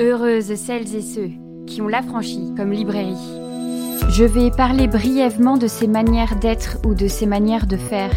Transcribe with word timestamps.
Heureuses 0.00 0.54
celles 0.54 0.94
et 0.94 1.02
ceux 1.02 1.28
qui 1.66 1.82
ont 1.82 1.88
l'affranchi 1.88 2.54
comme 2.56 2.72
librairie. 2.72 3.12
Je 4.08 4.24
vais 4.24 4.50
parler 4.50 4.86
brièvement 4.86 5.58
de 5.58 5.66
ses 5.66 5.88
manières 5.88 6.36
d'être 6.36 6.78
ou 6.86 6.94
de 6.94 7.06
ses 7.06 7.26
manières 7.26 7.66
de 7.66 7.76
faire, 7.76 8.14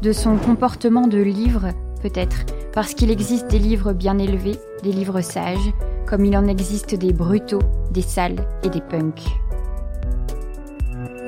de 0.00 0.12
son 0.12 0.38
comportement 0.38 1.06
de 1.06 1.18
livre, 1.18 1.68
peut-être, 2.00 2.46
parce 2.72 2.94
qu'il 2.94 3.10
existe 3.10 3.48
des 3.48 3.58
livres 3.58 3.92
bien 3.92 4.16
élevés, 4.16 4.56
des 4.82 4.92
livres 4.92 5.20
sages, 5.20 5.70
comme 6.06 6.24
il 6.24 6.34
en 6.34 6.46
existe 6.46 6.94
des 6.94 7.12
brutaux, 7.12 7.62
des 7.90 8.00
sales 8.00 8.48
et 8.62 8.70
des 8.70 8.80
punks. 8.80 9.28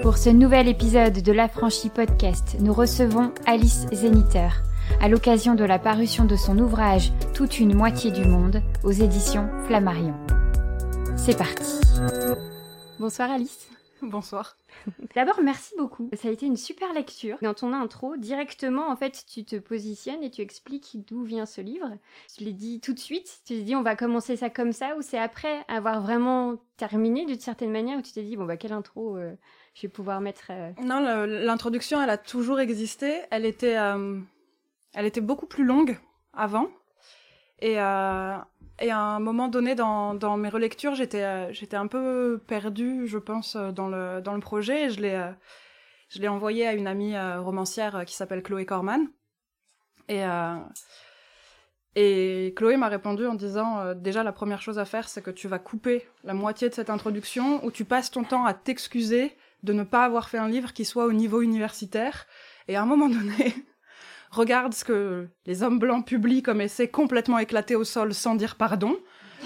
Pour 0.01 0.17
ce 0.17 0.30
nouvel 0.30 0.69
épisode 0.69 1.21
de 1.21 1.32
l'Affranchi 1.32 1.91
Podcast, 1.91 2.57
nous 2.59 2.73
recevons 2.73 3.32
Alice 3.46 3.85
Zeniter, 3.93 4.48
à 5.01 5.09
l'occasion 5.09 5.55
de 5.55 5.64
la 5.64 5.79
parution 5.79 6.27
de 6.27 6.37
son 6.37 6.59
ouvrage 6.59 7.12
Toute 7.35 7.59
une 7.59 7.75
moitié 7.75 8.11
du 8.11 8.25
monde 8.25 8.62
aux 8.85 8.93
éditions 8.93 9.49
Flammarion. 9.67 10.14
C'est 11.17 11.37
parti. 11.37 11.80
Bonsoir 12.99 13.31
Alice. 13.31 13.68
Bonsoir. 14.03 14.57
D'abord, 15.14 15.41
merci 15.43 15.75
beaucoup. 15.79 16.11
Ça 16.14 16.29
a 16.29 16.31
été 16.31 16.46
une 16.46 16.57
super 16.57 16.93
lecture. 16.93 17.36
Dans 17.43 17.55
ton 17.55 17.72
intro, 17.72 18.17
directement, 18.17 18.89
en 18.89 18.96
fait, 18.96 19.25
tu 19.31 19.44
te 19.44 19.57
positionnes 19.57 20.22
et 20.22 20.31
tu 20.31 20.41
expliques 20.41 20.96
d'où 21.07 21.22
vient 21.22 21.44
ce 21.44 21.61
livre. 21.61 21.91
Tu 22.36 22.44
l'ai 22.44 22.53
dit 22.53 22.80
tout 22.80 22.94
de 22.94 22.99
suite. 22.99 23.41
Tu 23.46 23.55
t'es 23.55 23.63
dit, 23.63 23.77
on 23.77 23.82
va 23.82 23.96
commencer 23.96 24.36
ça 24.36 24.49
comme 24.49 24.72
ça, 24.72 24.96
ou 24.96 25.03
c'est 25.03 25.19
après 25.19 25.64
avoir 25.69 26.00
vraiment 26.00 26.57
terminé 26.79 27.27
d'une 27.27 27.41
certaine 27.41 27.72
manière 27.72 27.99
où 27.99 28.03
tu 28.03 28.13
t'es 28.13 28.22
dit, 28.22 28.36
bon, 28.36 28.46
bah, 28.46 28.57
quelle 28.57 28.72
intro 28.72 29.17
euh, 29.17 29.32
je 29.75 29.82
vais 29.82 29.89
pouvoir 29.89 30.22
mettre. 30.22 30.46
Euh, 30.50 30.71
non, 30.82 31.00
l'introduction, 31.27 32.03
elle 32.03 32.11
a 32.11 32.19
toujours 32.19 32.61
existé. 32.61 33.20
Elle 33.30 33.44
était, 33.44 33.77
euh, 33.77 34.19
elle 34.94 35.06
était 35.06 35.20
beaucoup 35.20 35.47
plus 35.47 35.64
longue 35.64 35.98
avant. 36.33 36.69
Et, 37.61 37.78
euh, 37.78 38.36
et 38.78 38.91
à 38.91 38.98
un 38.98 39.20
moment 39.20 39.48
donné 39.48 39.75
dans, 39.75 40.36
mes 40.36 40.48
relectures, 40.48 40.94
j'étais 40.94 41.22
euh, 41.22 41.53
j'étais 41.53 41.77
un 41.77 41.86
peu 41.86 42.42
perdue, 42.47 43.06
je 43.06 43.19
pense, 43.19 43.56
dans 43.56 43.89
le, 43.89 44.20
dans 44.20 44.34
le 44.34 44.41
projet. 44.41 44.86
Et 44.86 44.91
je 44.91 45.00
l'ai 45.00 45.14
euh, 45.14 45.30
je 46.08 46.27
envoyé 46.27 46.66
à 46.66 46.72
une 46.72 46.86
amie 46.86 47.18
romancière 47.38 48.05
qui 48.05 48.14
s'appelle 48.14 48.42
Chloé 48.42 48.66
Corman. 48.66 49.06
Et, 50.08 50.24
et 51.94 52.52
Chloé 52.56 52.77
m'a 52.77 52.88
répondu 52.88 53.27
en 53.27 53.34
disant 53.34 53.94
déjà 53.94 54.24
la 54.24 54.33
première 54.33 54.61
chose 54.61 54.80
à 54.80 54.84
faire, 54.84 55.08
c'est 55.08 55.22
que 55.22 55.30
tu 55.30 55.46
vas 55.46 55.61
couper 55.61 56.08
la 56.24 56.34
moitié 56.34 56.68
de 56.68 56.74
cette 56.74 56.91
introduction 56.91 57.64
où 57.64 57.70
tu 57.70 57.84
passes 57.84 58.11
ton 58.11 58.24
temps 58.24 58.44
à 58.44 58.55
t'excuser 58.55 59.36
de 59.62 59.72
ne 59.72 59.84
pas 59.84 60.05
avoir 60.05 60.28
fait 60.28 60.38
un 60.38 60.48
livre 60.48 60.72
qui 60.72 60.84
soit 60.84 61.06
au 61.06 61.12
niveau 61.12 61.42
universitaire. 61.42 62.27
Et 62.66 62.74
à 62.74 62.83
un 62.83 62.86
moment 62.86 63.08
donné, 63.08 63.55
regarde 64.31 64.73
ce 64.75 64.84
que 64.84 65.28
les 65.47 65.62
hommes 65.62 65.78
blancs 65.78 66.06
publient 66.06 66.42
comme 66.42 66.61
essai 66.61 66.89
complètement 66.89 67.39
éclaté 67.39 67.77
au 67.77 67.84
sol 67.84 68.14
sans 68.14 68.34
dire 68.34 68.56
pardon. 68.56 68.97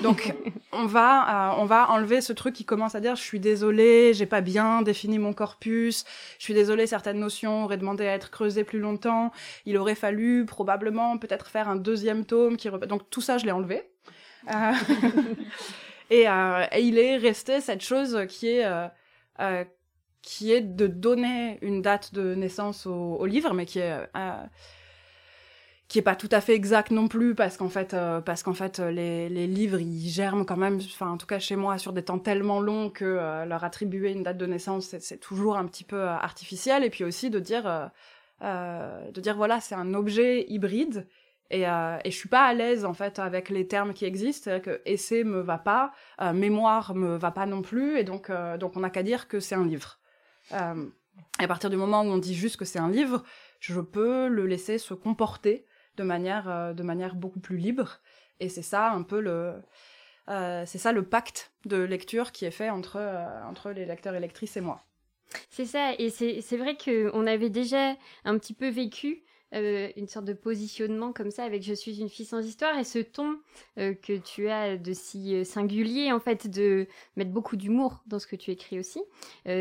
Donc 0.02 0.34
on 0.72 0.86
va 0.86 1.52
euh, 1.52 1.60
on 1.60 1.64
va 1.64 1.90
enlever 1.90 2.20
ce 2.20 2.32
truc 2.32 2.54
qui 2.54 2.64
commence 2.64 2.94
à 2.94 3.00
dire 3.00 3.16
je 3.16 3.22
suis 3.22 3.40
désolé, 3.40 4.12
j'ai 4.12 4.26
pas 4.26 4.40
bien 4.40 4.82
défini 4.82 5.18
mon 5.18 5.32
corpus, 5.32 6.04
je 6.38 6.44
suis 6.44 6.54
désolé 6.54 6.86
certaines 6.86 7.18
notions 7.18 7.64
auraient 7.64 7.76
demandé 7.76 8.06
à 8.06 8.14
être 8.14 8.30
creusées 8.30 8.64
plus 8.64 8.80
longtemps, 8.80 9.32
il 9.66 9.76
aurait 9.76 9.94
fallu 9.94 10.44
probablement 10.46 11.16
peut-être 11.18 11.46
faire 11.46 11.68
un 11.68 11.76
deuxième 11.76 12.24
tome 12.24 12.56
qui 12.56 12.68
donc 12.88 13.08
tout 13.10 13.20
ça 13.20 13.38
je 13.38 13.46
l'ai 13.46 13.52
enlevé. 13.52 13.82
Euh, 14.52 14.72
et, 16.10 16.28
euh, 16.28 16.66
et, 16.72 16.82
il 16.82 16.98
est 16.98 17.16
resté 17.16 17.60
cette 17.60 17.82
chose 17.82 18.26
qui 18.28 18.48
est 18.48 18.66
qui 20.24 20.52
est 20.52 20.62
de 20.62 20.86
donner 20.86 21.58
une 21.62 21.82
date 21.82 22.14
de 22.14 22.34
naissance 22.34 22.86
au, 22.86 23.16
au 23.16 23.26
livre, 23.26 23.52
mais 23.52 23.66
qui 23.66 23.78
est 23.78 23.92
euh, 24.16 24.36
qui 25.88 25.98
est 25.98 26.02
pas 26.02 26.16
tout 26.16 26.28
à 26.32 26.40
fait 26.40 26.54
exact 26.54 26.90
non 26.90 27.08
plus 27.08 27.34
parce 27.34 27.56
qu'en 27.56 27.68
fait 27.68 27.94
euh, 27.94 28.20
parce 28.20 28.42
qu'en 28.42 28.54
fait 28.54 28.78
les, 28.78 29.28
les, 29.28 29.46
livres 29.46 29.78
ils 29.80 30.08
germent 30.08 30.46
quand 30.46 30.56
même 30.56 30.76
enfin 30.76 31.10
en 31.10 31.18
tout 31.18 31.26
cas 31.26 31.38
chez 31.38 31.56
moi 31.56 31.78
sur 31.78 31.92
des 31.92 32.02
temps 32.02 32.18
tellement 32.18 32.58
longs 32.60 32.90
que 32.90 33.04
euh, 33.04 33.44
leur 33.44 33.64
attribuer 33.64 34.12
une 34.12 34.22
date 34.22 34.38
de 34.38 34.46
naissance 34.46 34.96
c'est 34.98 35.20
toujours 35.20 35.56
un 35.56 35.66
petit 35.66 35.84
peu 35.84 35.96
euh, 35.96 36.08
artificiel. 36.08 36.84
Et 36.84 36.90
puis 36.90 37.04
aussi 37.04 37.30
de 37.30 37.38
dire 37.38 37.90
de 38.40 39.20
dire 39.20 39.36
voilà 39.36 39.60
c'est 39.60 39.74
un 39.74 39.94
objet 39.94 40.46
hybride. 40.48 41.06
Et, 41.50 41.62
et 41.62 42.10
je 42.10 42.16
suis 42.16 42.28
pas 42.28 42.46
à 42.46 42.54
l'aise 42.54 42.84
en 42.84 42.94
fait 42.94 43.18
avec 43.18 43.48
les 43.50 43.68
termes 43.68 43.92
qui 43.94 44.06
existent. 44.06 44.58
Que 44.60 44.80
essai 44.86 45.22
me 45.22 45.40
va 45.40 45.58
pas 45.58 45.92
mémoire 46.32 46.94
me 46.94 47.16
va 47.16 47.30
pas 47.30 47.46
non 47.46 47.62
plus. 47.62 47.98
Et 47.98 48.04
donc 48.04 48.32
donc 48.58 48.76
on 48.76 48.80
n'a 48.80 48.90
qu'à 48.90 49.02
dire 49.02 49.28
que 49.28 49.38
c'est 49.40 49.54
un 49.54 49.66
livre 49.66 49.98
euh, 50.52 50.86
à 51.38 51.48
partir 51.48 51.70
du 51.70 51.76
moment 51.76 52.02
où 52.02 52.06
on 52.06 52.18
dit 52.18 52.34
juste 52.34 52.56
que 52.56 52.64
c'est 52.64 52.78
un 52.78 52.90
livre, 52.90 53.22
je 53.60 53.80
peux 53.80 54.28
le 54.28 54.46
laisser 54.46 54.78
se 54.78 54.94
comporter 54.94 55.66
de 55.96 56.02
manière, 56.02 56.48
euh, 56.48 56.72
de 56.72 56.82
manière 56.82 57.14
beaucoup 57.14 57.40
plus 57.40 57.56
libre. 57.56 58.00
Et 58.40 58.48
c'est 58.48 58.62
ça 58.62 58.90
un 58.90 59.02
peu 59.02 59.20
le, 59.20 59.54
euh, 60.28 60.64
c'est 60.66 60.78
ça 60.78 60.92
le 60.92 61.04
pacte 61.04 61.52
de 61.64 61.76
lecture 61.76 62.32
qui 62.32 62.44
est 62.44 62.50
fait 62.50 62.70
entre, 62.70 63.00
entre 63.48 63.70
les 63.70 63.86
lecteurs 63.86 64.14
et 64.14 64.20
lectrices 64.20 64.56
et 64.56 64.60
moi. 64.60 64.84
C'est 65.50 65.66
ça, 65.66 65.94
et 65.98 66.10
c'est 66.10 66.56
vrai 66.56 66.76
qu'on 66.76 67.26
avait 67.26 67.50
déjà 67.50 67.96
un 68.24 68.38
petit 68.38 68.54
peu 68.54 68.68
vécu 68.68 69.23
euh, 69.54 69.88
une 69.96 70.08
sorte 70.08 70.24
de 70.24 70.32
positionnement 70.32 71.12
comme 71.12 71.30
ça 71.30 71.44
avec 71.44 71.62
Je 71.62 71.74
suis 71.74 72.00
une 72.00 72.08
fille 72.08 72.26
sans 72.26 72.44
histoire 72.44 72.76
et 72.78 72.84
ce 72.84 72.98
ton 72.98 73.38
euh, 73.78 73.94
que 73.94 74.16
tu 74.16 74.48
as 74.48 74.76
de 74.76 74.92
si 74.92 75.34
euh, 75.34 75.44
singulier 75.44 76.12
en 76.12 76.20
fait 76.20 76.48
de 76.48 76.88
mettre 77.16 77.30
beaucoup 77.30 77.56
d'humour 77.56 78.02
dans 78.06 78.18
ce 78.18 78.26
que 78.26 78.36
tu 78.36 78.50
écris 78.50 78.78
aussi, 78.78 79.02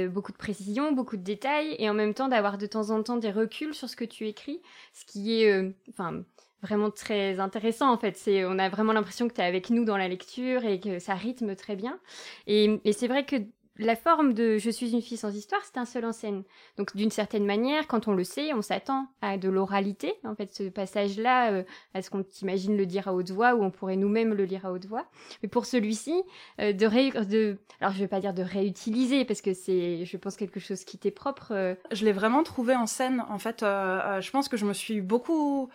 beaucoup 0.10 0.32
de 0.32 0.38
précision, 0.38 0.92
beaucoup 0.92 1.18
de 1.18 1.24
détails 1.24 1.76
et 1.78 1.90
en 1.90 1.94
même 1.94 2.14
temps 2.14 2.28
d'avoir 2.28 2.58
de 2.58 2.66
temps 2.66 2.90
en 2.90 3.04
temps 3.04 3.18
des 3.18 3.32
reculs 3.32 3.74
sur 3.74 3.90
ce 3.90 3.96
que 3.96 4.06
tu 4.06 4.28
écris, 4.28 4.62
ce 4.94 5.06
qui 5.06 5.42
est 5.42 5.74
enfin 5.90 6.24
vraiment 6.62 6.90
très 6.90 7.40
intéressant 7.40 7.92
en 7.92 7.98
fait. 7.98 8.18
C'est, 8.18 8.46
on 8.46 8.58
a 8.58 8.70
vraiment 8.70 8.94
l'impression 8.94 9.28
que 9.28 9.34
tu 9.34 9.42
es 9.42 9.44
avec 9.44 9.70
nous 9.70 9.86
dans 9.86 9.98
la 9.98 10.08
lecture 10.08 10.66
et 10.66 10.80
que 10.80 11.00
ça 11.00 11.14
rythme 11.14 11.56
très 11.56 11.76
bien. 11.76 12.00
Et, 12.48 12.80
et 12.86 12.94
c'est 12.94 13.08
vrai 13.08 13.26
que 13.26 13.36
la 13.78 13.96
forme 13.96 14.34
de 14.34 14.58
Je 14.58 14.70
suis 14.70 14.92
une 14.92 15.02
fille 15.02 15.18
sans 15.18 15.36
histoire, 15.36 15.62
c'est 15.64 15.78
un 15.78 15.86
seul 15.86 16.06
en 16.06 16.12
scène. 16.12 16.44
Donc 16.78 16.96
d'une 16.96 17.10
certaine 17.10 17.46
manière, 17.46 17.88
quand 17.88 18.08
on 18.08 18.14
le 18.14 18.24
sait, 18.24 18.54
on 18.54 18.62
s'attend 18.62 19.08
à 19.22 19.38
de 19.38 19.50
l'oralité, 19.50 20.14
en 20.24 20.36
fait, 20.36 20.54
ce 20.54 20.64
passage-là, 20.70 21.52
euh, 21.52 21.64
à 21.94 22.02
ce 22.02 22.10
qu'on 22.10 22.24
t'imagine 22.24 22.78
le 22.78 22.86
dire 22.86 23.08
à 23.08 23.14
haute 23.14 23.32
voix, 23.32 23.56
ou 23.56 23.64
on 23.64 23.72
pourrait 23.72 23.96
nous-mêmes 23.96 24.34
le 24.34 24.46
lire 24.46 24.66
à 24.66 24.72
haute 24.72 24.86
voix. 24.86 25.06
Mais 25.42 25.50
pour 25.50 25.66
celui-ci, 25.66 26.22
euh, 26.62 26.72
de, 26.72 26.86
ré 26.86 27.12
de, 27.12 27.58
alors 27.82 27.94
je 27.94 28.00
vais 28.00 28.08
pas 28.08 28.20
dire 28.20 28.34
de 28.34 28.44
réutiliser, 28.44 29.26
parce 29.26 29.42
que 29.42 29.54
c'est, 29.54 30.06
je 30.06 30.18
pense, 30.18 30.38
quelque 30.38 30.60
chose 30.60 30.84
qui 30.84 31.00
t'est 31.00 31.12
propre. 31.12 31.52
Euh. 31.52 31.76
Je 31.92 32.06
l'ai 32.06 32.14
vraiment 32.14 32.44
trouvé 32.44 32.76
en 32.76 32.86
scène, 32.86 33.26
en 33.30 33.40
fait. 33.40 33.62
je 33.62 34.32
pense 34.32 34.50
que 34.50 34.58
je 34.58 34.66
me 34.66 34.74
suis 34.74 35.02
beaucoup 35.02 35.70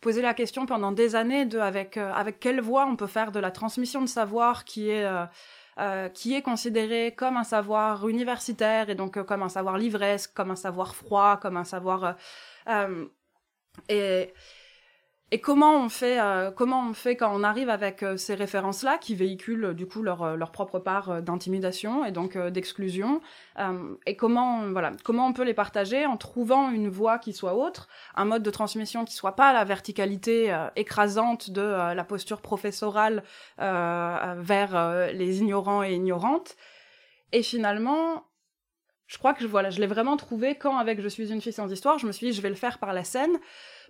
posé 0.00 0.22
la 0.22 0.34
question 0.34 0.66
pendant 0.66 0.92
des 0.92 1.14
années 1.14 1.46
de 1.46 1.58
avec 1.58 1.96
avec 1.96 2.38
quelle 2.38 2.60
voix 2.60 2.86
on 2.86 2.94
peut 2.94 3.06
faire 3.06 3.32
de 3.32 3.40
la 3.40 3.50
transmission 3.50 4.02
de 4.02 4.06
savoir 4.06 4.64
qui 4.64 4.90
est 4.90 5.06
euh, 5.78 6.08
qui 6.08 6.34
est 6.34 6.42
considéré 6.42 7.12
comme 7.16 7.36
un 7.36 7.44
savoir 7.44 8.08
universitaire 8.08 8.90
et 8.90 8.94
donc 8.94 9.16
euh, 9.16 9.24
comme 9.24 9.42
un 9.42 9.48
savoir 9.48 9.76
livresque, 9.76 10.32
comme 10.32 10.52
un 10.52 10.56
savoir 10.56 10.94
froid, 10.94 11.36
comme 11.36 11.56
un 11.56 11.64
savoir 11.64 12.16
euh, 12.68 13.06
et 15.30 15.40
comment 15.40 15.76
on 15.76 15.88
fait, 15.88 16.20
euh, 16.20 16.50
comment 16.50 16.88
on 16.88 16.92
fait 16.92 17.16
quand 17.16 17.34
on 17.34 17.42
arrive 17.42 17.68
avec 17.68 18.02
euh, 18.02 18.16
ces 18.16 18.34
références-là 18.34 18.98
qui 18.98 19.14
véhiculent 19.14 19.74
du 19.74 19.86
coup 19.86 20.02
leur, 20.02 20.36
leur 20.36 20.52
propre 20.52 20.78
part 20.78 21.22
d'intimidation 21.22 22.04
et 22.04 22.12
donc 22.12 22.36
d'exclusion, 22.36 23.20
et 24.06 24.16
comment 24.16 24.70
voilà, 24.70 24.92
comment 25.02 25.26
on 25.26 25.32
peut 25.32 25.44
les 25.44 25.54
partager 25.54 26.06
en 26.06 26.16
trouvant 26.16 26.70
une 26.70 26.88
voie 26.88 27.18
qui 27.18 27.32
soit 27.32 27.54
autre, 27.54 27.88
un 28.14 28.24
mode 28.24 28.42
de 28.42 28.50
transmission 28.50 29.04
qui 29.04 29.14
soit 29.14 29.36
pas 29.36 29.52
la 29.52 29.64
verticalité 29.64 30.56
écrasante 30.76 31.50
de 31.50 31.60
la 31.60 32.04
posture 32.04 32.40
professorale 32.40 33.22
vers 33.58 35.08
les 35.12 35.40
ignorants 35.40 35.82
et 35.82 35.94
ignorantes, 35.94 36.56
et 37.32 37.42
finalement 37.42 38.24
je 39.06 39.18
crois 39.18 39.34
que 39.34 39.44
voilà, 39.44 39.70
je 39.70 39.80
l'ai 39.80 39.86
vraiment 39.86 40.16
trouvé 40.16 40.54
quand 40.54 40.76
avec 40.78 41.00
Je 41.00 41.08
suis 41.08 41.30
une 41.30 41.40
fille 41.40 41.52
sans 41.52 41.70
histoire, 41.70 41.98
je 41.98 42.06
me 42.06 42.12
suis 42.12 42.28
dit 42.28 42.32
je 42.32 42.42
vais 42.42 42.48
le 42.48 42.54
faire 42.54 42.78
par 42.78 42.92
la 42.92 43.04
scène 43.04 43.38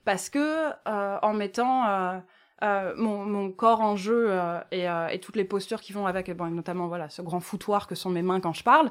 parce 0.05 0.29
que 0.29 0.71
euh, 0.89 1.19
en 1.23 1.33
mettant 1.33 1.87
euh, 1.89 2.19
euh, 2.63 2.95
mon, 2.97 3.25
mon, 3.25 3.51
corps 3.51 3.81
en 3.81 3.97
jeu 3.97 4.31
et, 4.71 4.85
et, 4.85 5.21
toutes 5.21 5.37
les 5.37 5.45
postures 5.45 5.81
qui 5.81 5.93
vont 5.93 6.07
avec, 6.07 6.31
bon, 6.37 6.47
notamment 6.51 6.89
voilà 6.89 7.09
ce 7.09 7.23
grand 7.23 7.41
foutoir 7.41 7.87
que 7.87 7.95
sont 7.95 8.11
mes 8.11 8.23
mains 8.23 8.41
quand 8.41 8.53
je 8.53 8.65
parle 8.65 8.91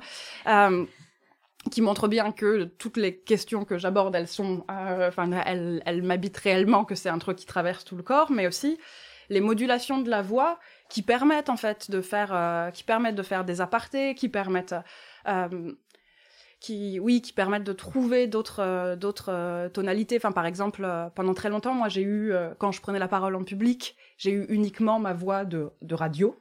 qui 1.71 1.81
montre 1.81 2.09
bien 2.09 2.33
que 2.33 2.65
toutes 2.65 2.97
les 2.97 3.15
questions 3.15 3.63
que 3.63 3.77
j'aborde, 3.77 4.13
elles 4.15 4.27
sont, 4.27 4.65
enfin, 4.67 5.31
elles, 5.45 5.81
elles 5.85 6.03
m'habitent 6.03 6.35
réellement, 6.35 6.83
que 6.83 6.93
c'est 6.93 7.07
un 7.07 7.19
truc 7.19 7.37
qui 7.37 7.45
traverse 7.45 7.85
tout 7.85 7.95
le 7.95 8.03
corps, 8.03 8.31
mais 8.31 8.47
aussi 8.47 8.77
les 9.29 9.39
modulations 9.39 10.01
de 10.01 10.09
la 10.09 10.21
voix 10.21 10.59
qui 10.89 11.03
permettent 11.03 11.49
en 11.49 11.55
fait 11.55 11.89
de 11.89 12.01
faire, 12.01 12.69
qui 12.73 12.83
permettent 12.83 13.15
de 13.15 13.23
faire 13.23 13.45
des 13.45 13.61
apartés, 13.61 14.13
qui 14.13 14.27
permettent 14.27 14.75
qui, 16.63 16.97
oui, 16.97 17.21
qui 17.21 17.33
permettent 17.33 17.65
de 17.65 17.73
trouver 17.73 18.25
d'autres, 18.25 18.61
euh, 18.61 18.95
euh, 19.27 19.69
tonalités. 19.69 20.15
Enfin, 20.15 20.31
par 20.31 20.45
exemple, 20.45 20.83
euh, 20.85 21.09
pendant 21.13 21.33
très 21.33 21.49
longtemps, 21.49 21.73
moi, 21.73 21.89
j'ai 21.89 22.01
eu, 22.01 22.33
quand 22.57 22.71
je 22.71 22.81
prenais 22.81 22.99
la 22.99 23.09
parole 23.09 23.35
en 23.35 23.43
public, 23.43 23.97
j'ai 24.17 24.31
eu 24.31 24.45
uniquement 24.47 24.97
ma 24.97 25.13
voix 25.13 25.43
de, 25.43 25.69
de 25.81 25.93
radio. 25.93 26.39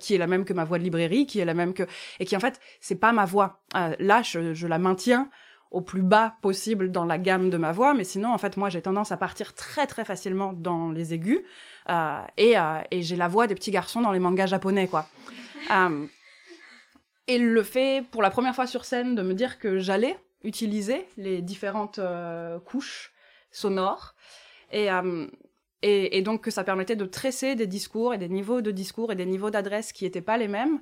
qui 0.00 0.14
est 0.14 0.18
la 0.18 0.28
même 0.28 0.44
que 0.44 0.54
ma 0.54 0.64
voix 0.64 0.78
de 0.78 0.84
librairie, 0.84 1.26
qui 1.26 1.40
est 1.40 1.44
la 1.44 1.54
même 1.54 1.74
que 1.74 1.82
et 2.20 2.24
qui 2.24 2.34
en 2.36 2.40
fait 2.40 2.58
c'est 2.80 2.94
pas 2.94 3.12
ma 3.12 3.26
voix. 3.26 3.60
là, 3.98 4.22
je, 4.22 4.54
je 4.54 4.66
la 4.66 4.78
maintiens 4.78 5.28
au 5.70 5.80
plus 5.82 6.02
bas 6.02 6.36
possible 6.40 6.90
dans 6.90 7.04
la 7.04 7.18
gamme 7.18 7.50
de 7.50 7.58
ma 7.58 7.72
voix, 7.72 7.92
mais 7.94 8.04
sinon, 8.04 8.32
en 8.32 8.38
fait, 8.38 8.56
moi, 8.56 8.68
j'ai 8.70 8.82
tendance 8.82 9.10
à 9.10 9.16
partir 9.16 9.54
très 9.54 9.86
très 9.86 10.04
facilement 10.04 10.52
dans 10.52 10.90
les 10.90 11.12
aigus, 11.12 11.40
et, 12.38 12.54
et 12.90 13.02
j'ai 13.02 13.16
la 13.16 13.28
voix 13.28 13.46
des 13.46 13.54
petits 13.54 13.72
garçons 13.72 14.00
dans 14.00 14.12
les 14.12 14.20
mangas 14.20 14.46
japonais, 14.46 14.86
quoi. 14.86 15.06
Et 17.34 17.38
le 17.38 17.62
fait, 17.62 18.04
pour 18.10 18.22
la 18.22 18.30
première 18.30 18.54
fois 18.54 18.66
sur 18.66 18.84
scène, 18.84 19.14
de 19.14 19.22
me 19.22 19.34
dire 19.34 19.58
que 19.58 19.78
j'allais 19.78 20.16
utiliser 20.44 21.06
les 21.16 21.40
différentes 21.40 22.00
couches 22.64 23.12
sonores, 23.50 24.14
et, 24.72 24.88
et, 25.82 26.18
et, 26.18 26.22
donc 26.22 26.42
que 26.42 26.50
ça 26.50 26.64
permettait 26.64 26.96
de 26.96 27.04
tresser 27.04 27.54
des 27.54 27.66
discours 27.66 28.14
et 28.14 28.18
des 28.18 28.28
niveaux 28.28 28.60
de 28.60 28.70
discours 28.70 29.12
et 29.12 29.14
des 29.14 29.26
niveaux 29.26 29.50
d'adresse 29.50 29.92
qui 29.92 30.04
n'étaient 30.04 30.20
pas 30.20 30.38
les 30.38 30.48
mêmes, 30.48 30.80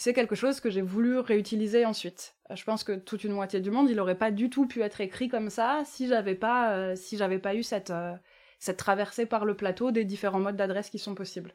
c'est 0.00 0.14
quelque 0.14 0.34
chose 0.34 0.60
que 0.60 0.70
j'ai 0.70 0.80
voulu 0.80 1.18
réutiliser 1.18 1.84
ensuite. 1.84 2.34
Euh, 2.50 2.56
je 2.56 2.64
pense 2.64 2.84
que 2.84 2.92
toute 2.92 3.22
une 3.22 3.32
moitié 3.32 3.60
du 3.60 3.70
monde, 3.70 3.90
il 3.90 3.96
n'aurait 3.96 4.16
pas 4.16 4.30
du 4.30 4.48
tout 4.48 4.66
pu 4.66 4.80
être 4.80 5.02
écrit 5.02 5.28
comme 5.28 5.50
ça 5.50 5.82
si 5.84 6.08
j'avais 6.08 6.34
pas, 6.34 6.72
euh, 6.72 6.96
si 6.96 7.18
j'avais 7.18 7.38
pas 7.38 7.54
eu 7.54 7.62
cette, 7.62 7.90
euh, 7.90 8.14
cette 8.58 8.78
traversée 8.78 9.26
par 9.26 9.44
le 9.44 9.54
plateau 9.54 9.90
des 9.90 10.06
différents 10.06 10.40
modes 10.40 10.56
d'adresse 10.56 10.88
qui 10.88 10.98
sont 10.98 11.14
possibles. 11.14 11.52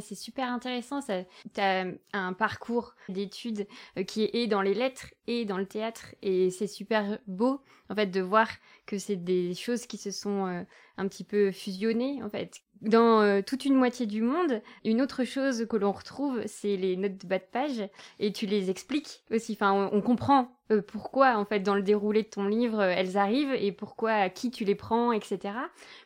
C'est 0.00 0.14
super 0.14 0.48
intéressant. 0.50 1.00
Tu 1.00 1.60
as 1.60 1.86
un 2.12 2.32
parcours 2.32 2.94
d'études 3.08 3.66
qui 4.06 4.30
est 4.32 4.46
dans 4.46 4.62
les 4.62 4.74
lettres 4.74 5.14
et 5.26 5.44
dans 5.44 5.58
le 5.58 5.66
théâtre. 5.66 6.14
Et 6.22 6.50
c'est 6.50 6.66
super 6.66 7.18
beau, 7.26 7.60
en 7.88 7.94
fait, 7.94 8.06
de 8.06 8.20
voir 8.20 8.48
que 8.86 8.98
c'est 8.98 9.16
des 9.16 9.54
choses 9.54 9.86
qui 9.86 9.96
se 9.96 10.10
sont 10.10 10.64
un 10.96 11.08
petit 11.08 11.24
peu 11.24 11.52
fusionnées, 11.52 12.22
en 12.22 12.28
fait, 12.28 12.60
dans 12.82 13.22
euh, 13.22 13.40
toute 13.42 13.64
une 13.64 13.74
moitié 13.74 14.06
du 14.06 14.22
monde, 14.22 14.62
une 14.84 15.02
autre 15.02 15.24
chose 15.24 15.66
que 15.68 15.76
l'on 15.76 15.92
retrouve, 15.92 16.42
c'est 16.46 16.76
les 16.76 16.96
notes 16.96 17.18
de 17.18 17.26
bas 17.26 17.38
de 17.38 17.44
page, 17.50 17.88
et 18.18 18.32
tu 18.32 18.46
les 18.46 18.70
expliques 18.70 19.22
aussi. 19.30 19.52
Enfin, 19.52 19.90
on, 19.92 20.00
comprend 20.00 20.56
euh, 20.70 20.82
pourquoi, 20.82 21.36
en 21.36 21.44
fait, 21.44 21.60
dans 21.60 21.74
le 21.74 21.82
déroulé 21.82 22.22
de 22.22 22.28
ton 22.28 22.46
livre, 22.46 22.80
euh, 22.80 22.94
elles 22.96 23.16
arrivent 23.16 23.54
et 23.54 23.72
pourquoi, 23.72 24.12
à 24.12 24.28
qui 24.28 24.50
tu 24.50 24.64
les 24.64 24.74
prends, 24.74 25.12
etc. 25.12 25.54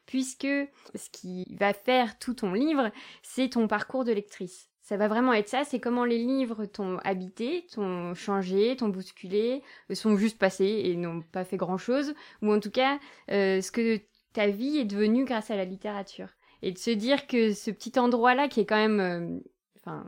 Puisque 0.07 0.47
ce 0.47 1.11
qui 1.11 1.55
va 1.59 1.73
faire 1.73 2.19
tout 2.19 2.35
ton 2.35 2.53
livre, 2.53 2.91
c'est 3.23 3.51
ton 3.51 3.69
parcours 3.69 4.05
de 4.05 4.13
lectrice. 4.13 4.69
Ça 4.81 4.97
va 4.97 5.09
vraiment 5.09 5.33
être 5.33 5.49
ça, 5.49 5.65
c'est 5.65 5.79
comment 5.79 6.05
les 6.05 6.19
livres 6.19 6.65
t'ont 6.65 6.99
habité, 7.05 7.67
t'ont 7.73 8.15
changé, 8.15 8.75
t'ont 8.77 8.89
bousculé, 8.89 9.63
sont 9.93 10.17
juste 10.17 10.39
passés 10.39 10.83
et 10.85 10.97
n'ont 10.97 11.23
pas 11.23 11.45
fait 11.45 11.57
grand-chose, 11.57 12.15
ou 12.43 12.53
en 12.53 12.59
tout 12.59 12.71
cas, 12.71 12.99
ce 13.29 13.71
que 13.71 14.01
ta 14.33 14.49
vie 14.49 14.79
est 14.79 14.85
devenue 14.85 15.25
grâce 15.25 15.53
à 15.53 15.57
la 15.57 15.65
littérature 15.65 16.29
et 16.63 16.73
de 16.73 16.79
se 16.79 16.91
dire 16.91 17.27
que 17.27 17.53
ce 17.53 17.71
petit 17.71 17.99
endroit-là, 17.99 18.49
qui 18.49 18.61
est 18.61 18.67
quand 18.67 18.77
même, 18.77 19.01
euh, 19.01 19.41
enfin, 19.81 20.07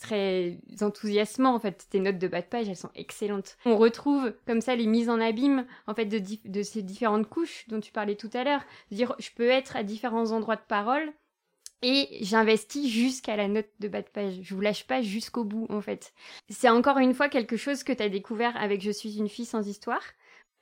très 0.00 0.58
enthousiasmant 0.80 1.54
en 1.54 1.58
fait. 1.58 1.86
Tes 1.90 2.00
notes 2.00 2.18
de 2.18 2.28
bas 2.28 2.42
de 2.42 2.46
page, 2.46 2.68
elles 2.68 2.76
sont 2.76 2.90
excellentes. 2.94 3.56
On 3.64 3.76
retrouve 3.76 4.34
comme 4.46 4.60
ça 4.60 4.76
les 4.76 4.86
mises 4.86 5.08
en 5.08 5.20
abîme 5.20 5.66
en 5.86 5.94
fait 5.94 6.04
de, 6.04 6.62
ces 6.62 6.82
différentes 6.82 7.28
couches 7.28 7.66
dont 7.68 7.80
tu 7.80 7.92
parlais 7.92 8.16
tout 8.16 8.30
à 8.34 8.44
l'heure. 8.44 8.62
Dire, 8.90 9.14
je 9.18 9.30
peux 9.34 9.48
être 9.48 9.76
à 9.76 9.82
différents 9.82 10.32
endroits 10.32 10.56
de 10.56 10.62
parole 10.66 11.12
et 11.82 12.08
j'investis 12.20 12.90
jusqu'à 12.90 13.36
la 13.36 13.48
note 13.48 13.68
de 13.80 13.88
bas 13.88 14.02
de 14.02 14.08
page. 14.08 14.40
Je 14.42 14.54
vous 14.54 14.60
lâche 14.60 14.86
pas 14.86 15.02
jusqu'au 15.02 15.44
bout 15.44 15.66
en 15.70 15.80
fait. 15.80 16.12
C'est 16.48 16.68
encore 16.68 16.98
une 16.98 17.14
fois 17.14 17.28
quelque 17.28 17.56
chose 17.56 17.82
que 17.82 17.92
tu 17.92 18.02
as 18.02 18.08
découvert 18.08 18.56
avec 18.56 18.82
Je 18.82 18.90
suis 18.90 19.18
une 19.18 19.28
fille 19.28 19.46
sans 19.46 19.66
histoire. 19.66 20.02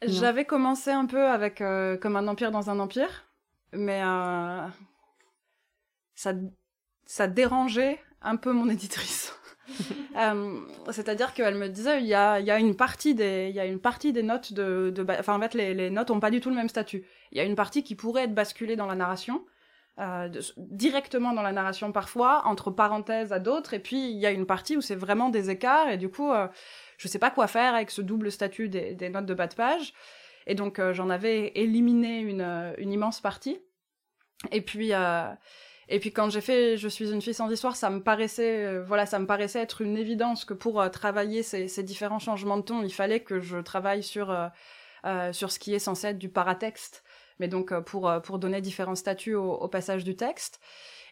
J'avais 0.05 0.45
commencé 0.45 0.91
un 0.91 1.07
peu 1.07 1.27
avec 1.27 1.61
euh, 1.61 1.97
comme 1.97 2.17
un 2.17 2.27
empire 2.27 2.51
dans 2.51 2.71
un 2.71 2.81
empire, 2.81 3.25
mais 3.73 4.03
euh, 4.03 4.67
ça, 6.23 6.35
ça 7.05 7.27
dérangeait 7.27 7.99
un 8.23 8.37
peu 8.37 8.53
mon 8.53 8.69
éditrice. 8.69 9.35
Euh, 10.19 10.61
c'est-à-dire 10.91 11.33
qu'elle 11.33 11.55
me 11.55 11.69
disait 11.69 12.01
il 12.01 12.07
y 12.07 12.13
a, 12.15 12.39
y 12.41 12.51
a, 12.51 12.59
une 12.59 12.77
partie 12.77 13.15
des 13.15 13.47
il 13.49 13.55
y 13.55 13.61
a 13.61 13.65
une 13.65 13.79
partie 13.79 14.13
des 14.13 14.23
notes 14.23 14.53
de, 14.53 14.93
de 14.95 15.07
enfin 15.19 15.37
en 15.37 15.41
fait 15.41 15.55
les, 15.55 15.73
les 15.73 15.89
notes 15.89 16.11
ont 16.11 16.21
pas 16.21 16.31
du 16.31 16.41
tout 16.41 16.51
le 16.51 16.57
même 16.57 16.69
statut. 16.69 17.07
Il 17.31 17.39
y 17.39 17.41
a 17.41 17.45
une 17.45 17.55
partie 17.55 17.83
qui 17.83 17.95
pourrait 17.95 18.25
être 18.25 18.35
basculée 18.35 18.77
dans 18.77 18.85
la 18.85 18.97
narration. 18.97 19.47
Euh, 19.99 20.29
directement 20.57 21.33
dans 21.33 21.43
la 21.43 21.53
narration 21.53 21.93
parfois, 21.93 22.43
entre 22.47 22.71
parenthèses 22.71 23.33
à 23.33 23.39
d'autres, 23.39 23.75
et 23.75 23.79
puis 23.79 24.11
il 24.11 24.19
y 24.19 24.27
a 24.27 24.31
une 24.31 24.47
partie 24.47 24.77
où 24.77 24.81
c'est 24.81 24.97
vraiment 24.97 25.29
des 25.29 25.51
écarts, 25.51 25.91
et 25.91 25.99
du 25.99 26.09
coup, 26.09 26.33
euh, 26.33 26.49
je 26.97 27.09
sais 27.09 27.19
pas 27.19 27.31
quoi 27.31 27.47
faire 27.47 27.75
avec 27.75 27.91
ce 27.91 28.01
double 28.01 28.33
statut 28.33 28.71
des, 28.71 28.95
des 28.95 29.11
notes 29.11 29.27
de 29.27 29.35
bas 29.35 29.49
de 29.49 29.55
page, 29.55 29.93
et 30.47 30.55
donc 30.55 30.79
euh, 30.79 30.95
j'en 30.95 31.11
avais 31.11 31.53
éliminé 31.57 32.21
une, 32.21 32.75
une 32.79 32.91
immense 32.91 33.21
partie, 33.21 33.61
et 34.51 34.63
puis 34.63 34.93
et 35.93 36.01
puis 36.01 36.11
quand 36.11 36.31
j'ai 36.31 36.41
fait 36.41 36.79
Je 36.79 36.89
suis 36.89 37.13
une 37.13 37.21
fille 37.21 37.35
sans 37.35 37.51
histoire, 37.51 37.77
ça 37.77 37.91
me 37.91 38.03
paraissait, 38.03 38.65
euh, 38.65 38.83
voilà, 38.83 39.05
ça 39.05 39.19
me 39.19 39.27
paraissait 39.27 39.61
être 39.61 39.83
une 39.83 39.99
évidence 39.99 40.47
que 40.47 40.55
pour 40.55 40.81
euh, 40.81 40.89
travailler 40.89 41.43
ces, 41.43 41.83
différents 41.83 42.19
changements 42.19 42.57
de 42.57 42.63
ton, 42.63 42.83
il 42.83 42.93
fallait 42.93 43.21
que 43.21 43.41
je 43.41 43.59
travaille 43.59 44.03
sur 44.03 44.31
euh, 45.05 45.33
sur 45.33 45.53
ce 45.53 45.59
qui 45.59 45.75
est 45.75 45.79
censé 45.79 46.09
être 46.09 46.19
du 46.19 46.31
paratexte, 46.31 47.05
mais 47.39 47.49
donc 47.49 47.79
pour 47.81 48.11
pour 48.25 48.39
donner 48.39 48.63
différents 48.63 48.95
statuts 48.95 49.35
au, 49.35 49.53
au 49.53 49.69
passage 49.69 50.03
du 50.03 50.17
texte. 50.17 50.61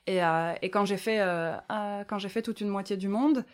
Et, 0.07 0.21
et 0.63 0.71
quand 0.71 0.87
j'ai 0.87 0.97
fait 0.97 1.19
quand 2.09 2.19
j'ai 2.19 2.29
fait 2.31 2.43
toute 2.43 2.61
une 2.63 2.69
moitié 2.69 2.97
du 2.97 3.09
monde, 3.09 3.45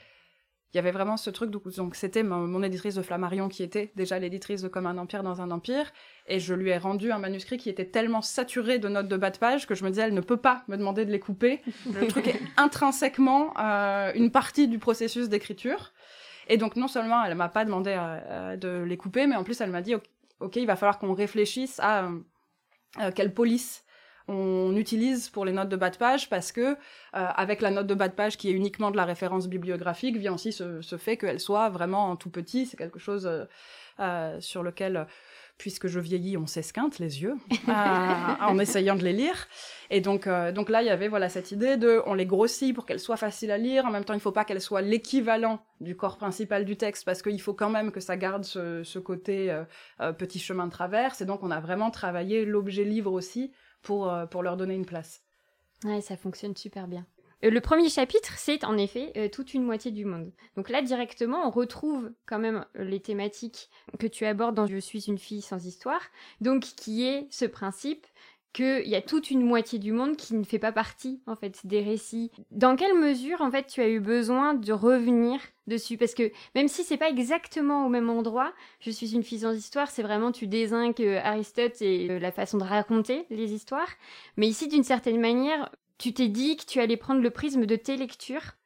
il 0.73 0.77
y 0.77 0.81
avait 0.81 0.91
vraiment 0.91 1.17
ce 1.17 1.31
truc, 1.31 1.51
donc 1.51 1.95
c'était 1.95 2.23
mon, 2.23 2.63
éditrice 2.63 2.97
de 2.97 3.03
Flammarion 3.03 3.49
qui 3.49 3.63
était 3.63 3.93
déjà 3.95 4.19
l'éditrice 4.19 4.63
de 4.63 4.69
Comme 4.69 4.87
un 4.87 4.99
empire 4.99 5.23
dans 5.23 5.41
un 5.41 5.51
empire, 5.51 5.91
et 6.27 6.41
je 6.41 6.55
lui 6.55 6.71
ai 6.71 6.77
rendu 6.77 7.13
un 7.13 7.19
manuscrit 7.19 7.57
qui 7.57 7.71
était 7.71 7.87
tellement 7.87 8.21
saturé 8.21 8.79
de 8.79 8.89
notes 8.89 9.09
de 9.09 9.17
bas 9.17 9.31
de 9.31 9.39
page 9.39 9.67
que 9.67 9.75
je 9.75 9.85
me 9.85 9.91
disais, 9.91 10.03
elle 10.03 10.15
ne 10.15 10.21
peut 10.21 10.37
pas 10.37 10.65
me 10.69 10.77
demander 10.77 11.05
de 11.05 11.13
les 11.13 11.21
couper. 11.21 11.63
Le 11.95 12.07
truc 12.09 12.27
est 12.27 12.41
intrinsèquement 12.57 13.55
euh, 13.59 14.13
une 14.15 14.31
partie 14.31 14.69
du 14.69 14.79
processus 14.79 15.29
d'écriture. 15.29 15.93
Et 16.49 16.59
donc 16.59 16.77
non 16.77 16.89
seulement 16.89 17.25
elle 17.25 17.37
m'a 17.37 17.49
pas 17.49 17.65
demandé 17.65 17.91
euh, 17.91 18.19
euh, 18.29 18.57
de 18.57 18.85
les 18.85 18.97
couper, 18.97 19.27
mais 19.27 19.37
en 19.37 19.45
plus 19.45 19.61
elle 19.61 19.71
m'a 19.71 19.83
dit, 19.83 19.95
ok, 20.41 20.57
il 20.57 20.67
va 20.67 20.77
falloir 20.77 20.99
qu'on 20.99 21.15
réfléchisse 21.15 21.81
à 21.81 22.11
quelle 23.15 23.33
police 23.33 23.86
on 24.29 24.75
utilise 24.77 25.29
pour 25.29 25.45
les 25.45 25.53
notes 25.53 25.69
de 25.69 25.77
bas 25.77 25.91
de 25.91 25.97
page 25.97 26.29
parce 26.29 26.51
que 26.51 26.61
euh, 26.61 26.75
avec 27.13 27.61
la 27.61 27.71
note 27.71 27.87
de 27.87 27.95
bas 27.95 28.09
de 28.09 28.15
page 28.15 28.37
qui 28.37 28.49
est 28.49 28.53
uniquement 28.53 28.91
de 28.91 28.97
la 28.97 29.05
référence 29.05 29.47
bibliographique 29.47 30.17
vient 30.17 30.35
aussi 30.35 30.53
ce, 30.53 30.81
fait 30.99 31.17
qu'elle 31.17 31.39
soit 31.39 31.69
vraiment 31.69 32.11
en 32.11 32.17
tout 32.17 32.31
petit. 32.31 32.67
C'est 32.67 32.77
quelque 32.77 32.99
chose 32.99 33.27
euh, 33.27 33.45
euh, 34.01 34.41
sur 34.41 34.63
lequel 34.63 35.07
puisque 35.59 35.87
je 35.87 35.99
vieillis, 36.01 36.37
on 36.37 36.47
s'esquinte 36.47 36.99
les 36.99 37.23
yeux 37.23 37.37
en 37.69 38.59
essayant 38.59 38.95
de 38.95 39.03
les 39.03 39.15
lire. 39.15 39.49
Et 39.89 40.03
donc, 40.03 40.29
donc 40.53 40.69
là, 40.69 40.83
il 40.83 40.87
y 40.87 40.91
avait 40.91 41.09
voilà 41.09 41.31
cette 41.31 41.51
idée 41.51 41.79
de, 41.79 42.03
on 42.05 42.13
les 42.13 42.27
grossit 42.27 42.75
pour 42.75 42.85
qu'elles 42.85 43.01
soient 43.01 43.17
faciles 43.17 43.51
à 43.51 43.57
lire. 43.57 43.87
En 43.87 43.91
même 43.91 44.05
temps, 44.05 44.13
il 44.13 44.19
ne 44.19 44.21
faut 44.21 44.33
pas 44.33 44.45
qu'elles 44.45 44.61
soient 44.61 44.83
l'équivalent 44.83 45.61
du 45.81 45.97
corps 45.97 46.19
principal 46.19 46.67
du 46.67 46.77
texte 46.77 47.07
parce 47.07 47.23
qu'il 47.23 47.41
faut 47.41 47.55
quand 47.55 47.71
même 47.71 47.91
que 47.91 48.01
ça 48.01 48.19
garde 48.19 48.45
ce, 48.45 48.85
ce 48.85 48.99
côté 48.99 49.59
petit 50.19 50.41
chemin 50.41 50.67
de 50.67 50.73
traverse. 50.73 51.23
Et 51.23 51.25
donc, 51.25 51.43
on 51.43 51.51
a 51.51 51.61
vraiment 51.61 51.91
travaillé 51.91 52.45
l'objet 52.45 52.85
livre 52.85 53.13
aussi 53.13 53.51
pour, 53.87 54.11
euh, 54.11 54.27
pour 54.27 54.43
leur 54.43 54.57
donner 54.57 54.75
une 54.75 54.85
place. 54.85 55.23
Ouais, 55.85 56.01
ça 56.01 56.17
fonctionne 56.17 56.57
super 56.57 56.89
bien. 56.89 57.07
Euh, 57.45 57.51
le 57.51 57.61
premier 57.61 57.89
chapitre, 57.89 58.35
c'est 58.37 58.65
en 58.65 58.77
effet 58.77 59.13
euh, 59.17 59.29
toute 59.29 59.55
une 59.55 59.63
moitié 59.63 59.93
du 59.93 60.05
monde. 60.05 60.33
Donc 60.57 60.71
là, 60.71 60.83
directement, 60.83 61.47
on 61.47 61.51
retrouve 61.51 62.11
quand 62.27 62.41
même 62.41 62.65
les 62.75 62.99
thématiques 62.99 63.71
que 64.01 64.09
tu 64.09 64.27
abordes 64.27 64.57
dans 64.57 64.67
Je 64.67 64.79
suis 64.79 65.05
une 65.05 65.19
fille 65.19 65.41
sans 65.41 65.65
histoire, 65.67 66.01
donc 66.41 66.63
qui 66.63 67.07
est 67.07 67.29
ce 67.31 67.45
principe 67.45 68.07
qu'il 68.53 68.89
y 68.89 68.95
a 68.95 69.03
toute 69.03 69.31
une 69.31 69.43
moitié 69.43 69.79
du 69.79 69.93
monde 69.93 70.17
qui 70.17 70.35
ne 70.35 70.45
fait 70.45 70.59
pas 70.59 70.73
partie 70.73 71.21
en 71.27 71.37
fait 71.37 71.67
des 71.67 71.83
récits. 71.83 72.31
Dans 72.51 72.77
quelle 72.77 72.99
mesure 72.99 73.41
en 73.41 73.51
fait 73.51 73.67
tu 73.67 73.81
as 73.81 73.89
eu 73.89 74.01
besoin 74.01 74.55
de 74.55 74.73
revenir 74.73 75.41
dessus? 75.67 75.97
Parce 75.97 76.15
que 76.15 76.31
même 76.55 76.69
si 76.69 76.83
c'est 76.83 76.97
pas 76.97 77.11
exactement 77.11 77.87
au 77.87 77.89
même 77.89 78.09
endroit, 78.09 78.53
je 78.81 78.91
suis 78.91 79.15
une 79.15 79.23
fille 79.23 79.41
sans 79.41 79.53
histoire, 79.53 79.91
c'est 79.91 80.03
vraiment 80.03 80.33
tu 80.33 80.47
désinques 80.47 81.01
euh, 81.01 81.21
Aristote 81.23 81.81
et 81.83 82.11
euh, 82.11 82.19
la 82.19 82.33
façon 82.33 82.59
de 82.59 82.65
raconter 82.65 83.27
les 83.31 83.53
histoires, 83.53 83.91
mais 84.37 84.47
ici 84.49 84.69
d'une 84.69 84.85
certaine 84.85 85.21
manière, 85.21 85.71
tu 85.99 86.13
t'es 86.13 86.29
dit 86.29 86.57
que 86.57 86.65
tu 86.65 86.81
allais 86.81 86.97
prendre 86.97 87.21
le 87.21 87.31
prisme 87.31 87.67
de 87.67 87.77
tes 87.77 87.97
lectures 87.97 88.57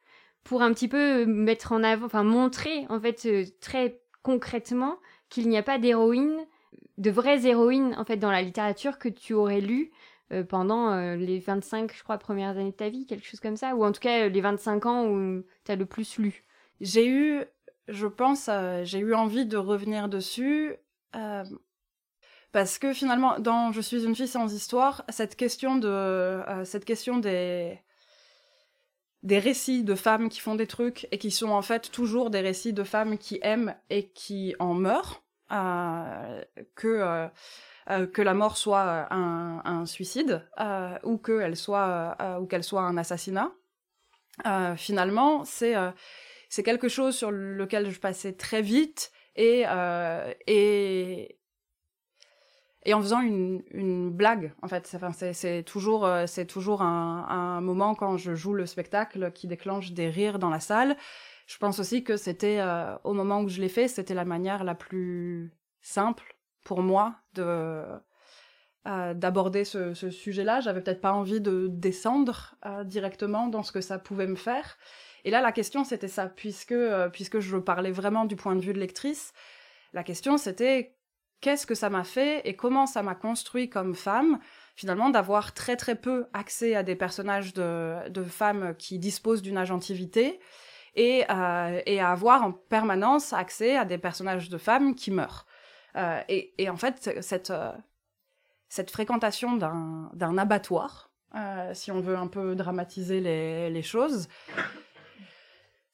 pour 0.43 0.61
un 0.61 0.73
petit 0.73 0.87
peu 0.87 1.25
mettre 1.25 1.71
en 1.71 1.83
avant, 1.83 2.05
enfin 2.05 2.23
montrer 2.23 2.85
en 2.89 2.99
fait 2.99 3.25
euh, 3.25 3.45
très 3.59 4.01
concrètement 4.23 4.97
qu'il 5.29 5.49
n'y 5.49 5.57
a 5.57 5.63
pas 5.63 5.79
d'héroïne 5.79 6.45
de 6.97 7.11
vraies 7.11 7.45
héroïnes 7.45 7.95
en 7.97 8.05
fait 8.05 8.17
dans 8.17 8.31
la 8.31 8.41
littérature 8.41 8.99
que 8.99 9.09
tu 9.09 9.33
aurais 9.33 9.61
lu 9.61 9.91
euh, 10.31 10.43
pendant 10.43 10.91
euh, 10.91 11.15
les 11.15 11.39
25 11.39 11.93
je 11.95 12.03
crois 12.03 12.17
premières 12.17 12.51
années 12.51 12.71
de 12.71 12.75
ta 12.75 12.89
vie 12.89 13.05
quelque 13.05 13.25
chose 13.25 13.39
comme 13.39 13.57
ça 13.57 13.75
ou 13.75 13.83
en 13.83 13.91
tout 13.91 13.99
cas 13.99 14.25
euh, 14.25 14.29
les 14.29 14.41
25 14.41 14.85
ans 14.85 15.07
où 15.07 15.43
tu 15.65 15.71
as 15.71 15.75
le 15.75 15.85
plus 15.85 16.17
lu? 16.17 16.45
J'ai 16.79 17.07
eu 17.07 17.43
je 17.87 18.07
pense 18.07 18.49
j'ai 18.83 18.99
eu 18.99 19.13
envie 19.13 19.45
de 19.45 19.57
revenir 19.57 20.07
dessus 20.07 20.75
parce 22.51 22.77
que 22.77 22.93
finalement 22.93 23.39
dans 23.39 23.71
je 23.71 23.81
suis 23.81 24.05
une 24.05 24.15
fille 24.15 24.27
sans 24.27 24.53
histoire 24.53 25.03
cette 25.09 25.35
question 25.35 25.75
de 25.77 26.41
cette 26.63 26.85
question 26.85 27.17
des 27.17 27.79
des 29.23 29.39
récits 29.39 29.83
de 29.83 29.95
femmes 29.95 30.29
qui 30.29 30.39
font 30.39 30.55
des 30.55 30.67
trucs 30.67 31.07
et 31.11 31.17
qui 31.17 31.31
sont 31.31 31.49
en 31.49 31.61
fait 31.61 31.91
toujours 31.91 32.29
des 32.29 32.39
récits 32.39 32.73
de 32.73 32.83
femmes 32.83 33.17
qui 33.17 33.39
aiment 33.41 33.75
et 33.89 34.07
qui 34.09 34.55
en 34.59 34.73
meurent 34.73 35.21
que 36.75 36.87
euh, 36.87 37.27
euh, 37.89 38.07
que 38.07 38.21
la 38.21 38.33
mort 38.33 38.57
soit 38.57 39.07
un, 39.11 39.85
suicide 39.85 40.47
euh, 40.59 40.97
ou 41.03 41.17
qu'elle 41.17 41.55
soit 41.55 42.17
ou 42.39 42.45
qu'elle 42.45 42.63
soit 42.63 42.83
un 42.83 42.97
assassinat. 42.97 43.51
finalement, 44.77 45.43
c'est 45.45 45.75
c'est 46.49 46.63
quelque 46.63 46.89
chose 46.89 47.15
sur 47.15 47.31
lequel 47.31 47.89
je 47.89 47.99
passais 47.99 48.33
très 48.33 48.61
vite 48.61 49.11
et 49.35 49.65
et 52.83 52.95
en 52.95 53.01
faisant 53.01 53.21
une, 53.21 54.09
blague 54.11 54.53
en 54.61 54.67
fait 54.67 54.97
c'est 55.33 55.63
toujours 55.63 56.07
c'est 56.27 56.45
toujours 56.45 56.81
un, 56.81 57.61
moment 57.61 57.95
quand 57.95 58.17
je 58.17 58.35
joue 58.35 58.53
le 58.53 58.65
spectacle 58.65 59.31
qui 59.33 59.47
déclenche 59.47 59.91
des 59.91 60.09
rires 60.09 60.39
dans 60.39 60.49
la 60.49 60.59
salle 60.59 60.95
je 61.47 61.57
pense 61.57 61.79
aussi 61.79 62.03
que 62.03 62.17
c'était 62.17 62.61
au 63.03 63.13
moment 63.13 63.41
où 63.41 63.49
je 63.49 63.61
l'ai 63.61 63.69
fait 63.69 63.87
c'était 63.87 64.13
la 64.13 64.25
manière 64.25 64.63
la 64.63 64.75
plus 64.75 65.53
simple 65.81 66.37
pour 66.63 66.81
moi 66.81 67.15
de 67.33 67.83
d'aborder 68.83 69.63
ce, 69.63 69.93
sujet-là. 69.93 70.59
J'avais 70.59 70.81
peut-être 70.81 71.01
pas 71.01 71.13
envie 71.13 71.39
de 71.39 71.67
descendre 71.69 72.55
directement 72.85 73.47
dans 73.47 73.61
ce 73.61 73.71
que 73.71 73.79
ça 73.79 73.99
pouvait 73.99 74.25
me 74.25 74.35
faire. 74.35 74.77
Et 75.23 75.31
là, 75.31 75.41
la 75.41 75.51
question, 75.51 75.83
c'était 75.83 76.07
ça, 76.07 76.27
puisque, 76.27 76.71
euh, 76.71 77.09
puisque 77.09 77.39
je 77.39 77.57
parlais 77.57 77.91
vraiment 77.91 78.25
du 78.25 78.35
point 78.35 78.55
de 78.55 78.61
vue 78.61 78.73
de 78.73 78.79
lectrice, 78.79 79.33
la 79.93 80.03
question, 80.03 80.37
c'était 80.37 80.95
qu'est-ce 81.41 81.67
que 81.67 81.75
ça 81.75 81.89
m'a 81.89 82.03
fait 82.03 82.47
et 82.47 82.55
comment 82.55 82.85
ça 82.85 83.03
m'a 83.03 83.15
construit 83.15 83.69
comme 83.69 83.95
femme, 83.95 84.39
finalement, 84.75 85.09
d'avoir 85.09 85.53
très 85.53 85.75
très 85.75 85.95
peu 85.95 86.27
accès 86.33 86.75
à 86.75 86.83
des 86.83 86.95
personnages 86.95 87.53
de, 87.53 88.09
de 88.09 88.23
femmes 88.23 88.75
qui 88.77 88.99
disposent 88.99 89.41
d'une 89.41 89.57
agentivité 89.57 90.39
et, 90.95 91.25
euh, 91.29 91.81
et 91.85 91.99
à 91.99 92.09
avoir 92.11 92.43
en 92.43 92.51
permanence 92.51 93.33
accès 93.33 93.77
à 93.77 93.85
des 93.85 93.97
personnages 93.97 94.49
de 94.49 94.57
femmes 94.57 94.95
qui 94.95 95.11
meurent. 95.11 95.45
Euh, 95.95 96.21
et, 96.27 96.69
en 96.69 96.77
fait, 96.77 97.19
cette, 97.21 97.49
euh, 97.49 97.71
cette 98.69 98.91
fréquentation 98.91 99.57
d'un 99.57 100.37
abattoir, 100.37 101.09
si 101.73 101.91
on 101.91 102.01
veut 102.01 102.17
un 102.17 102.27
peu 102.27 102.55
dramatiser 102.55 103.21
les, 103.21 103.69
les 103.69 103.81
choses, 103.81 104.27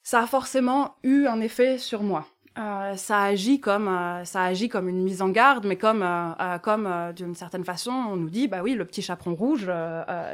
ça 0.02 0.20
a 0.22 0.26
forcément 0.26 0.96
eu 1.02 1.26
un 1.26 1.40
effet 1.40 1.78
sur 1.78 2.02
moi. 2.02 2.26
Euh, 2.58 2.96
ça 2.96 3.22
agit 3.22 3.60
comme 3.60 3.86
euh, 3.86 4.24
ça 4.24 4.42
agit 4.42 4.68
comme 4.68 4.88
une 4.88 5.04
mise 5.04 5.22
en 5.22 5.28
garde, 5.28 5.64
mais 5.64 5.76
comme 5.76 6.02
euh, 6.02 6.58
comme 6.58 7.12
d'une 7.14 7.34
certaine 7.34 7.64
façon 7.64 7.92
on 7.92 8.16
nous 8.16 8.30
dit 8.30 8.48
bah 8.48 8.62
oui 8.62 8.74
le 8.74 8.84
petit 8.84 9.00
chaperon 9.00 9.34
rouge 9.34 9.70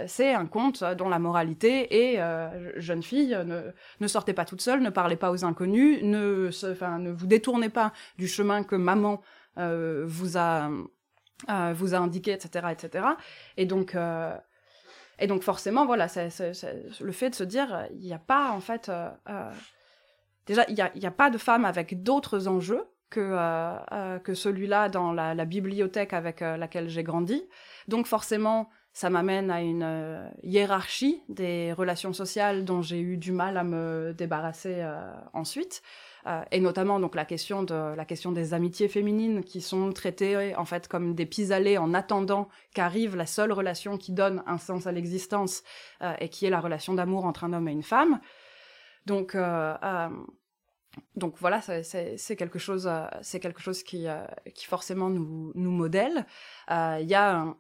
c'est 0.06 0.32
un 0.32 0.46
conte 0.46 0.82
dont 0.96 1.08
la 1.08 1.18
moralité 1.18 2.14
est 2.14 2.20
jeune 2.76 3.02
fille 3.02 3.36
ne, 4.00 4.06
sortez 4.06 4.32
pas 4.32 4.44
toute 4.44 4.62
seule, 4.62 4.80
ne 4.80 4.90
parlez 4.90 5.16
pas 5.16 5.30
aux 5.30 5.44
inconnus, 5.44 6.02
ne 6.02 6.50
enfin 6.70 6.98
ne 6.98 7.10
vous 7.10 7.26
détournez 7.26 7.68
pas 7.68 7.92
du 8.16 8.26
chemin 8.26 8.62
que 8.62 8.76
maman 8.76 9.20
vous 9.56 10.38
a 10.38 10.70
vous 11.74 11.94
a 11.94 11.98
indiqué 11.98 12.32
etc 12.32 12.68
etc 12.72 13.06
et 13.56 13.66
donc 13.66 13.96
et 15.20 15.28
donc 15.28 15.42
forcément, 15.42 15.86
voilà, 15.86 16.08
le 16.16 17.12
fait 17.12 17.30
de 17.30 17.34
se 17.36 17.44
dire, 17.44 17.86
il 17.92 18.00
n'y 18.00 18.12
a 18.12 18.18
pas 18.18 18.50
en 18.50 18.58
fait, 18.58 18.90
déjà, 20.46 20.64
il 20.68 20.74
n'y 20.74 21.06
a, 21.06 21.10
pas 21.10 21.30
de 21.30 21.38
femme 21.38 21.64
avec 21.64 22.02
d'autres 22.02 22.48
enjeux 22.48 22.84
que 23.10 23.20
euh, 23.20 23.76
euh 23.92 24.18
que 24.18 24.34
celui-là 24.34 24.88
dans 24.88 25.12
la, 25.12 25.44
bibliothèque 25.44 26.12
avec 26.12 26.42
euh, 26.42 26.56
laquelle 26.56 26.88
j'ai 26.88 27.02
grandi. 27.02 27.42
Donc 27.88 28.06
forcément, 28.06 28.70
ça 28.92 29.10
m'amène 29.10 29.50
à 29.50 29.60
une 29.60 30.30
hiérarchie 30.42 31.22
des 31.28 31.72
relations 31.72 32.12
sociales 32.12 32.64
dont 32.64 32.80
j'ai 32.80 33.00
eu 33.00 33.16
du 33.16 33.32
mal 33.32 33.56
à 33.56 33.64
me 33.64 34.12
débarrasser 34.16 34.86
ensuite. 35.32 35.82
Et 36.52 36.60
notamment 36.60 37.00
donc 37.00 37.16
la 37.16 37.24
question 37.24 37.64
de 37.64 37.74
la 37.74 38.04
question 38.04 38.30
des 38.30 38.54
amitiés 38.54 38.86
féminines 38.86 39.42
qui 39.42 39.60
sont 39.60 39.92
traitées 39.92 40.54
en 40.54 40.64
fait 40.64 40.86
comme 40.86 41.16
des 41.16 41.26
pis-aller 41.26 41.76
en 41.76 41.92
attendant 41.92 42.48
qu'arrive 42.72 43.16
la 43.16 43.26
seule 43.26 43.50
relation 43.50 43.98
qui 43.98 44.12
donne 44.12 44.44
un 44.46 44.58
sens 44.58 44.86
à 44.86 44.92
l'existence 44.92 45.64
et 46.20 46.28
qui 46.28 46.46
est 46.46 46.50
la 46.50 46.60
relation 46.60 46.94
d'amour 46.94 47.24
entre 47.24 47.42
un 47.42 47.52
homme 47.52 47.66
et 47.66 47.72
une 47.72 47.82
femme. 47.82 48.20
Donc 49.06 49.34
euh, 49.34 49.74
euh 49.82 50.08
donc 51.16 51.34
voilà, 51.38 51.60
c'est 51.60 52.36
quelque 52.36 52.60
chose, 52.60 52.88
c'est 53.20 53.40
quelque 53.40 53.60
chose 53.60 53.82
qui, 53.82 54.06
qui 54.54 54.64
forcément 54.64 55.10
nous, 55.10 55.50
nous 55.56 55.72
modèle. 55.72 56.24
Il 56.70 57.06
y 57.08 57.16
a 57.16 57.56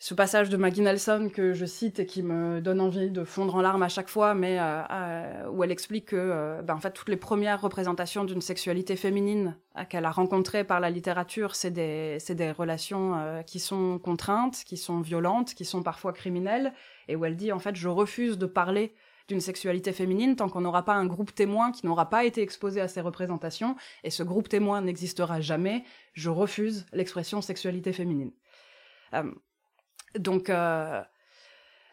ce 0.00 0.14
passage 0.14 0.48
de 0.48 0.56
Maggie 0.56 0.80
Nelson 0.80 1.28
que 1.32 1.54
je 1.54 1.66
cite 1.66 1.98
et 1.98 2.06
qui 2.06 2.22
me 2.22 2.60
donne 2.60 2.80
envie 2.80 3.10
de 3.10 3.24
fondre 3.24 3.56
en 3.56 3.60
larmes 3.60 3.82
à 3.82 3.88
chaque 3.88 4.08
fois, 4.08 4.32
mais 4.32 4.60
euh, 4.60 4.82
euh, 4.90 5.48
où 5.50 5.64
elle 5.64 5.72
explique 5.72 6.06
que 6.06 6.16
euh, 6.16 6.62
ben, 6.62 6.74
en 6.74 6.78
fait 6.78 6.92
toutes 6.92 7.08
les 7.08 7.16
premières 7.16 7.60
représentations 7.60 8.24
d'une 8.24 8.40
sexualité 8.40 8.94
féminine 8.94 9.56
euh, 9.76 9.82
qu'elle 9.84 10.04
a 10.04 10.12
rencontrées 10.12 10.62
par 10.62 10.78
la 10.78 10.90
littérature, 10.90 11.56
c'est 11.56 11.72
des 11.72 12.18
des 12.28 12.52
relations 12.52 13.16
euh, 13.16 13.42
qui 13.42 13.58
sont 13.58 13.98
contraintes, 13.98 14.62
qui 14.64 14.76
sont 14.76 15.00
violentes, 15.00 15.54
qui 15.54 15.64
sont 15.64 15.82
parfois 15.82 16.12
criminelles, 16.12 16.72
et 17.08 17.16
où 17.16 17.24
elle 17.24 17.36
dit 17.36 17.52
en 17.52 17.58
fait 17.58 17.74
je 17.74 17.88
refuse 17.88 18.38
de 18.38 18.46
parler 18.46 18.94
d'une 19.28 19.40
sexualité 19.40 19.92
féminine 19.92 20.36
tant 20.36 20.48
qu'on 20.48 20.62
n'aura 20.62 20.84
pas 20.84 20.94
un 20.94 21.06
groupe 21.06 21.34
témoin 21.34 21.70
qui 21.70 21.86
n'aura 21.86 22.08
pas 22.08 22.24
été 22.24 22.40
exposé 22.42 22.80
à 22.80 22.88
ces 22.88 23.02
représentations, 23.02 23.76
et 24.02 24.10
ce 24.10 24.22
groupe 24.22 24.48
témoin 24.48 24.80
n'existera 24.80 25.40
jamais. 25.40 25.84
Je 26.14 26.30
refuse 26.30 26.86
l'expression 26.92 27.42
sexualité 27.42 27.92
féminine. 27.92 28.32
Euh, 29.14 29.30
donc, 30.18 30.48
euh, 30.48 31.02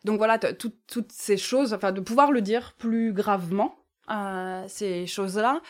donc 0.05 0.17
voilà, 0.17 0.39
toutes 0.39 1.11
ces 1.11 1.37
choses, 1.37 1.73
enfin, 1.73 1.91
de 1.91 1.99
pouvoir 1.99 2.31
le 2.31 2.41
dire 2.41 2.73
plus 2.77 3.11
gravement, 3.11 3.75
euh, 4.09 4.63
ces 4.67 5.05
choses-là, 5.05 5.61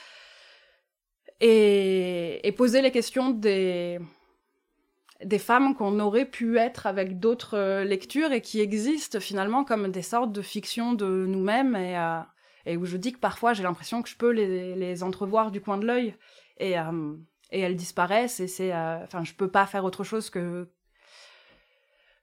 et, 1.41 2.47
et, 2.47 2.51
poser 2.53 2.81
les 2.81 2.91
questions 2.91 3.31
des, 3.31 3.99
des 5.23 5.39
femmes 5.39 5.75
qu'on 5.75 5.99
aurait 5.99 6.25
pu 6.25 6.57
être 6.57 6.87
avec 6.87 7.19
d'autres 7.19 7.57
euh, 7.57 7.83
lectures 7.83 8.31
et 8.31 8.41
qui 8.41 8.59
existent 8.59 9.19
finalement 9.19 9.63
comme 9.63 9.91
des 9.91 10.01
sortes 10.01 10.31
de 10.31 10.41
fictions 10.41 10.93
de 10.93 11.25
nous-mêmes 11.25 11.75
et, 11.75 11.97
euh, 11.97 12.19
et 12.65 12.77
où 12.77 12.85
je 12.85 12.97
dis 12.97 13.13
que 13.13 13.19
parfois 13.19 13.53
j'ai 13.53 13.63
l'impression 13.63 14.01
que 14.01 14.09
je 14.09 14.17
peux 14.17 14.31
les, 14.31 14.75
les 14.75 15.03
entrevoir 15.03 15.51
du 15.51 15.61
coin 15.61 15.77
de 15.77 15.85
l'œil 15.85 16.15
et, 16.57 16.77
euh, 16.77 17.15
et 17.51 17.61
elles 17.61 17.77
disparaissent 17.77 18.39
et 18.39 18.47
c'est, 18.47 18.73
enfin, 18.73 19.23
je 19.23 19.33
peux 19.33 19.49
pas 19.49 19.65
faire 19.65 19.85
autre 19.85 20.03
chose 20.03 20.29
que, 20.29 20.69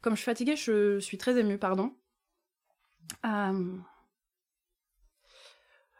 comme 0.02 0.14
je 0.14 0.20
suis 0.20 0.30
fatiguée, 0.30 0.56
je 0.56 0.98
suis 0.98 1.16
très 1.16 1.38
émue, 1.38 1.58
pardon. 1.58 1.94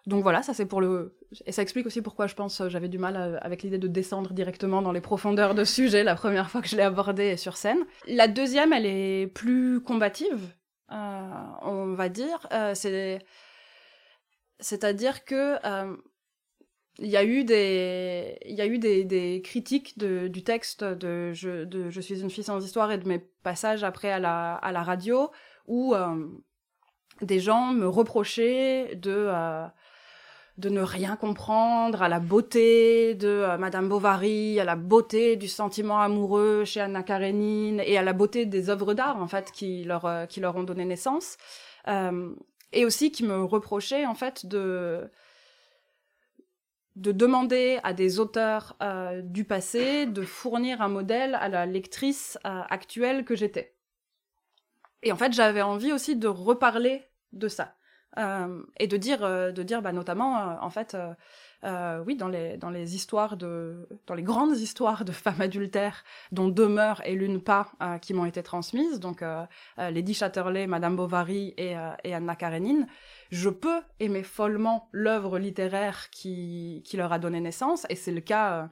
Euh... 0.06 0.10
Donc 0.10 0.22
voilà, 0.22 0.42
ça 0.42 0.54
c'est 0.54 0.66
pour 0.66 0.80
le... 0.80 1.16
Et 1.46 1.52
ça 1.52 1.62
explique 1.62 1.86
aussi 1.86 2.02
pourquoi 2.02 2.26
je 2.26 2.34
pense 2.34 2.60
euh, 2.60 2.68
j'avais 2.68 2.88
du 2.88 2.98
mal 2.98 3.16
à, 3.16 3.38
avec 3.38 3.62
l'idée 3.62 3.78
de 3.78 3.88
descendre 3.88 4.32
directement 4.32 4.82
dans 4.82 4.92
les 4.92 5.00
profondeurs 5.00 5.54
de 5.54 5.64
sujet 5.64 6.04
la 6.04 6.14
première 6.14 6.50
fois 6.50 6.60
que 6.60 6.68
je 6.68 6.76
l'ai 6.76 6.82
abordé 6.82 7.36
sur 7.36 7.56
scène. 7.56 7.84
La 8.06 8.28
deuxième, 8.28 8.72
elle 8.72 8.86
est 8.86 9.26
plus 9.26 9.80
combative, 9.80 10.54
euh, 10.90 11.30
on 11.62 11.94
va 11.94 12.08
dire. 12.08 12.46
Euh, 12.52 12.74
c'est... 12.74 13.20
C'est-à-dire 14.60 15.24
que 15.24 15.56
euh, 15.66 15.96
il 16.98 17.08
y 17.08 17.16
a 17.16 17.24
eu 17.24 17.44
des, 17.44 18.38
il 18.44 18.54
y 18.54 18.60
a 18.60 18.66
eu 18.66 18.78
des, 18.78 19.40
critiques 19.42 19.98
du 19.98 20.44
texte 20.44 20.84
de 20.84 21.32
je, 21.32 21.64
de 21.64 21.90
je 21.90 22.00
suis 22.00 22.20
une 22.20 22.30
fille 22.30 22.44
sans 22.44 22.64
histoire 22.64 22.92
et 22.92 22.98
de 22.98 23.08
mes 23.08 23.18
passages 23.18 23.82
après 23.82 24.10
à 24.10 24.18
la, 24.18 24.54
à 24.54 24.72
la 24.72 24.82
radio 24.82 25.30
où 25.66 25.94
euh, 25.94 26.28
des 27.22 27.40
gens 27.40 27.72
me 27.72 27.88
reprochaient 27.88 28.94
de, 28.96 29.26
euh, 29.28 29.66
de 30.58 30.68
ne 30.68 30.82
rien 30.82 31.16
comprendre 31.16 32.02
à 32.02 32.08
la 32.08 32.20
beauté 32.20 33.14
de 33.14 33.28
euh, 33.28 33.56
Madame 33.56 33.88
Bovary, 33.88 34.60
à 34.60 34.64
la 34.64 34.76
beauté 34.76 35.36
du 35.36 35.48
sentiment 35.48 36.00
amoureux 36.00 36.64
chez 36.64 36.80
Anna 36.80 37.02
Karenine 37.02 37.80
et 37.80 37.96
à 37.96 38.02
la 38.02 38.12
beauté 38.12 38.44
des 38.44 38.68
œuvres 38.68 38.92
d'art 38.94 39.16
en 39.16 39.26
fait 39.26 39.50
qui 39.50 39.84
leur, 39.84 40.04
euh, 40.04 40.26
ont 40.54 40.62
donné 40.62 40.84
naissance. 40.84 41.38
Euh, 41.88 42.34
et 42.72 42.84
aussi 42.84 43.10
qui 43.12 43.24
me 43.24 43.42
reprochaient 43.44 44.06
en 44.06 44.14
fait 44.14 44.46
de 44.46 45.10
de 46.96 47.10
demander 47.10 47.80
à 47.84 47.94
des 47.94 48.20
auteurs 48.20 48.76
du 49.22 49.44
passé 49.44 50.04
de 50.04 50.20
fournir 50.20 50.82
un 50.82 50.88
modèle 50.88 51.34
à 51.36 51.48
la 51.48 51.64
lectrice 51.64 52.38
actuelle 52.44 53.24
que 53.24 53.34
j'étais. 53.34 53.74
Et 55.02 55.10
en 55.10 55.16
fait, 55.16 55.32
j'avais 55.32 55.62
envie 55.62 55.90
aussi 55.90 56.16
de 56.16 56.28
reparler 56.28 57.02
de 57.32 57.48
ça 57.48 57.74
euh, 58.18 58.62
et 58.78 58.88
de 58.88 58.96
dire, 58.96 59.24
euh, 59.24 59.52
de 59.52 59.62
dire, 59.62 59.80
bah, 59.80 59.92
notamment, 59.92 60.38
euh, 60.38 60.54
en 60.60 60.70
fait, 60.70 60.96
oui, 62.06 62.16
dans 62.16 62.28
les 62.28 62.56
dans 62.56 62.70
les 62.70 62.96
histoires 62.96 63.36
de, 63.36 63.88
dans 64.06 64.14
les 64.14 64.22
grandes 64.22 64.56
histoires 64.56 65.04
de 65.04 65.12
femmes 65.12 65.40
adultères, 65.40 66.04
dont 66.32 66.48
deux 66.48 66.68
meurent 66.68 67.00
et 67.06 67.14
l'une 67.14 67.40
pas, 67.40 67.70
qui 68.00 68.14
m'ont 68.14 68.24
été 68.24 68.42
transmises, 68.42 68.98
donc 68.98 69.24
Lady 69.78 70.12
Chatterley, 70.12 70.66
Madame 70.66 70.96
Bovary 70.96 71.54
et, 71.56 71.76
Anna 72.12 72.34
Karenine 72.34 72.86
je 73.30 73.48
peux 73.48 73.80
aimer 74.00 74.24
follement 74.24 74.88
l'œuvre 74.92 75.38
littéraire 75.38 76.10
qui, 76.10 76.82
qui 76.84 76.96
leur 76.96 77.12
a 77.12 77.18
donné 77.18 77.40
naissance, 77.40 77.86
et 77.88 77.94
c'est 77.94 78.10
le 78.10 78.20
cas, 78.20 78.68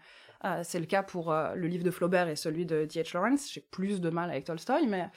c'est 0.64 0.80
le 0.80 0.86
cas 0.86 1.04
pour 1.04 1.32
le 1.32 1.66
livre 1.68 1.84
de 1.84 1.92
Flaubert 1.92 2.28
et 2.28 2.36
celui 2.36 2.66
de 2.66 2.86
D.H. 2.86 3.14
Lawrence. 3.14 3.52
J'ai 3.52 3.60
plus 3.60 4.00
de 4.00 4.10
mal 4.10 4.30
avec 4.30 4.44
Tolstoy, 4.44 4.88
mais 4.88 5.08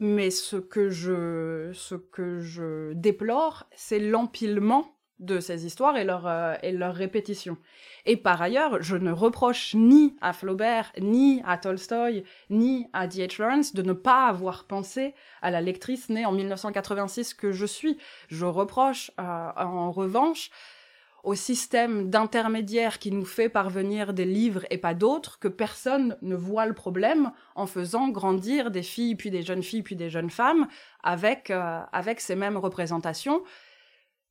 mais 0.00 0.30
ce 0.30 0.56
que 0.56 0.90
je 0.90 1.70
ce 1.72 1.94
que 1.94 2.40
je 2.40 2.92
déplore, 2.94 3.66
c'est 3.74 3.98
l'empilement 3.98 4.94
de 5.20 5.40
ces 5.40 5.64
histoires 5.64 5.96
et 5.96 6.04
leur, 6.04 6.26
euh, 6.26 6.54
et 6.62 6.72
leur 6.72 6.94
répétition. 6.94 7.56
Et 8.04 8.16
par 8.16 8.42
ailleurs, 8.42 8.82
je 8.82 8.96
ne 8.96 9.12
reproche 9.12 9.74
ni 9.74 10.16
à 10.20 10.32
Flaubert, 10.32 10.92
ni 11.00 11.40
à 11.46 11.56
Tolstoy, 11.56 12.24
ni 12.50 12.88
à 12.92 13.06
D.H. 13.06 13.40
Lawrence 13.40 13.74
de 13.74 13.82
ne 13.82 13.92
pas 13.92 14.26
avoir 14.26 14.64
pensé 14.64 15.14
à 15.40 15.50
la 15.50 15.60
lectrice 15.60 16.08
née 16.08 16.26
en 16.26 16.32
1986 16.32 17.34
que 17.34 17.52
je 17.52 17.66
suis. 17.66 17.96
Je 18.28 18.44
reproche, 18.44 19.12
euh, 19.20 19.22
en 19.56 19.92
revanche, 19.92 20.50
au 21.24 21.34
système 21.34 22.10
d'intermédiaire 22.10 22.98
qui 22.98 23.10
nous 23.10 23.24
fait 23.24 23.48
parvenir 23.48 24.12
des 24.12 24.26
livres 24.26 24.64
et 24.70 24.78
pas 24.78 24.94
d'autres, 24.94 25.38
que 25.38 25.48
personne 25.48 26.16
ne 26.22 26.36
voit 26.36 26.66
le 26.66 26.74
problème 26.74 27.32
en 27.54 27.66
faisant 27.66 28.08
grandir 28.08 28.70
des 28.70 28.82
filles, 28.82 29.16
puis 29.16 29.30
des 29.30 29.42
jeunes 29.42 29.62
filles, 29.62 29.82
puis 29.82 29.96
des 29.96 30.10
jeunes 30.10 30.30
femmes 30.30 30.68
avec, 31.02 31.50
euh, 31.50 31.80
avec 31.92 32.20
ces 32.20 32.36
mêmes 32.36 32.58
représentations. 32.58 33.42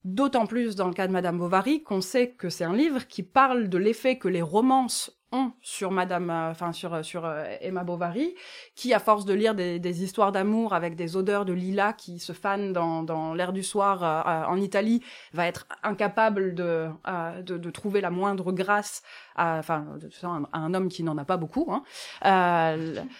D'autant 0.04 0.46
plus 0.46 0.76
dans 0.76 0.88
le 0.88 0.94
cas 0.94 1.08
de 1.08 1.14
Madame 1.14 1.40
Bovary 1.40 1.82
qu'on 1.82 2.02
sait 2.02 2.30
que 2.30 2.50
c'est 2.50 2.66
un 2.66 2.76
livre 2.76 3.08
qui 3.08 3.24
parle 3.24 3.70
de 3.70 3.78
l'effet 3.78 4.18
que 4.18 4.28
les 4.28 4.42
romances 4.42 5.18
sur 5.62 5.92
Madame, 5.92 6.30
euh, 6.30 6.52
enfin 6.52 6.72
sur 6.72 6.94
euh, 6.94 7.04
sur 7.04 7.26
euh, 7.26 7.44
Emma 7.62 7.84
Bovary, 7.84 8.36
qui 8.76 8.94
à 8.94 9.00
force 9.00 9.26
de 9.26 9.34
lire 9.34 9.56
des, 9.56 10.04
histoires 10.04 10.32
d'amour 10.32 10.74
avec 10.74 10.96
des 10.96 11.16
odeurs 11.16 11.46
de 11.46 11.54
lilas 11.54 11.94
qui 11.94 12.20
se 12.20 12.34
fanent 12.34 12.74
dans, 12.74 13.04
dans 13.04 13.34
l'air 13.34 13.54
du 13.54 13.64
soir 13.64 14.04
en 14.50 14.58
Italie, 14.58 15.02
va 15.34 15.48
être 15.48 15.68
incapable 15.84 16.56
de 16.56 16.90
de, 17.42 17.70
trouver 17.70 18.02
la 18.02 18.10
moindre 18.10 18.52
grâce, 18.52 19.04
enfin 19.36 19.86
un, 20.24 20.44
un, 20.52 20.74
homme 20.74 20.90
qui 20.90 21.04
n'en 21.04 21.18
a 21.18 21.26
pas 21.26 21.38
beaucoup. 21.38 21.72
Hein. 21.72 21.84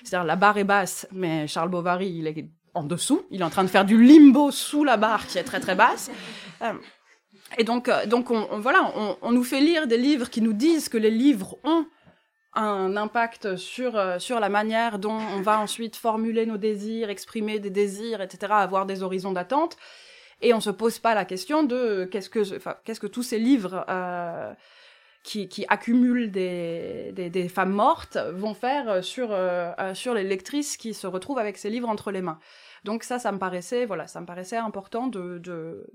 C'est-à-dire 0.04 0.24
la 0.24 0.36
barre 0.36 0.58
est 0.58 0.64
basse, 0.64 1.08
mais 1.12 1.48
Charles 1.48 1.70
Bovary 1.70 2.10
il 2.10 2.28
est 2.28 2.46
en 2.74 2.84
dessous. 2.84 3.24
Il 3.32 3.42
est 3.42 3.44
en 3.44 3.50
train 3.50 3.64
de 3.64 3.70
faire 3.70 3.86
du 3.86 4.02
limbo 4.02 4.52
sous 4.52 4.84
la 4.84 4.98
barre 4.98 5.28
qui 5.28 5.38
est 5.38 5.44
très 5.44 5.60
très 5.60 5.76
basse. 5.76 6.12
Et 7.58 7.64
donc, 7.64 7.90
donc 8.08 8.32
on, 8.32 8.60
voilà, 8.60 8.92
on, 9.22 9.32
nous 9.32 9.44
fait 9.44 9.62
lire 9.62 9.88
des 9.88 9.98
livres 9.98 10.30
qui 10.30 10.42
nous 10.42 10.54
disent 10.54 10.90
que 10.90 10.98
les 10.98 11.12
livres 11.12 11.58
ont 11.64 11.86
un 12.56 12.96
impact 12.98 13.56
sur, 13.56 13.98
euh, 13.98 14.20
sur 14.20 14.40
la 14.40 14.50
manière 14.50 15.00
dont 15.00 15.18
on 15.18 15.42
va 15.42 15.60
ensuite 15.60 15.96
formuler 15.96 16.46
nos 16.46 16.58
désirs, 16.58 17.10
exprimer 17.10 17.60
des 17.60 17.70
désirs, 17.70 18.22
etc., 18.22 18.54
avoir 18.56 18.86
des 18.86 19.04
horizons 19.04 19.32
d'attente. 19.32 19.78
Et 20.42 20.54
on 20.54 20.60
se 20.60 20.70
pose 20.70 21.00
pas 21.00 21.16
la 21.16 21.26
question 21.26 21.64
de 21.64 22.06
qu'est-ce 22.12 22.30
que, 22.30 22.42
qu'est-ce 22.84 23.00
que 23.00 23.08
tous 23.08 23.24
ces 23.24 23.40
livres 23.40 23.86
euh, 23.90 24.54
qui, 25.24 25.48
qui 25.48 25.66
accumulent 25.70 26.32
des, 26.32 27.12
des, 27.14 27.30
des, 27.30 27.48
femmes 27.48 27.72
mortes 27.72 28.18
vont 28.34 28.54
faire 28.54 29.04
sur, 29.04 29.30
euh, 29.32 29.72
sur 29.94 30.14
les 30.14 30.24
lectrices 30.24 30.76
qui 30.76 30.94
se 30.94 31.08
retrouvent 31.08 31.40
avec 31.40 31.58
ces 31.58 31.70
livres 31.70 31.88
entre 31.88 32.12
les 32.12 32.22
mains. 32.22 32.40
Donc 32.84 33.04
ça, 33.04 33.20
ça 33.20 33.32
me 33.32 33.40
paraissait, 33.40 33.86
voilà, 33.86 34.08
ça 34.08 34.20
me 34.20 34.26
paraissait 34.26 34.58
important 34.58 35.08
de, 35.08 35.38
de, 35.38 35.88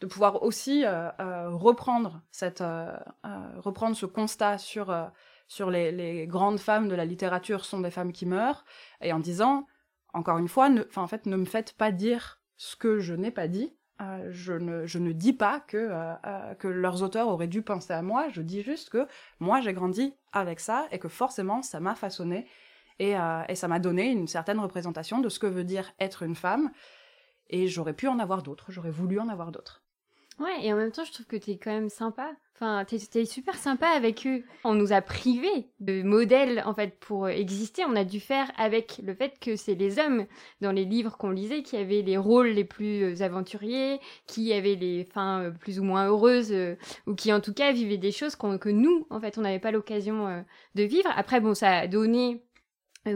de 0.00 0.06
pouvoir 0.06 0.42
aussi 0.42 0.84
euh, 0.84 1.08
euh, 1.20 1.48
reprendre 1.50 2.22
cette, 2.30 2.60
euh, 2.60 2.94
euh 3.24 3.60
reprendre 3.60 3.96
ce 3.96 4.06
constat 4.06 4.58
sur 4.58 4.90
euh, 4.90 5.04
sur 5.48 5.70
les, 5.70 6.26
grandes 6.26 6.58
femmes 6.58 6.88
de 6.88 6.94
la 6.94 7.04
littérature 7.04 7.64
sont 7.64 7.80
des 7.80 7.90
femmes 7.90 8.12
qui 8.12 8.26
meurent, 8.26 8.64
et 9.00 9.12
en 9.12 9.18
disant, 9.18 9.66
encore 10.12 10.38
une 10.38 10.48
fois, 10.48 10.68
ne, 10.68 10.82
en 10.96 11.06
fait, 11.06 11.26
ne 11.26 11.36
me 11.36 11.44
faites 11.44 11.72
pas 11.74 11.92
dire 11.92 12.40
ce 12.56 12.76
que 12.76 12.98
je 12.98 13.14
n'ai 13.14 13.30
pas 13.30 13.48
dit. 13.48 13.74
je, 14.30 14.52
ne, 14.52 14.86
je 14.86 14.98
ne 14.98 15.12
dis 15.12 15.32
pas 15.32 15.60
que, 15.60 15.90
que 16.58 16.68
leurs 16.68 17.02
auteurs 17.02 17.28
auraient 17.28 17.46
dû 17.48 17.62
penser 17.62 17.92
à 17.92 18.02
moi, 18.02 18.28
je 18.30 18.42
dis 18.42 18.62
juste 18.62 18.90
que 18.90 19.06
moi 19.40 19.60
j'ai 19.60 19.72
grandi 19.72 20.14
avec 20.32 20.60
ça 20.60 20.86
et 20.90 20.98
que 20.98 21.08
forcément 21.08 21.62
ça 21.62 21.80
m'a 21.80 21.94
façonné 21.94 22.46
et, 22.98 23.16
euh, 23.16 23.42
et 23.48 23.54
ça 23.54 23.68
m'a 23.68 23.78
donné 23.78 24.06
une 24.10 24.26
certaine 24.26 24.58
représentation 24.58 25.20
de 25.20 25.28
ce 25.28 25.38
que 25.38 25.46
veut 25.46 25.64
dire 25.64 25.92
être 26.00 26.22
une 26.22 26.34
femme. 26.34 26.70
Et 27.48 27.68
j'aurais 27.68 27.92
pu 27.92 28.08
en 28.08 28.18
avoir 28.18 28.42
d'autres, 28.42 28.72
j'aurais 28.72 28.90
voulu 28.90 29.20
en 29.20 29.28
avoir 29.28 29.52
d'autres. 29.52 29.82
Ouais, 30.38 30.64
et 30.66 30.72
en 30.72 30.76
même 30.76 30.92
temps, 30.92 31.04
je 31.04 31.12
trouve 31.12 31.26
que 31.26 31.36
t'es 31.36 31.56
quand 31.56 31.72
même 31.72 31.88
sympa. 31.88 32.32
Enfin, 32.54 32.84
t'es 32.86 32.96
es 33.20 33.24
super 33.26 33.54
sympa 33.56 33.86
avec 33.88 34.26
eux. 34.26 34.42
On 34.64 34.74
nous 34.74 34.92
a 34.92 35.02
privés 35.02 35.68
de 35.80 36.02
modèles, 36.02 36.62
en 36.64 36.74
fait, 36.74 36.98
pour 37.00 37.28
exister. 37.28 37.84
On 37.86 37.96
a 37.96 38.04
dû 38.04 38.20
faire 38.20 38.50
avec 38.56 39.00
le 39.02 39.14
fait 39.14 39.38
que 39.38 39.56
c'est 39.56 39.74
les 39.74 39.98
hommes, 39.98 40.26
dans 40.62 40.72
les 40.72 40.84
livres 40.86 41.16
qu'on 41.18 41.30
lisait, 41.30 41.62
qui 41.62 41.76
avaient 41.76 42.02
les 42.02 42.16
rôles 42.16 42.48
les 42.48 42.64
plus 42.64 43.20
aventuriers, 43.22 44.00
qui 44.26 44.52
avaient 44.52 44.74
les 44.74 45.04
fins 45.04 45.42
euh, 45.42 45.50
plus 45.50 45.80
ou 45.80 45.84
moins 45.84 46.06
heureuses, 46.06 46.52
euh, 46.52 46.76
ou 47.06 47.14
qui, 47.14 47.32
en 47.32 47.40
tout 47.40 47.52
cas, 47.54 47.72
vivaient 47.72 47.98
des 47.98 48.12
choses 48.12 48.36
que 48.36 48.68
nous, 48.70 49.06
en 49.10 49.20
fait, 49.20 49.36
on 49.38 49.42
n'avait 49.42 49.58
pas 49.58 49.70
l'occasion 49.70 50.26
euh, 50.26 50.40
de 50.74 50.82
vivre. 50.82 51.10
Après, 51.14 51.40
bon, 51.40 51.54
ça 51.54 51.78
a 51.78 51.86
donné 51.86 52.34
euh, 52.36 52.55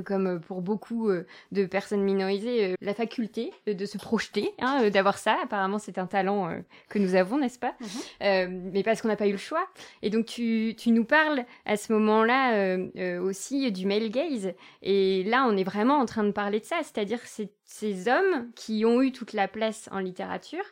comme 0.05 0.27
euh, 0.27 0.39
pour 0.39 0.63
beaucoup 0.63 1.09
euh, 1.09 1.27
de 1.53 1.67
personnes 1.67 2.03
minorisées, 2.03 2.75
la 2.81 2.95
faculté 2.95 3.53
de 3.67 3.85
se 3.87 3.99
projeter, 3.99 4.53
hein, 4.59 4.91
d'avoir 4.91 5.19
ça. 5.19 5.39
Apparemment, 5.43 5.79
c'est 5.79 5.99
un 5.99 6.07
talent 6.07 6.51
que 6.89 6.99
nous 6.99 7.15
avons, 7.15 7.39
n'est-ce 7.39 7.59
pas? 7.59 7.75
Mmh. 7.81 8.71
Mais 8.73 8.83
parce 8.83 9.03
qu'on 9.03 9.09
n'a 9.09 9.17
pas 9.17 9.26
eu 9.26 9.33
le 9.33 9.39
choix. 9.39 9.67
Et 10.03 10.11
donc, 10.11 10.26
tu, 10.26 10.75
tu 10.76 10.91
nous 10.91 11.05
parles 11.05 11.45
à 11.67 11.76
ce 11.76 11.93
moment-là 11.93 12.76
aussi 13.21 13.71
du 13.73 13.87
male 13.87 14.11
gaze. 14.11 14.53
Et 14.83 15.25
là, 15.25 15.47
on 15.49 15.57
est 15.57 15.65
vraiment 15.65 15.99
en 15.99 16.07
train 16.07 16.25
de 16.25 16.33
parler 16.33 16.61
de 16.61 16.65
ça, 16.65 16.76
c'est-à-dire 16.83 17.21
ces, 17.25 17.53
ces 17.65 18.09
hommes 18.09 18.50
qui 18.55 18.85
ont 18.85 19.03
eu 19.03 19.13
toute 19.13 19.33
la 19.33 19.49
place 19.49 19.89
en 19.93 19.99
littérature 19.99 20.65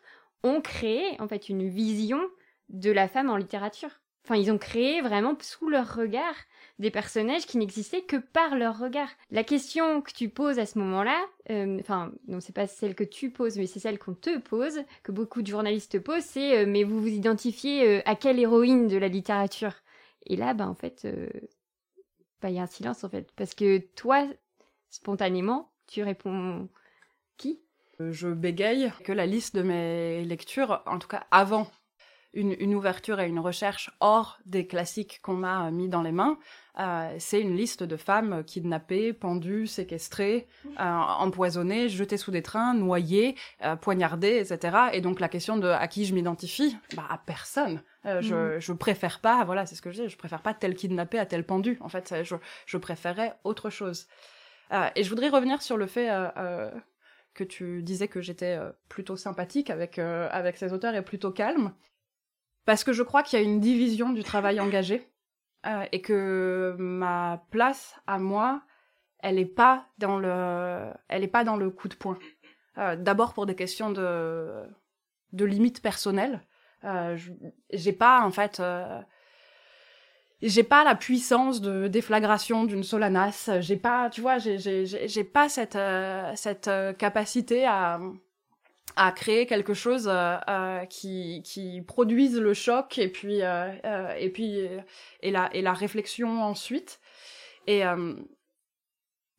ont 0.43 0.61
créé 0.61 1.21
en 1.21 1.29
fait 1.29 1.49
une 1.49 1.69
vision 1.69 2.21
de 2.69 2.91
la 2.91 3.09
femme 3.09 3.31
en 3.31 3.37
littérature. 3.37 3.91
Enfin, 4.25 4.37
ils 4.37 4.51
ont 4.51 4.59
créé 4.59 5.01
vraiment 5.01 5.37
sous 5.41 5.71
leur 5.71 5.95
regard 5.95 6.35
des 6.79 6.91
personnages 6.91 7.47
qui 7.47 7.59
n'existaient 7.59 8.03
que 8.03 8.17
par 8.17 8.57
leur 8.57 8.79
regard. 8.79 9.09
La 9.31 9.45
question 9.45 10.01
que 10.01 10.13
tu 10.13 10.29
poses 10.29 10.59
à 10.59 10.67
ce 10.67 10.79
moment-là, 10.79 11.21
euh, 11.51 11.79
enfin, 11.81 12.13
non, 12.29 12.41
c'est 12.41 12.55
pas 12.55 12.67
celle 12.67 12.95
que 12.95 13.05
tu 13.05 13.31
poses, 13.31 13.57
mais 13.57 13.67
c'est 13.67 13.81
celle 13.81 13.99
qu'on 13.99 14.15
te 14.15 14.39
pose, 14.39 14.83
que 15.03 15.13
beaucoup 15.13 15.43
de 15.43 15.49
journalistes 15.49 15.99
posent, 15.99 16.25
c'est 16.25 16.59
euh, 16.59 16.67
mais 16.67 16.85
vous 16.85 17.01
vous 17.01 17.09
identifiez 17.09 17.87
euh, 17.87 18.03
à 18.05 18.15
quelle 18.15 18.39
héroïne 18.39 18.87
de 18.87 18.97
la 18.97 19.09
littérature? 19.09 19.75
Et 20.27 20.37
là, 20.37 20.55
ben 20.55 20.69
en 20.69 20.75
fait, 20.75 21.07
bah, 22.43 22.51
il 22.51 22.57
y 22.57 22.59
a 22.59 22.63
un 22.63 22.67
silence 22.67 23.03
en 23.03 23.09
fait, 23.09 23.33
parce 23.33 23.55
que 23.55 23.79
toi, 23.95 24.27
spontanément, 24.91 25.73
tu 25.87 26.03
réponds 26.03 26.69
qui? 27.39 27.61
Je 27.99 28.29
bégaye 28.29 28.93
que 29.05 29.13
la 29.13 29.27
liste 29.27 29.57
de 29.57 29.63
mes 29.63 30.25
lectures, 30.25 30.83
en 30.87 30.99
tout 30.99 31.09
cas 31.09 31.27
avant 31.31 31.69
une, 32.39 32.55
une, 32.61 32.75
ouverture 32.75 33.19
et 33.21 33.29
une 33.29 33.41
recherche 33.41 33.91
hors 33.99 34.39
des 34.47 34.67
classiques 34.67 35.19
qu'on 35.23 35.35
m'a 35.35 35.71
mis 35.73 35.89
dans 35.89 36.03
les 36.03 36.13
mains. 36.13 36.39
Euh, 36.79 37.13
c'est 37.19 37.41
une 37.41 37.57
liste 37.57 37.83
de 37.83 37.97
femmes 37.97 38.45
kidnappées, 38.45 39.13
pendues, 39.13 39.67
séquestrées, 39.67 40.47
euh, 40.67 40.83
empoisonnées, 40.85 41.89
jetées 41.89 42.17
sous 42.17 42.31
des 42.31 42.43
trains, 42.43 42.75
noyées, 42.75 43.35
euh, 43.65 43.75
poignardées, 43.75 44.39
etc. 44.39 44.77
Et 44.93 45.01
donc 45.01 45.19
la 45.19 45.29
question 45.29 45.57
de 45.57 45.67
à 45.67 45.89
qui 45.89 46.05
je 46.05 46.15
m'identifie, 46.15 46.77
bah 46.95 47.07
à 47.11 47.19
personne. 47.19 47.83
Euh, 48.07 48.23
je, 48.23 48.35
mm. 48.35 48.61
je 48.61 48.73
préfère 48.73 49.19
pas, 49.21 49.45
voilà, 49.45 49.67
c'est 49.67 49.75
ce 49.75 49.83
que 49.83 49.91
je 49.91 50.03
dis, 50.03 50.09
je 50.09 50.17
préfère 50.17 50.41
pas 50.41 50.55
tel 50.55 50.77
kidnappé 50.77 51.19
à 51.19 51.27
tel 51.27 51.45
pendu. 51.45 51.79
En 51.81 51.89
fait, 51.89 52.23
je, 52.23 52.37
je 52.67 52.77
préférais 52.77 53.35
autre 53.43 53.71
chose. 53.71 54.07
Euh, 54.73 54.89
et 54.95 55.03
je 55.03 55.09
voudrais 55.09 55.31
revenir 55.31 55.61
sur 55.63 55.77
le 55.77 55.89
fait 55.89 56.09
que 57.35 57.43
tu 57.43 57.83
disais 57.83 58.07
que 58.07 58.21
j'étais 58.21 58.57
plutôt 58.89 59.17
sympathique 59.17 59.71
avec 59.71 59.99
avec 59.99 60.57
ces 60.57 60.73
auteurs 60.73 60.95
et 60.95 61.03
plutôt 61.03 61.33
calme 61.33 61.73
parce 62.69 62.85
que 62.85 62.93
je 62.93 63.03
crois 63.03 63.23
qu'il 63.23 63.39
y 63.39 63.41
a 63.41 63.45
une 63.47 63.61
division 63.61 64.11
du 64.11 64.23
travail 64.23 64.61
engagé 64.61 65.09
euh, 65.65 65.87
et 65.91 66.03
que 66.03 66.77
ma 66.79 67.43
place 67.51 67.97
à 68.07 68.19
moi, 68.19 68.61
elle 69.21 69.39
est 69.39 69.47
pas 69.47 69.87
dans 69.97 70.19
le, 70.19 70.93
elle 71.09 71.25
est 71.25 71.29
pas 71.29 71.45
dans 71.45 71.57
le 71.57 71.71
coup 71.71 71.89
de 71.89 71.95
poing. 71.95 72.19
Euh, 72.77 72.95
D'abord 72.95 73.33
pour 73.33 73.47
des 73.47 73.55
questions 73.55 73.91
de 73.91 74.65
de 75.33 75.45
limites 75.47 75.81
personnelles. 75.81 76.43
Euh, 76.85 77.17
j'ai 77.73 77.95
pas 77.95 78.21
en 78.21 78.31
fait, 78.31 78.61
euh, 78.61 79.01
j'ai 80.43 80.63
pas 80.63 80.85
la 80.85 80.95
puissance 80.95 81.63
de 81.63 81.89
déflagration 81.89 82.65
d'une 82.65 82.85
Solanas. 82.85 83.49
J'ai 83.61 83.79
pas, 83.79 84.11
tu 84.11 84.21
vois, 84.21 84.37
j'ai 84.37 85.25
pas 85.25 85.49
cette 85.49 85.79
cette 86.37 86.71
capacité 86.99 87.65
à 87.65 87.99
à 88.99 89.13
créer 89.13 89.47
quelque 89.47 89.75
chose 89.75 90.09
euh, 90.09 90.37
euh, 90.49 90.85
qui, 90.87 91.41
qui 91.45 91.83
produise 91.83 92.37
le 92.37 92.53
choc 92.53 92.99
et 92.99 93.09
puis 93.09 93.43
euh, 93.43 94.13
et 94.19 94.29
puis 94.29 94.59
et 95.21 95.31
la 95.31 95.49
et 95.55 95.63
la 95.63 95.73
réflexion 95.73 96.43
ensuite. 96.43 97.01
Et 97.69 97.83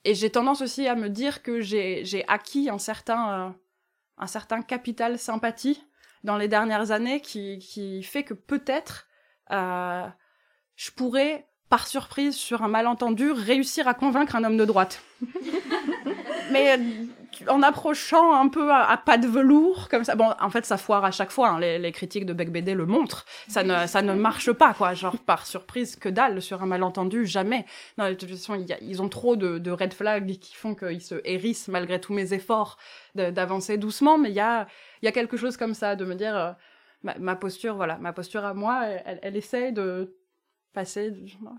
et 0.05 0.15
j'ai 0.15 0.29
tendance 0.29 0.61
aussi 0.61 0.87
à 0.87 0.95
me 0.95 1.09
dire 1.09 1.43
que 1.43 1.59
j'ai 1.59 2.05
j'ai 2.05 2.25
acquis 2.27 2.69
un 2.69 2.77
certain 2.77 3.55
un 4.17 4.27
certain 4.27 4.61
capital 4.61 5.19
sympathie 5.19 5.83
dans 6.23 6.37
les 6.37 6.47
dernières 6.47 6.91
années 6.91 7.19
qui 7.19 7.59
qui 7.59 8.01
fait 8.01 8.23
que 8.23 8.33
peut-être 8.33 9.09
je 9.49 10.91
pourrais 10.95 11.47
par 11.67 11.85
surprise 11.85 12.35
sur 12.35 12.63
un 12.63 12.69
malentendu 12.69 13.31
réussir 13.31 13.87
à 13.89 13.93
convaincre 13.93 14.35
un 14.35 14.43
homme 14.43 14.57
de 14.57 14.65
droite. 14.65 15.03
Mais 16.51 16.79
en 17.47 17.61
approchant 17.63 18.33
un 18.33 18.47
peu 18.47 18.71
à, 18.71 18.97
pas 18.97 19.17
de 19.17 19.27
velours 19.27 19.87
comme 19.89 20.03
ça. 20.03 20.15
Bon, 20.15 20.33
en 20.39 20.49
fait, 20.49 20.65
ça 20.65 20.77
foire 20.77 21.05
à 21.05 21.11
chaque 21.11 21.31
fois. 21.31 21.49
Hein. 21.49 21.59
Les, 21.59 21.91
critiques 21.91 22.25
de 22.25 22.33
Beck 22.33 22.51
BD 22.51 22.73
le 22.73 22.85
montrent. 22.85 23.25
Ça 23.47 23.63
ne, 23.63 23.87
ça 23.87 24.01
ne 24.01 24.13
marche 24.13 24.51
pas, 24.51 24.73
quoi. 24.73 24.93
Genre 24.93 25.17
par 25.17 25.45
surprise, 25.45 25.95
que 25.95 26.09
dalle 26.09 26.41
sur 26.41 26.61
un 26.61 26.65
malentendu, 26.65 27.25
jamais. 27.25 27.65
Non, 27.97 28.09
de 28.09 28.13
toute 28.13 28.29
façon, 28.29 28.55
y 28.55 28.73
a, 28.73 28.77
ils 28.81 29.01
ont 29.01 29.09
trop 29.09 29.35
de, 29.35 29.71
red 29.71 29.93
flags 29.93 30.37
qui 30.39 30.55
font 30.55 30.75
qu'ils 30.75 31.01
se 31.01 31.15
hérissent 31.23 31.67
malgré 31.67 32.01
tous 32.01 32.13
mes 32.13 32.33
efforts 32.33 32.77
d'avancer 33.15 33.77
doucement. 33.77 34.17
Mais 34.17 34.29
il 34.29 34.35
y 34.35 34.39
a, 34.39 34.67
y 35.01 35.07
a 35.07 35.11
quelque 35.11 35.37
chose 35.37 35.57
comme 35.57 35.73
ça, 35.73 35.95
de 35.95 36.05
me 36.05 36.15
dire. 36.15 36.35
Euh, 36.35 36.51
ma, 37.03 37.35
posture, 37.35 37.75
voilà, 37.75 37.97
ma 37.97 38.11
posture 38.11 38.43
à 38.43 38.53
moi, 38.53 38.85
elle, 38.85 39.19
elle 39.21 39.37
essaye 39.37 39.71
de 39.71 40.18
passer 40.73 41.13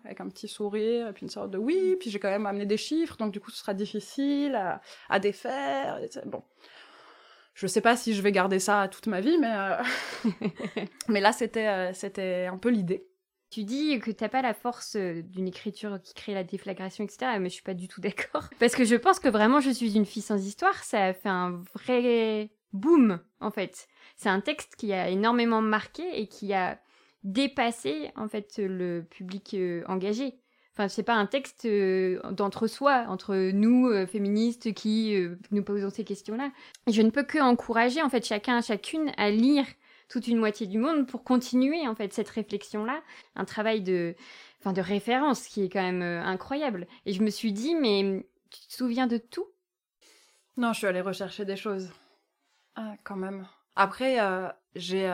avec 0.05 0.21
un 0.21 0.29
petit 0.29 0.49
sourire, 0.49 1.13
puis 1.15 1.25
une 1.25 1.31
sorte 1.31 1.51
de 1.51 1.59
oui, 1.59 1.97
puis 1.99 2.11
j'ai 2.11 2.19
quand 2.19 2.31
même 2.31 2.47
amené 2.47 2.67
des 2.67 2.77
chiffres, 2.77 3.17
donc 3.17 3.33
du 3.33 3.41
coup 3.41 3.51
ce 3.51 3.59
sera 3.59 3.75
difficile 3.75 4.81
à, 5.09 5.19
défaire. 5.19 6.01
Bon. 6.27 6.43
je 7.55 7.67
sais 7.67 7.81
pas 7.81 7.97
si 7.97 8.15
je 8.15 8.23
vais 8.23 8.33
garder 8.33 8.59
ça 8.59 8.89
toute 8.89 9.07
ma 9.07 9.21
vie, 9.21 9.37
mais, 9.39 9.77
mais 11.09 11.21
là, 11.21 11.33
c'était, 11.33 11.93
c'était 11.95 12.47
un 12.51 12.59
peu 12.59 12.71
l'idée. 12.71 13.11
Tu 13.51 13.65
dis 13.65 13.99
que 13.99 14.13
t'as 14.13 14.29
pas 14.29 14.43
la 14.43 14.55
force 14.55 14.95
d'une 14.95 15.49
écriture 15.49 16.01
qui 16.01 16.15
crée 16.15 16.35
la 16.35 16.45
déflagration, 16.45 17.03
etc. 17.03 17.33
Mais 17.41 17.49
je 17.49 17.55
suis 17.55 17.65
pas 17.65 17.75
du 17.75 17.89
tout 17.89 18.01
d'accord. 18.01 18.49
Parce 18.61 18.77
que 18.77 18.85
je 18.85 18.95
pense 18.95 19.19
que 19.19 19.29
vraiment, 19.29 19.59
je 19.59 19.71
suis 19.71 19.97
une 19.97 20.07
fille 20.07 20.23
sans 20.23 20.47
histoire. 20.47 20.85
Ça 20.85 21.07
a 21.07 21.13
fait 21.13 21.29
un 21.29 21.61
vrai 21.75 22.53
boom, 22.73 23.21
en 23.41 23.51
fait. 23.51 23.89
C'est 24.17 24.29
un 24.29 24.41
texte 24.41 24.77
qui 24.77 24.93
a 24.93 25.09
énormément 25.09 25.63
marqué 25.63 26.21
et 26.21 26.29
qui 26.29 26.53
a 26.53 26.81
dépassé, 27.23 28.11
en 28.17 28.29
fait, 28.29 28.59
le 28.59 29.03
public 29.03 29.57
engagé. 29.87 30.41
Enfin, 30.75 30.89
c'est 30.89 31.03
pas 31.03 31.15
un 31.15 31.27
texte 31.27 31.65
euh, 31.65 32.21
d'entre-soi, 32.31 33.05
entre 33.09 33.51
nous, 33.53 33.89
euh, 33.89 34.07
féministes, 34.07 34.73
qui 34.73 35.17
euh, 35.17 35.37
nous 35.51 35.65
posons 35.65 35.91
ces 35.91 36.05
questions-là. 36.05 36.53
Je 36.87 37.03
ne 37.03 37.11
peux 37.11 37.25
que 37.25 37.39
encourager, 37.39 38.01
en 38.01 38.09
fait, 38.09 38.25
chacun, 38.25 38.61
chacune 38.61 39.13
à 39.17 39.31
lire 39.31 39.67
toute 40.09 40.29
une 40.29 40.39
moitié 40.39 40.67
du 40.67 40.79
monde 40.79 41.07
pour 41.07 41.25
continuer, 41.25 41.87
en 41.89 41.95
fait, 41.95 42.13
cette 42.13 42.29
réflexion-là. 42.29 43.03
Un 43.35 43.45
travail 43.45 43.83
de, 43.83 44.15
enfin, 44.61 44.73
de 44.73 44.81
référence 44.81 45.49
qui 45.49 45.65
est 45.65 45.69
quand 45.69 45.83
même 45.83 46.03
incroyable. 46.03 46.87
Et 47.05 47.13
je 47.13 47.23
me 47.23 47.31
suis 47.31 47.53
dit, 47.53 47.75
mais 47.75 48.25
tu 48.51 48.67
te 48.67 48.73
souviens 48.73 49.07
de 49.07 49.19
tout? 49.19 49.47
Non, 50.57 50.73
je 50.73 50.79
suis 50.79 50.87
allée 50.87 51.01
rechercher 51.01 51.45
des 51.45 51.57
choses. 51.57 51.93
Ah, 52.77 52.95
quand 53.05 53.17
même. 53.17 53.47
Après, 53.77 54.19
j'ai 54.75 55.07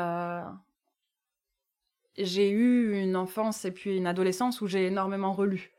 j'ai 2.19 2.51
eu 2.51 2.99
une 3.01 3.17
enfance 3.17 3.65
et 3.65 3.71
puis 3.71 3.97
une 3.97 4.07
adolescence 4.07 4.61
où 4.61 4.67
j'ai 4.67 4.87
énormément 4.87 5.33
relu. 5.33 5.77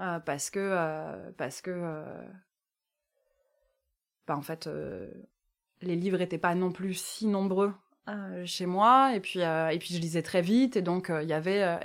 Euh, 0.00 0.18
parce 0.20 0.50
que. 0.50 0.60
Euh, 0.60 1.30
parce 1.36 1.60
que. 1.60 1.70
Euh, 1.70 2.04
bah, 4.26 4.36
en 4.36 4.42
fait, 4.42 4.68
les 5.82 5.96
livres 5.96 6.18
n'étaient 6.18 6.38
pas 6.38 6.54
non 6.54 6.72
plus 6.72 6.94
si 6.94 7.26
nombreux 7.26 7.72
chez 8.44 8.66
moi. 8.66 9.12
Et 9.14 9.20
puis, 9.20 9.40
et 9.40 9.78
puis, 9.78 9.94
je 9.94 10.00
lisais 10.00 10.22
très 10.22 10.42
vite. 10.42 10.76
Et 10.76 10.82
donc, 10.82 11.12
il 11.22 11.28
y 11.28 11.32
avait. 11.32 11.78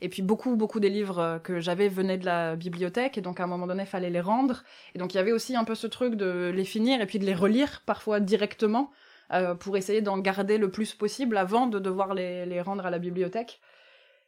et 0.00 0.08
puis, 0.08 0.22
beaucoup, 0.22 0.56
beaucoup 0.56 0.80
des 0.80 0.90
livres 0.90 1.40
que 1.44 1.60
j'avais 1.60 1.88
venaient 1.88 2.18
de 2.18 2.26
la 2.26 2.56
bibliothèque. 2.56 3.16
Et 3.18 3.20
donc, 3.22 3.40
à 3.40 3.44
un 3.44 3.46
moment 3.46 3.66
donné, 3.66 3.84
il 3.84 3.88
fallait 3.88 4.10
les 4.10 4.20
rendre. 4.20 4.64
Et 4.94 4.98
donc, 4.98 5.14
il 5.14 5.16
y 5.16 5.20
avait 5.20 5.32
aussi 5.32 5.56
un 5.56 5.64
peu 5.64 5.74
ce 5.74 5.86
truc 5.86 6.14
de 6.14 6.52
les 6.54 6.64
finir 6.64 7.00
et 7.00 7.06
puis 7.06 7.18
de 7.18 7.24
les 7.24 7.34
relire, 7.34 7.82
parfois 7.86 8.20
directement. 8.20 8.90
Euh, 9.30 9.54
pour 9.54 9.76
essayer 9.76 10.00
d'en 10.00 10.18
garder 10.18 10.56
le 10.56 10.70
plus 10.70 10.94
possible 10.94 11.36
avant 11.36 11.66
de 11.66 11.78
devoir 11.78 12.14
les, 12.14 12.46
les 12.46 12.62
rendre 12.62 12.86
à 12.86 12.90
la 12.90 12.98
bibliothèque. 12.98 13.60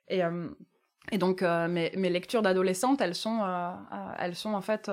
Et, 0.09 0.23
euh, 0.23 0.49
et 1.11 1.17
donc, 1.17 1.43
euh, 1.43 1.69
mes, 1.69 1.91
mes, 1.97 2.11
lectures 2.11 2.43
d'adolescente, 2.43 3.01
elles, 3.01 3.15
sont 3.15 3.41
elles 4.19 4.35
sont 4.35 4.53
en 4.53 4.61
fait 4.61 4.91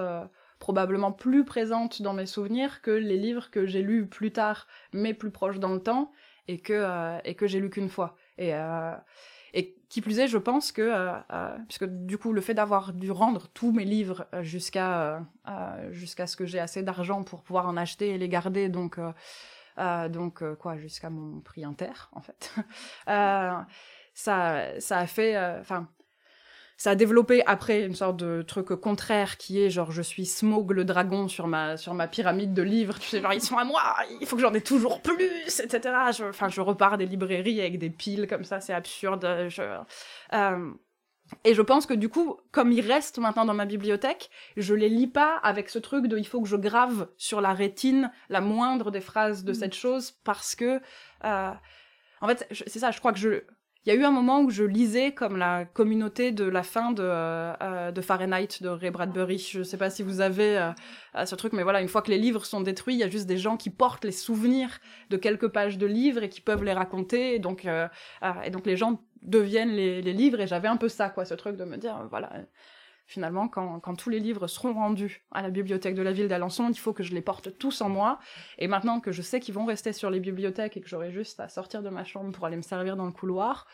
probablement 0.60 1.12
plus 1.12 1.44
présentes 1.44 2.02
dans 2.02 2.14
mes 2.14 2.26
souvenirs 2.26 2.82
que 2.82 2.92
les 2.92 3.18
livres 3.18 3.52
que 3.52 3.66
j'ai 3.66 3.82
lus 3.82 4.08
plus 4.08 4.32
tard, 4.32 4.68
mais 4.94 5.14
plus 5.14 5.30
proches 5.30 5.60
dans 5.60 5.74
le 5.74 5.82
temps, 5.82 6.12
et 6.48 6.60
que, 6.60 7.20
et 7.26 7.36
que 7.36 7.46
j'ai 7.46 7.60
lus 7.60 7.70
qu'une 7.70 7.90
fois. 7.90 8.16
Et, 8.38 8.54
et 9.54 9.76
qui 9.90 10.02
plus 10.02 10.20
est, 10.20 10.28
je 10.28 10.38
pense 10.38 10.72
que, 10.72 11.12
puisque 11.68 11.86
du 11.86 12.18
coup, 12.18 12.32
le 12.32 12.42
fait 12.42 12.54
d'avoir 12.54 12.94
dû 12.94 13.12
rendre 13.12 13.48
tous 13.50 13.74
mes 13.74 13.86
livres 13.86 14.26
jusqu'à 14.42 15.22
jusqu'à 15.92 16.26
ce 16.26 16.38
que 16.38 16.46
j'ai 16.46 16.60
assez 16.60 16.82
d'argent 16.82 17.24
pour 17.24 17.44
pouvoir 17.44 17.68
en 17.68 17.76
acheter 17.76 18.12
et 18.12 18.18
les 18.18 18.30
garder, 18.30 18.70
donc 18.70 18.98
euh, 19.78 20.10
donc 20.10 20.42
euh, 20.42 20.56
quoi, 20.56 20.78
jusqu'à 20.78 21.10
mon 21.10 21.40
prix 21.42 21.64
inter, 21.64 22.10
en 22.14 22.22
fait. 22.22 22.54
Euh, 23.10 23.52
ça, 24.14 24.80
ça 24.80 24.98
a 24.98 25.08
fait, 25.08 25.38
enfin, 25.60 25.88
ça 26.76 26.92
a 26.92 26.96
développé 26.96 27.44
après 27.46 27.84
une 27.84 27.96
sorte 27.96 28.18
de 28.18 28.42
truc 28.42 28.68
contraire 28.68 29.38
qui 29.38 29.62
est 29.62 29.70
genre 29.70 29.92
je 29.92 30.02
suis 30.02 30.26
Smog 30.26 30.72
le 30.72 30.84
dragon 30.84 31.28
sur 31.28 31.48
ma 31.48 31.78
sur 31.78 31.94
ma 31.94 32.08
pyramide 32.08 32.54
de 32.54 32.64
livres 32.64 32.98
tu 33.00 33.08
sais 33.08 33.22
genre 33.22 33.34
ils 33.34 33.42
sont 33.42 33.58
à 33.58 33.64
moi 33.64 33.82
il 34.20 34.28
faut 34.28 34.36
que 34.36 34.42
j'en 34.42 34.54
ai 34.54 34.62
toujours 34.62 35.02
plus 35.02 35.60
etc 35.60 35.80
enfin 36.30 36.50
je, 36.50 36.62
repars 36.62 36.98
des 36.98 37.06
librairies 37.06 37.62
avec 37.62 37.78
des 37.78 37.92
piles 37.92 38.28
comme 38.28 38.44
ça 38.44 38.60
c'est 38.60 38.74
absurde 38.74 39.48
je, 39.50 39.78
et 41.44 41.54
je 41.54 41.62
pense 41.62 41.86
que 41.86 41.94
du 41.94 42.10
coup, 42.10 42.38
comme 42.52 42.72
ils 42.72 42.82
restent 42.82 43.20
maintenant 43.20 43.46
dans 43.46 43.54
ma 43.54 43.66
bibliothèque, 43.66 44.30
je 44.56 44.74
les 44.74 44.90
lis 44.90 45.08
pas 45.08 45.38
avec 45.44 45.70
ce 45.70 45.80
truc 45.80 46.08
de 46.08 46.18
il 46.18 46.28
faut 46.28 46.42
que 46.42 46.48
je 46.48 46.56
grave 46.56 47.08
sur 47.18 47.42
la 47.42 47.54
rétine 47.54 48.12
la 48.30 48.42
moindre 48.42 48.92
des 48.92 49.02
phrases 49.02 49.44
de 49.44 49.52
mm. 49.52 49.56
cette 49.56 49.74
chose 49.74 50.12
parce 50.24 50.56
que, 50.56 50.80
euh, 51.26 51.52
en 52.22 52.28
fait, 52.28 52.48
c'est 52.52 52.80
ça, 52.80 52.92
je 52.92 53.00
crois 53.00 53.14
que 53.14 53.20
je, 53.20 53.44
il 53.88 53.94
y 53.94 53.94
a 53.94 54.02
eu 54.02 54.04
un 54.04 54.12
moment 54.12 54.42
où 54.42 54.50
je 54.50 54.66
lisais 54.66 55.14
comme 55.14 55.38
la 55.38 55.64
communauté 55.64 56.34
de 56.34 56.44
la 56.44 56.62
fin 56.62 56.92
de, 56.92 57.02
euh, 57.02 57.54
euh, 57.62 57.92
de 57.94 58.02
Fahrenheit 58.02 58.60
de 58.60 58.68
Ray 58.68 58.92
Bradbury. 58.92 59.38
Je 59.38 59.64
sais 59.64 59.78
pas 59.78 59.90
si 59.90 60.04
vous 60.04 60.20
avez 60.20 60.58
euh, 60.58 61.26
ce 61.26 61.36
truc, 61.36 61.54
mais 61.54 61.64
voilà, 61.64 61.80
une 61.80 61.88
fois 61.88 62.02
que 62.02 62.12
les 62.12 62.18
livres 62.18 62.44
sont 62.44 62.60
détruits, 62.60 62.96
il 62.96 62.98
y 62.98 63.04
a 63.04 63.10
juste 63.10 63.28
des 63.28 63.38
gens 63.38 63.56
qui 63.56 63.70
portent 63.70 64.04
les 64.04 64.12
souvenirs 64.12 64.80
de 65.10 65.16
quelques 65.16 65.48
pages 65.48 65.78
de 65.78 65.86
livres 65.86 66.22
et 66.22 66.28
qui 66.28 66.42
peuvent 66.42 66.66
les 66.66 66.74
raconter. 66.74 67.34
Et 67.36 67.40
donc, 67.40 67.66
et 67.66 68.50
donc 68.50 68.66
les 68.66 68.76
gens 68.76 69.02
deviennent 69.22 69.72
les, 69.72 70.02
les 70.02 70.14
livres. 70.14 70.42
Et 70.42 70.48
j'avais 70.48 70.68
un 70.68 70.76
peu 70.76 70.90
ça, 70.90 71.10
quoi, 71.10 71.24
ce 71.24 71.36
truc 71.36 71.56
de 71.56 71.64
me 71.64 71.78
dire, 71.78 72.08
voilà 72.10 72.30
finalement, 73.08 73.48
quand, 73.48 73.80
quand, 73.80 73.96
tous 73.96 74.10
les 74.10 74.20
livres 74.20 74.48
seront 74.48 74.74
rendus 74.74 75.26
à 75.32 75.42
la 75.42 75.50
bibliothèque 75.50 75.96
de 75.96 76.02
la 76.02 76.12
ville 76.12 76.28
d'Alençon, 76.28 76.70
il 76.70 76.78
faut 76.78 76.94
que 76.94 77.04
je 77.04 77.14
les 77.14 77.22
porte 77.22 77.58
tous 77.58 77.82
en 77.82 77.90
moi. 77.90 78.20
Et 78.60 78.68
maintenant 78.68 79.00
que 79.00 79.12
je 79.12 79.22
sais 79.22 79.40
qu'ils 79.40 79.56
vont 79.56 79.66
rester 79.66 79.94
sur 79.94 80.10
les 80.10 80.20
bibliothèques 80.20 80.78
et 80.78 80.82
que 80.82 80.88
j'aurai 80.88 81.12
juste 81.12 81.40
à 81.40 81.50
sortir 81.50 81.82
de 81.82 81.90
ma 81.90 82.04
chambre 82.04 82.32
pour 82.32 82.46
aller 82.46 82.58
me 82.58 82.62
servir 82.62 82.98
dans 82.98 83.06
le 83.06 83.12
couloir, 83.12 83.66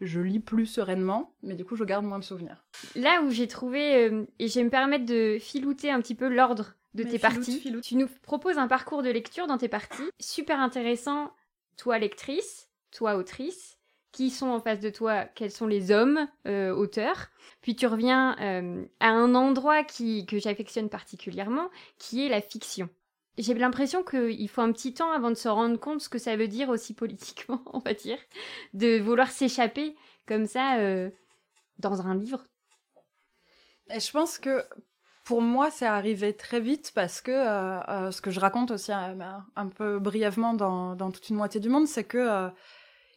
je 0.00 0.20
lis 0.20 0.40
plus 0.40 0.66
sereinement, 0.66 1.34
mais 1.42 1.54
du 1.54 1.64
coup, 1.64 1.76
je 1.76 1.84
garde 1.84 2.04
moins 2.04 2.18
de 2.18 2.24
souvenirs. 2.24 2.64
Là 2.94 3.22
où 3.22 3.30
j'ai 3.30 3.48
trouvé, 3.48 4.10
euh, 4.10 4.24
et 4.38 4.48
je 4.48 4.54
vais 4.54 4.64
me 4.64 4.70
permettre 4.70 5.06
de 5.06 5.38
filouter 5.40 5.90
un 5.90 6.00
petit 6.00 6.14
peu 6.14 6.28
l'ordre 6.28 6.74
de 6.94 7.04
tes 7.04 7.18
parties, 7.18 7.62
tu 7.82 7.96
nous 7.96 8.08
proposes 8.22 8.58
un 8.58 8.68
parcours 8.68 9.02
de 9.02 9.10
lecture 9.10 9.46
dans 9.46 9.56
tes 9.56 9.68
parties, 9.68 10.10
super 10.20 10.60
intéressant, 10.60 11.32
toi 11.78 11.98
lectrice, 11.98 12.68
toi 12.90 13.16
autrice, 13.16 13.78
qui 14.12 14.28
sont 14.28 14.48
en 14.48 14.60
face 14.60 14.80
de 14.80 14.90
toi, 14.90 15.24
quels 15.24 15.50
sont 15.50 15.66
les 15.66 15.90
hommes 15.90 16.28
euh, 16.46 16.72
auteurs. 16.74 17.28
Puis 17.62 17.74
tu 17.74 17.86
reviens 17.86 18.36
euh, 18.40 18.84
à 19.00 19.08
un 19.08 19.34
endroit 19.34 19.82
qui, 19.84 20.26
que 20.26 20.38
j'affectionne 20.38 20.90
particulièrement, 20.90 21.70
qui 21.98 22.24
est 22.24 22.28
la 22.28 22.42
fiction. 22.42 22.88
J'ai 23.38 23.54
l'impression 23.54 24.04
qu'il 24.04 24.48
faut 24.50 24.60
un 24.60 24.72
petit 24.72 24.92
temps 24.92 25.10
avant 25.10 25.30
de 25.30 25.36
se 25.36 25.48
rendre 25.48 25.80
compte 25.80 26.02
ce 26.02 26.10
que 26.10 26.18
ça 26.18 26.36
veut 26.36 26.48
dire 26.48 26.68
aussi 26.68 26.92
politiquement, 26.92 27.62
on 27.72 27.78
va 27.78 27.94
dire, 27.94 28.18
de 28.74 29.00
vouloir 29.00 29.30
s'échapper 29.30 29.96
comme 30.26 30.46
ça 30.46 30.76
euh, 30.76 31.10
dans 31.78 32.06
un 32.06 32.14
livre. 32.14 32.44
Et 33.90 34.00
je 34.00 34.12
pense 34.12 34.38
que 34.38 34.62
pour 35.24 35.40
moi, 35.40 35.70
c'est 35.70 35.86
arrivé 35.86 36.36
très 36.36 36.60
vite 36.60 36.92
parce 36.94 37.20
que 37.20 37.30
ce 37.30 38.20
que 38.20 38.30
je 38.30 38.40
raconte 38.40 38.72
aussi 38.72 38.90
un, 38.92 39.68
peu 39.68 39.98
brièvement 39.98 40.52
dans, 40.52 40.96
dans, 40.96 41.10
toute 41.12 41.28
une 41.28 41.36
moitié 41.36 41.60
du 41.60 41.68
monde, 41.68 41.86
c'est 41.86 42.04
que 42.04 42.50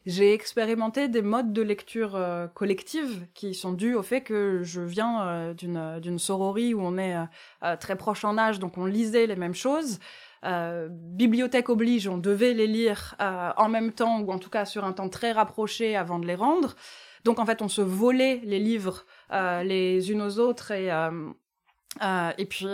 j'ai 0.06 0.32
expérimenté 0.32 1.08
des 1.08 1.20
modes 1.20 1.52
de 1.52 1.62
lecture 1.62 2.14
euh, 2.14 2.46
collective 2.46 3.26
qui 3.34 3.54
sont 3.54 3.72
dus 3.72 3.94
au 3.94 4.04
fait 4.04 4.20
que 4.20 4.60
je 4.62 4.80
viens 4.80 5.26
euh, 5.26 5.52
d'une 5.52 5.98
d'une 5.98 6.20
sororie 6.20 6.74
où 6.74 6.80
on 6.80 6.96
est 6.96 7.16
euh, 7.64 7.76
très 7.76 7.96
proche 7.96 8.24
en 8.24 8.38
âge, 8.38 8.60
donc 8.60 8.78
on 8.78 8.86
lisait 8.86 9.26
les 9.26 9.34
mêmes 9.34 9.54
choses. 9.54 9.98
bibliothèque 10.90 11.68
oblige, 11.68 12.06
on 12.06 12.18
devait 12.18 12.54
les 12.54 12.68
lire 12.68 13.16
en 13.18 13.68
même 13.68 13.92
temps 13.92 14.20
ou 14.20 14.30
en 14.30 14.38
tout 14.38 14.50
cas 14.50 14.64
sur 14.64 14.84
un 14.84 14.92
temps 14.92 15.08
très 15.08 15.32
rapproché 15.32 15.96
avant 15.96 16.20
de 16.20 16.26
les 16.26 16.36
rendre. 16.36 16.76
Donc 17.24 17.40
en 17.40 17.46
fait, 17.46 17.60
on 17.62 17.68
se 17.68 17.82
volait 17.82 18.40
les 18.44 18.60
livres 18.60 19.04
les 19.32 20.12
unes 20.12 20.22
aux 20.22 20.38
autres 20.38 20.70
et 20.70 20.88
et 22.38 22.46
puis, 22.46 22.68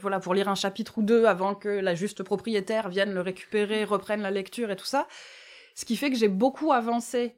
voilà, 0.00 0.18
pour 0.18 0.34
lire 0.34 0.48
un 0.48 0.56
chapitre 0.56 0.98
ou 0.98 1.02
deux 1.02 1.26
avant 1.26 1.54
que 1.54 1.68
la 1.68 1.94
juste 1.94 2.24
propriétaire 2.24 2.88
vienne 2.88 3.12
le 3.14 3.20
récupérer, 3.20 3.84
reprenne 3.84 4.22
la 4.22 4.32
lecture 4.32 4.72
et 4.72 4.76
tout 4.76 4.86
ça. 4.96 5.06
Ce 5.78 5.84
qui 5.84 5.96
fait 5.96 6.10
que 6.10 6.16
j'ai 6.16 6.26
beaucoup 6.26 6.72
avancé 6.72 7.36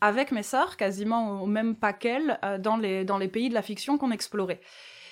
avec 0.00 0.30
mes 0.30 0.44
sœurs, 0.44 0.76
quasiment 0.76 1.42
au 1.42 1.46
même 1.46 1.74
pas 1.74 1.92
qu'elles, 1.92 2.38
euh, 2.44 2.56
dans, 2.56 2.76
les, 2.76 3.28
pays 3.28 3.48
de 3.48 3.54
la 3.54 3.62
fiction 3.62 3.98
qu'on 3.98 4.12
explorait. 4.12 4.60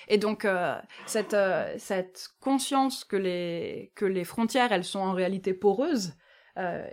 Et 0.07 0.17
donc 0.17 0.45
euh, 0.45 0.79
cette, 1.05 1.33
euh, 1.33 1.75
cette 1.77 2.29
conscience 2.39 3.03
que 3.03 3.17
les, 3.17 4.23
frontières, 4.23 4.71
elles 4.71 4.85
sont 4.85 5.01
en 5.01 5.11
réalité 5.11 5.53
poreuses, 5.53 6.13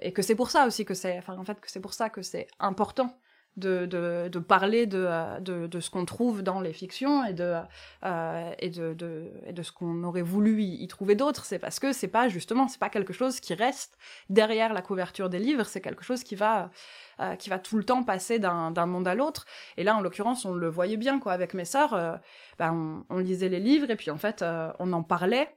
et 0.00 0.12
que 0.12 0.22
c'est 0.22 0.34
pour 0.34 0.50
ça 0.50 0.66
aussi 0.66 0.84
que 0.84 0.94
c'est, 0.94 1.20
en 1.28 1.44
fait 1.44 1.60
que 1.60 1.70
c'est 1.70 1.80
pour 1.80 1.92
ça 1.92 2.10
que 2.10 2.22
c'est 2.22 2.48
important 2.58 3.16
de, 3.56 3.86
de, 3.86 4.38
parler 4.38 4.86
de, 4.86 5.08
de, 5.40 5.66
de 5.66 5.80
ce 5.80 5.90
qu'on 5.90 6.04
trouve 6.04 6.42
dans 6.42 6.60
les 6.60 6.72
fictions 6.72 7.24
et 7.24 7.32
de, 7.32 7.56
euh, 8.04 8.52
et 8.58 8.68
de, 8.68 8.92
de, 8.92 9.30
de 9.50 9.62
ce 9.62 9.72
qu'on 9.72 10.04
aurait 10.04 10.22
voulu 10.22 10.62
y, 10.62 10.86
trouver 10.88 11.14
d'autres. 11.14 11.44
C'est 11.44 11.58
parce 11.58 11.80
que 11.80 11.92
c'est 11.92 12.08
pas 12.08 12.28
justement, 12.28 12.68
c'est 12.68 12.78
pas 12.78 12.90
quelque 12.90 13.12
chose 13.12 13.40
qui 13.40 13.54
reste 13.54 13.96
derrière 14.28 14.74
la 14.74 14.82
couverture 14.82 15.30
des 15.30 15.38
livres, 15.38 15.64
c'est 15.64 15.80
quelque 15.80 16.04
chose 16.04 16.22
qui 16.22 16.34
va, 16.34 16.70
euh, 17.20 17.34
qui 17.36 17.48
va 17.48 17.58
tout 17.58 17.78
le 17.78 17.84
temps 17.84 18.02
passer 18.02 18.38
d'un 18.38 18.86
monde 18.86 19.08
à 19.08 19.14
l'autre. 19.14 19.46
Et 19.76 19.84
là, 19.84 19.96
en 19.96 20.00
l'occurrence, 20.00 20.44
on 20.44 20.54
le 20.54 20.68
voyait 20.68 20.98
bien, 20.98 21.18
quoi. 21.18 21.32
Avec 21.32 21.54
mes 21.54 21.64
sœurs, 21.64 21.94
euh, 21.94 22.16
ben, 22.58 23.04
on, 23.08 23.18
lisait 23.18 23.48
les 23.48 23.60
livres 23.60 23.90
et 23.90 23.96
puis 23.96 24.10
en 24.10 24.18
fait, 24.18 24.42
euh, 24.42 24.70
on 24.78 24.92
en 24.92 25.02
parlait 25.02 25.56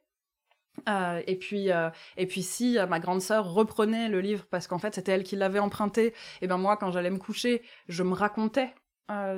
euh, 0.87 1.21
et 1.27 1.35
puis, 1.35 1.71
euh, 1.71 1.89
et 2.17 2.27
puis 2.27 2.43
si 2.43 2.77
euh, 2.77 2.85
ma 2.85 2.99
grande 2.99 3.21
sœur 3.21 3.53
reprenait 3.53 4.09
le 4.09 4.21
livre 4.21 4.45
parce 4.49 4.67
qu'en 4.67 4.79
fait 4.79 4.95
c'était 4.95 5.11
elle 5.11 5.23
qui 5.23 5.35
l'avait 5.35 5.59
emprunté, 5.59 6.13
et 6.41 6.47
ben 6.47 6.57
moi 6.57 6.77
quand 6.77 6.91
j'allais 6.91 7.09
me 7.09 7.17
coucher, 7.17 7.61
je 7.87 8.03
me 8.03 8.13
racontais 8.13 8.73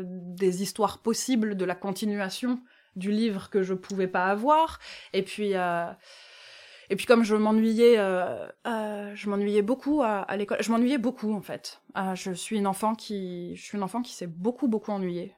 des 0.03 0.63
histoires 0.63 0.97
possibles 0.97 1.55
de 1.55 1.63
la 1.63 1.75
continuation 1.75 2.59
du 2.97 3.09
livre 3.09 3.49
que 3.49 3.63
je 3.63 3.73
pouvais 3.73 4.09
pas 4.09 4.25
avoir. 4.25 4.79
Et 5.13 5.23
puis 5.23 5.53
et 5.53 6.95
puis 6.97 7.05
comme 7.05 7.23
je 7.23 7.37
m'ennuyais, 7.37 7.95
je 7.95 9.29
m'ennuyais 9.29 9.61
beaucoup 9.61 10.01
à, 10.03 10.23
à 10.23 10.35
l'école. 10.35 10.57
Je 10.59 10.71
m'ennuyais 10.73 10.97
beaucoup 10.97 11.33
en 11.33 11.39
fait. 11.39 11.81
Je 12.15 12.33
suis 12.33 12.57
une 12.57 12.67
enfant 12.67 12.95
qui, 12.95 13.55
je 13.55 13.63
suis 13.63 13.77
une 13.77 13.83
enfant 13.83 14.01
qui 14.01 14.11
s'est 14.11 14.27
beaucoup 14.27 14.67
beaucoup 14.67 14.91
ennuyée. 14.91 15.35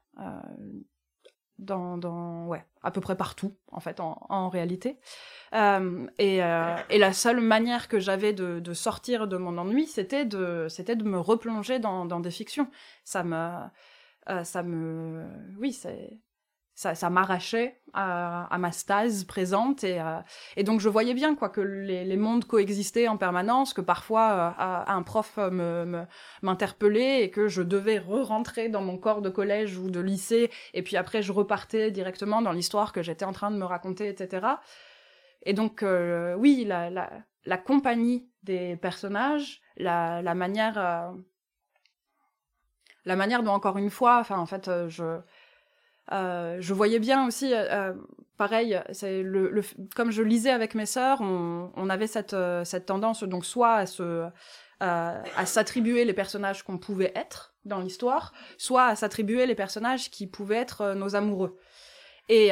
Dans, 1.60 1.98
dans, 1.98 2.48
ouais, 2.48 2.66
à 2.82 2.90
peu 2.90 3.00
près 3.00 3.16
partout, 3.16 3.56
en 3.72 3.80
fait, 3.80 4.00
en, 4.00 4.50
réalité. 4.50 4.98
Euh, 5.54 6.08
et, 6.18 6.44
euh, 6.44 6.76
et, 6.90 6.98
la 6.98 7.14
seule 7.14 7.42
manière 7.42 7.88
que 7.88 8.00
j'avais 8.00 8.34
de, 8.34 8.60
de, 8.60 8.74
sortir 8.74 9.28
de 9.28 9.38
mon 9.38 9.58
ennui, 9.60 9.86
c'était 9.86 10.26
de, 10.26 10.66
c'était 10.68 10.96
de 10.96 11.04
me 11.04 11.20
replonger 11.20 11.78
dans, 11.78 12.06
dans 12.06 12.20
des 12.20 12.32
fictions. 12.32 12.68
Ça 13.04 13.24
me, 13.24 13.60
euh, 14.30 14.44
ça 14.44 14.64
me, 14.64 15.28
oui, 15.60 15.74
c'est, 15.74 16.20
ça, 16.76 17.10
m'arrachait 17.10 17.80
à, 17.94 18.46
à, 18.54 18.58
ma 18.58 18.72
stase 18.72 19.26
présente 19.26 19.84
et, 19.84 20.00
euh, 20.00 20.20
et 20.58 20.64
donc 20.64 20.80
je 20.80 20.90
voyais 20.90 21.14
bien 21.14 21.36
quoi 21.36 21.50
que 21.50 21.62
les, 21.62 22.18
mondes 22.18 22.46
coexistaient 22.46 23.08
en 23.08 23.18
permanence, 23.18 23.74
que 23.74 23.82
parfois 23.82 24.56
euh, 24.60 24.92
un 24.92 25.04
prof 25.04 25.38
me, 25.38 26.06
m'interpellait 26.42 27.24
et 27.24 27.30
que 27.30 27.48
je 27.48 27.62
devais 27.62 28.00
re-rentrer 28.00 28.70
dans 28.70 28.82
mon 28.82 28.98
corps 28.98 29.22
de 29.22 29.30
collège 29.30 29.78
ou 29.78 29.92
de 29.92 30.00
lycée 30.00 30.50
et 30.74 30.82
puis 30.82 30.98
après 30.98 31.22
je 31.22 31.32
repartais 31.32 31.92
directement 31.92 32.42
dans 32.42 32.52
l'histoire 32.52 32.92
que 32.92 33.04
j'étais 33.04 33.26
en 33.26 33.34
train 33.34 33.52
de 33.52 33.58
me 33.58 33.66
raconter, 33.66 34.08
etc. 34.08 34.48
Et 35.44 35.54
donc 35.54 35.84
euh, 35.84 36.34
oui, 36.36 36.66
la, 36.66 36.90
la, 36.90 37.12
la, 37.46 37.58
compagnie 37.58 38.28
des 38.42 38.78
personnages, 38.78 39.62
la, 39.78 40.24
la 40.24 40.34
manière, 40.34 40.78
euh, 40.80 41.12
la 43.06 43.16
manière 43.16 43.44
dont 43.44 43.52
encore 43.52 43.78
une 43.78 43.92
fois, 43.92 44.18
enfin 44.20 44.40
en 44.40 44.48
fait 44.48 44.72
je 44.88 45.20
euh, 46.12 46.58
je 46.60 46.74
voyais 46.74 47.00
bien 47.00 47.26
aussi, 47.26 47.54
euh, 47.54 47.66
euh, 47.72 47.94
pareil, 48.38 48.82
c'est 48.92 49.24
le, 49.24 49.50
le, 49.50 49.62
comme 49.96 50.12
je 50.12 50.22
lisais 50.22 50.50
avec 50.50 50.76
mes 50.76 50.86
sœurs, 50.86 51.22
on, 51.22 51.72
on 51.76 51.90
avait 51.90 52.08
cette, 52.08 52.34
euh, 52.34 52.64
cette 52.66 52.86
tendance 52.86 53.24
donc 53.24 53.46
soit 53.46 53.74
à 53.74 53.86
se 53.86 54.28
à 54.86 55.46
s'attribuer 55.46 56.04
les 56.04 56.12
personnages 56.12 56.64
qu'on 56.64 56.78
pouvait 56.78 57.14
être 57.16 57.56
dans 57.64 57.80
l'histoire, 57.80 58.34
soit 58.58 58.88
à 58.88 58.96
s'attribuer 58.98 59.46
les 59.46 59.56
personnages 59.56 60.12
qui 60.12 60.28
pouvaient 60.28 60.58
être 60.58 60.94
nos 60.94 61.16
amoureux. 61.16 61.58
Et 62.28 62.52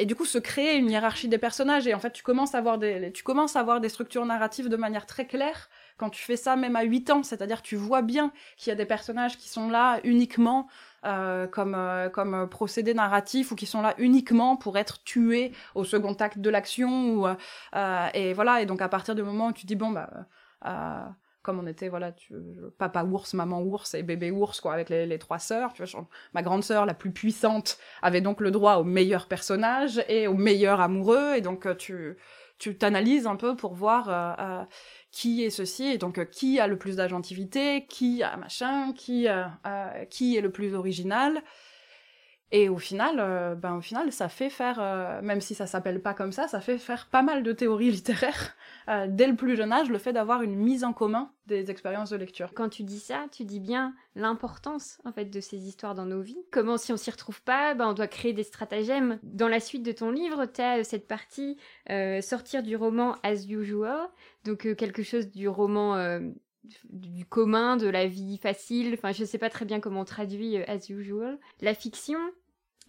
et 0.00 0.06
du 0.06 0.16
coup 0.16 0.24
se 0.24 0.38
créer 0.38 0.76
une 0.76 0.90
hiérarchie 0.90 1.28
des 1.28 1.38
personnages 1.38 1.86
et 1.86 1.94
en 1.94 2.00
fait 2.00 2.12
tu 2.12 2.22
commences 2.22 2.54
à 2.54 2.58
avoir 2.58 2.78
des 2.78 3.12
tu 3.12 3.22
commences 3.22 3.54
à 3.56 3.60
avoir 3.60 3.80
des 3.80 3.88
structures 3.90 4.24
narratives 4.24 4.68
de 4.68 4.76
manière 4.76 5.06
très 5.06 5.26
claire 5.26 5.68
quand 5.98 6.08
tu 6.08 6.22
fais 6.22 6.36
ça 6.36 6.56
même 6.56 6.76
à 6.76 6.82
8 6.82 7.10
ans, 7.10 7.22
c'est-à-dire 7.22 7.60
tu 7.60 7.76
vois 7.76 8.00
bien 8.00 8.32
qu'il 8.56 8.70
y 8.70 8.72
a 8.72 8.74
des 8.74 8.86
personnages 8.86 9.36
qui 9.36 9.50
sont 9.50 9.68
là 9.68 10.00
uniquement 10.02 10.66
euh, 11.04 11.46
comme, 11.46 11.74
euh, 11.74 12.08
comme 12.08 12.48
procédé 12.48 12.94
narratif 12.94 13.52
ou 13.52 13.54
qui 13.54 13.66
sont 13.66 13.82
là 13.82 13.94
uniquement 13.98 14.56
pour 14.56 14.78
être 14.78 15.02
tués 15.04 15.52
au 15.74 15.84
second 15.84 16.14
acte 16.14 16.38
de 16.38 16.50
l'action. 16.50 17.14
Ou, 17.14 17.26
euh, 17.26 18.08
et 18.14 18.32
voilà, 18.32 18.62
et 18.62 18.66
donc 18.66 18.82
à 18.82 18.88
partir 18.88 19.14
du 19.14 19.22
moment 19.22 19.48
où 19.48 19.52
tu 19.52 19.66
dis, 19.66 19.76
bon, 19.76 19.90
bah, 19.90 20.10
comme 21.42 21.58
on 21.58 21.66
était, 21.66 21.88
voilà, 21.88 22.12
tu, 22.12 22.34
papa 22.78 23.04
ours, 23.04 23.34
maman 23.34 23.62
ours 23.62 23.94
et 23.94 24.02
bébé 24.02 24.30
ours, 24.30 24.60
quoi, 24.60 24.74
avec 24.74 24.88
les, 24.90 25.18
trois 25.18 25.38
sœurs. 25.38 25.72
Tu 25.72 25.82
vois, 25.82 26.08
ma 26.34 26.42
grande 26.42 26.62
sœur, 26.62 26.86
la 26.86 26.94
plus 26.94 27.12
puissante, 27.12 27.78
avait 28.02 28.20
donc 28.20 28.40
le 28.40 28.50
droit 28.50 28.76
au 28.76 28.84
meilleur 28.84 29.26
personnage 29.26 30.04
et 30.08 30.26
au 30.26 30.34
meilleur 30.34 30.80
amoureux. 30.80 31.34
Et 31.36 31.40
donc, 31.40 31.76
tu 31.78 32.16
tu 32.60 32.76
t'analyses 32.76 33.26
un 33.26 33.36
peu 33.36 33.56
pour 33.56 33.74
voir 33.74 34.08
euh, 34.10 34.64
qui 35.10 35.42
est 35.42 35.50
ceci 35.50 35.86
et 35.86 35.98
donc 35.98 36.18
euh, 36.18 36.24
qui 36.24 36.60
a 36.60 36.66
le 36.66 36.78
plus 36.78 36.96
d'agentivité, 36.96 37.86
qui 37.86 38.22
a 38.22 38.36
machin, 38.36 38.92
qui 38.92 39.28
euh, 39.28 39.44
euh, 39.66 40.04
qui 40.04 40.36
est 40.36 40.40
le 40.40 40.52
plus 40.52 40.74
original. 40.74 41.42
Et 42.52 42.68
au 42.68 42.78
final, 42.78 43.16
euh, 43.20 43.54
ben 43.54 43.76
au 43.76 43.80
final, 43.80 44.10
ça 44.10 44.28
fait 44.28 44.50
faire, 44.50 44.78
euh, 44.80 45.22
même 45.22 45.40
si 45.40 45.54
ça 45.54 45.68
s'appelle 45.68 46.02
pas 46.02 46.14
comme 46.14 46.32
ça, 46.32 46.48
ça 46.48 46.60
fait 46.60 46.78
faire 46.78 47.06
pas 47.06 47.22
mal 47.22 47.44
de 47.44 47.52
théories 47.52 47.90
littéraires 47.92 48.56
euh, 48.88 49.06
dès 49.08 49.28
le 49.28 49.36
plus 49.36 49.56
jeune 49.56 49.72
âge, 49.72 49.88
le 49.88 49.98
fait 49.98 50.12
d'avoir 50.12 50.42
une 50.42 50.56
mise 50.56 50.82
en 50.82 50.92
commun 50.92 51.30
des 51.46 51.70
expériences 51.70 52.10
de 52.10 52.16
lecture. 52.16 52.52
Quand 52.54 52.68
tu 52.68 52.82
dis 52.82 52.98
ça, 52.98 53.26
tu 53.30 53.44
dis 53.44 53.60
bien 53.60 53.94
l'importance 54.16 55.00
en 55.04 55.12
fait 55.12 55.26
de 55.26 55.40
ces 55.40 55.58
histoires 55.58 55.94
dans 55.94 56.06
nos 56.06 56.22
vies. 56.22 56.44
Comment 56.50 56.76
si 56.76 56.92
on 56.92 56.96
s'y 56.96 57.10
retrouve 57.10 57.40
pas, 57.42 57.74
ben 57.74 57.88
on 57.88 57.92
doit 57.92 58.08
créer 58.08 58.32
des 58.32 58.42
stratagèmes. 58.42 59.20
Dans 59.22 59.48
la 59.48 59.60
suite 59.60 59.84
de 59.84 59.92
ton 59.92 60.10
livre, 60.10 60.46
tu 60.46 60.60
as 60.60 60.82
cette 60.82 61.06
partie 61.06 61.56
sortir 62.20 62.62
du 62.62 62.76
roman 62.76 63.16
as 63.22 63.46
usual, 63.48 64.08
donc 64.44 64.74
quelque 64.76 65.02
chose 65.02 65.30
du 65.30 65.48
roman 65.48 66.20
du 66.90 67.24
commun, 67.24 67.76
de 67.76 67.88
la 67.88 68.06
vie 68.06 68.38
facile, 68.38 68.94
enfin 68.94 69.12
je 69.12 69.24
sais 69.24 69.38
pas 69.38 69.50
très 69.50 69.64
bien 69.64 69.80
comment 69.80 70.00
on 70.00 70.04
traduit 70.04 70.56
as 70.56 70.88
usual. 70.88 71.38
La 71.60 71.74
fiction, 71.74 72.18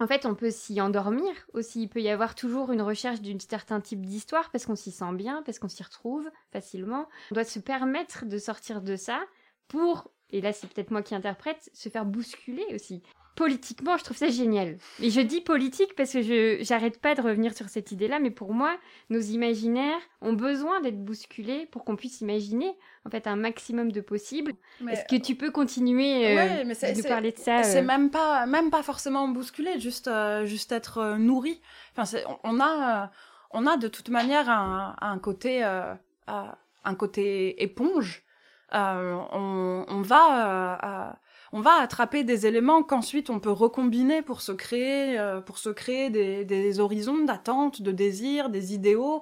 en 0.01 0.07
fait, 0.07 0.25
on 0.25 0.33
peut 0.33 0.49
s'y 0.49 0.81
endormir 0.81 1.31
aussi. 1.53 1.83
Il 1.83 1.87
peut 1.87 2.01
y 2.01 2.09
avoir 2.09 2.33
toujours 2.33 2.71
une 2.71 2.81
recherche 2.81 3.21
d'un 3.21 3.37
certain 3.37 3.79
type 3.79 4.03
d'histoire 4.03 4.49
parce 4.49 4.65
qu'on 4.65 4.75
s'y 4.75 4.91
sent 4.91 5.13
bien, 5.13 5.43
parce 5.43 5.59
qu'on 5.59 5.67
s'y 5.67 5.83
retrouve 5.83 6.27
facilement. 6.51 7.07
On 7.29 7.35
doit 7.35 7.43
se 7.43 7.59
permettre 7.59 8.25
de 8.25 8.39
sortir 8.39 8.81
de 8.81 8.95
ça 8.95 9.21
pour, 9.67 10.11
et 10.31 10.41
là 10.41 10.53
c'est 10.53 10.65
peut-être 10.65 10.89
moi 10.89 11.03
qui 11.03 11.13
interprète, 11.13 11.69
se 11.73 11.89
faire 11.89 12.05
bousculer 12.05 12.65
aussi 12.73 13.03
politiquement, 13.35 13.97
je 13.97 14.03
trouve 14.03 14.17
ça 14.17 14.27
génial. 14.29 14.77
Et 15.01 15.09
je 15.09 15.21
dis 15.21 15.41
politique 15.41 15.95
parce 15.95 16.13
que 16.13 16.21
je 16.21 16.57
j'arrête 16.61 16.99
pas 16.99 17.15
de 17.15 17.21
revenir 17.21 17.55
sur 17.55 17.69
cette 17.69 17.91
idée-là, 17.91 18.19
mais 18.19 18.29
pour 18.31 18.53
moi, 18.53 18.75
nos 19.09 19.19
imaginaires 19.19 19.99
ont 20.21 20.33
besoin 20.33 20.81
d'être 20.81 21.03
bousculés 21.03 21.67
pour 21.71 21.85
qu'on 21.85 21.95
puisse 21.95 22.21
imaginer 22.21 22.75
en 23.05 23.09
fait 23.09 23.27
un 23.27 23.35
maximum 23.35 23.91
de 23.91 24.01
possible. 24.01 24.53
Est-ce 24.89 25.05
que 25.05 25.19
tu 25.19 25.35
peux 25.35 25.51
continuer 25.51 26.27
euh, 26.27 26.35
ouais, 26.35 26.65
mais 26.65 26.75
de 26.75 26.97
nous 26.97 27.03
parler 27.07 27.31
de 27.31 27.39
ça 27.39 27.63
C'est 27.63 27.79
euh... 27.79 27.85
même 27.85 28.09
pas 28.09 28.45
même 28.45 28.69
pas 28.69 28.83
forcément 28.83 29.27
bousculé, 29.27 29.79
juste 29.79 30.07
euh, 30.07 30.45
juste 30.45 30.71
être 30.71 30.97
euh, 30.99 31.17
nourri. 31.17 31.61
Enfin, 31.95 32.17
on 32.43 32.59
a 32.59 33.03
euh, 33.03 33.07
on 33.51 33.65
a 33.65 33.77
de 33.77 33.87
toute 33.87 34.09
manière 34.09 34.49
un, 34.49 34.95
un 35.01 35.19
côté 35.19 35.63
un 35.63 36.95
côté 36.95 37.61
éponge. 37.63 38.23
on, 38.71 39.85
on 39.87 40.01
va 40.01 41.19
on 41.53 41.59
va 41.59 41.73
attraper 41.73 42.23
des 42.23 42.47
éléments 42.47 42.83
qu'ensuite 42.83 43.29
on 43.29 43.39
peut 43.39 43.51
recombiner 43.51 44.21
pour 44.21 44.41
se 44.41 44.51
créer, 44.51 45.19
euh, 45.19 45.41
pour 45.41 45.57
se 45.57 45.69
créer 45.69 46.09
des, 46.09 46.79
horizons 46.79 47.25
d'attente, 47.25 47.81
de 47.81 47.91
désirs, 47.91 48.49
des 48.49 48.73
idéaux. 48.73 49.21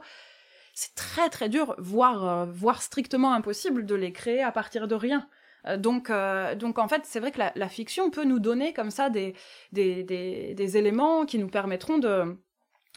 C'est 0.73 0.95
très 0.95 1.29
très 1.29 1.49
dur, 1.49 1.75
voire, 1.79 2.27
euh, 2.27 2.45
voire 2.45 2.81
strictement 2.81 3.33
impossible 3.33 3.85
de 3.85 3.95
les 3.95 4.13
créer 4.13 4.43
à 4.43 4.51
partir 4.51 4.87
de 4.87 4.95
rien. 4.95 5.27
Euh, 5.67 5.77
donc, 5.77 6.11
donc 6.57 6.77
en 6.77 6.87
fait, 6.87 7.01
c'est 7.05 7.19
vrai 7.19 7.31
que 7.31 7.39
la, 7.55 7.69
fiction 7.69 8.11
peut 8.11 8.25
nous 8.25 8.39
donner 8.39 8.73
comme 8.73 8.91
ça 8.91 9.09
des, 9.09 9.35
des, 9.71 10.77
éléments 10.77 11.25
qui 11.25 11.39
nous 11.39 11.49
permettront 11.49 11.97
de, 11.97 12.37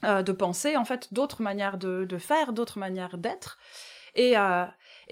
de 0.02 0.32
penser 0.32 0.76
en 0.76 0.84
fait 0.84 1.12
d'autres 1.14 1.42
manières 1.42 1.78
de, 1.78 2.18
faire, 2.18 2.52
d'autres 2.52 2.78
manières 2.78 3.16
d'être. 3.16 3.58
Et, 4.14 4.36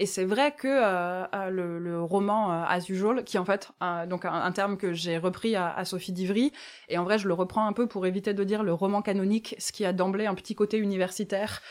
et 0.01 0.07
c'est 0.07 0.25
vrai 0.25 0.51
que 0.51 0.67
euh, 0.67 1.25
euh, 1.35 1.49
le, 1.51 2.01
roman 2.01 2.51
euh, 2.51 2.63
As 2.67 2.89
Usual, 2.89 3.23
qui 3.23 3.37
en 3.37 3.45
fait, 3.45 3.69
euh, 3.83 4.07
donc 4.07 4.25
un, 4.25 4.51
terme 4.51 4.75
que 4.75 4.93
j'ai 4.93 5.19
repris 5.19 5.55
à, 5.55 5.85
Sophie 5.85 6.11
Divry, 6.11 6.51
et 6.89 6.97
en 6.97 7.03
vrai 7.03 7.19
je 7.19 7.27
le 7.27 7.35
reprends 7.35 7.67
un 7.67 7.73
peu 7.73 7.85
pour 7.85 8.07
éviter 8.07 8.33
de 8.33 8.43
dire 8.43 8.63
le 8.63 8.73
roman 8.73 9.03
canonique, 9.03 9.53
ce 9.59 9.71
qui 9.71 9.85
a 9.85 9.93
d'emblée 9.93 10.25
un 10.25 10.33
petit 10.33 10.55
côté 10.55 10.79
universitaire 10.79 11.61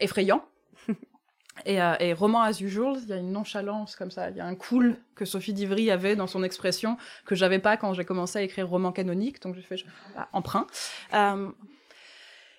effrayant. 0.00 0.44
Et, 1.64 2.12
roman 2.12 2.42
as 2.42 2.60
usual, 2.60 2.98
il 3.02 3.08
y 3.08 3.12
a 3.14 3.16
une 3.16 3.32
nonchalance 3.32 3.96
comme 3.96 4.12
ça, 4.12 4.30
il 4.30 4.36
y 4.36 4.40
a 4.40 4.46
un 4.46 4.54
cool 4.54 4.96
que 5.16 5.24
Sophie 5.24 5.54
Divry 5.54 5.90
avait 5.90 6.14
dans 6.14 6.26
son 6.26 6.44
expression 6.44 6.96
que 7.24 7.34
j'avais 7.34 7.58
pas 7.58 7.76
quand 7.76 7.92
j'ai 7.94 8.04
commencé 8.04 8.38
à 8.38 8.42
écrire 8.42 8.68
roman 8.68 8.92
canonique, 8.92 9.40
donc 9.42 9.56
j'ai 9.56 9.62
fait 9.62 9.82
bah, 10.14 10.28
emprunt. 10.32 10.66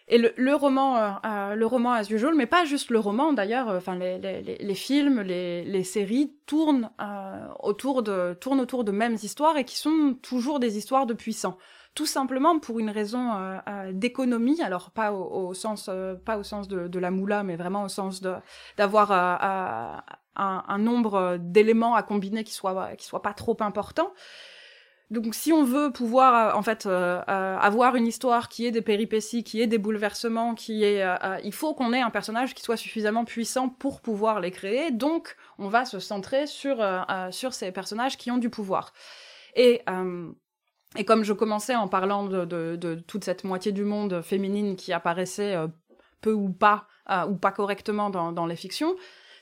Et 0.09 0.17
le, 0.17 0.33
le 0.37 0.55
roman, 0.55 0.97
euh, 0.97 1.09
euh, 1.25 1.55
le 1.55 1.65
roman 1.65 1.91
as 1.91 2.09
usual, 2.09 2.33
mais 2.33 2.45
pas 2.45 2.63
juste 2.63 2.91
le 2.91 2.99
roman 2.99 3.33
d'ailleurs. 3.33 3.69
Euh, 3.69 3.77
enfin, 3.77 3.95
les, 3.95 4.17
les, 4.19 4.41
les, 4.41 4.75
films, 4.75 5.21
les, 5.21 5.65
les 5.65 5.83
séries 5.83 6.33
tournent 6.45 6.89
euh, 7.01 7.47
autour 7.59 8.03
de 8.03 8.33
tournent 8.39 8.61
autour 8.61 8.85
de 8.85 8.93
mêmes 8.93 9.15
histoires 9.15 9.57
et 9.57 9.65
qui 9.65 9.77
sont 9.77 10.17
toujours 10.21 10.59
des 10.59 10.77
histoires 10.77 11.07
de 11.07 11.13
puissants. 11.13 11.57
Tout 11.93 12.05
simplement 12.05 12.57
pour 12.59 12.79
une 12.79 12.89
raison 12.89 13.33
euh, 13.33 13.57
euh, 13.67 13.91
d'économie. 13.91 14.61
Alors 14.61 14.91
pas 14.91 15.11
au, 15.11 15.49
au 15.49 15.53
sens 15.53 15.89
pas 16.23 16.37
au 16.37 16.43
sens 16.43 16.69
de, 16.69 16.87
de, 16.87 16.99
la 16.99 17.11
moula, 17.11 17.43
mais 17.43 17.57
vraiment 17.57 17.83
au 17.83 17.89
sens 17.89 18.21
de 18.21 18.33
d'avoir 18.77 19.11
un, 19.11 20.03
un, 20.37 20.77
nombre 20.77 21.37
d'éléments 21.37 21.95
à 21.95 22.03
combiner 22.03 22.45
qui 22.45 22.53
soit 22.53 22.95
qui 22.95 23.05
soit 23.05 23.21
pas 23.21 23.33
trop 23.33 23.57
important. 23.59 24.13
Donc 25.09 25.35
si 25.35 25.53
on 25.53 25.63
veut 25.63 25.91
pouvoir 25.91 26.53
euh, 26.53 26.57
en 26.57 26.61
fait 26.61 26.85
euh, 26.85 27.21
euh, 27.29 27.57
avoir 27.57 27.95
une 27.95 28.05
histoire 28.05 28.49
qui 28.49 28.65
ait 28.65 28.71
des 28.71 28.81
péripéties, 28.81 29.43
qui 29.43 29.61
ait 29.61 29.67
des 29.67 29.77
bouleversements, 29.77 30.53
qui 30.53 30.83
euh, 30.83 31.15
il 31.43 31.53
faut 31.53 31.73
qu'on 31.73 31.93
ait 31.93 32.01
un 32.01 32.09
personnage 32.09 32.53
qui 32.53 32.61
soit 32.61 32.75
suffisamment 32.75 33.23
puissant 33.23 33.69
pour 33.69 34.01
pouvoir 34.01 34.41
les 34.41 34.51
créer. 34.51 34.91
Donc 34.91 35.37
on 35.59 35.69
va 35.69 35.85
se 35.85 35.99
centrer 35.99 36.45
sur 36.45 36.85
sur 37.31 37.53
ces 37.53 37.71
personnages 37.71 38.17
qui 38.17 38.31
ont 38.31 38.37
du 38.37 38.49
pouvoir. 38.49 38.93
Et 39.55 39.81
et 40.97 41.05
comme 41.05 41.23
je 41.23 41.33
commençais 41.33 41.75
en 41.75 41.87
parlant 41.87 42.25
de, 42.25 42.45
de, 42.45 42.95
toute 42.95 43.23
cette 43.23 43.43
moitié 43.43 43.71
du 43.71 43.83
monde 43.83 44.21
féminine 44.21 44.75
qui 44.75 44.93
apparaissait 44.93 45.55
peu 46.21 46.31
ou 46.31 46.49
pas 46.49 46.87
ou 47.27 47.35
pas 47.35 47.51
correctement 47.51 48.09
dans 48.09 48.45
les 48.45 48.55
fictions, 48.55 48.95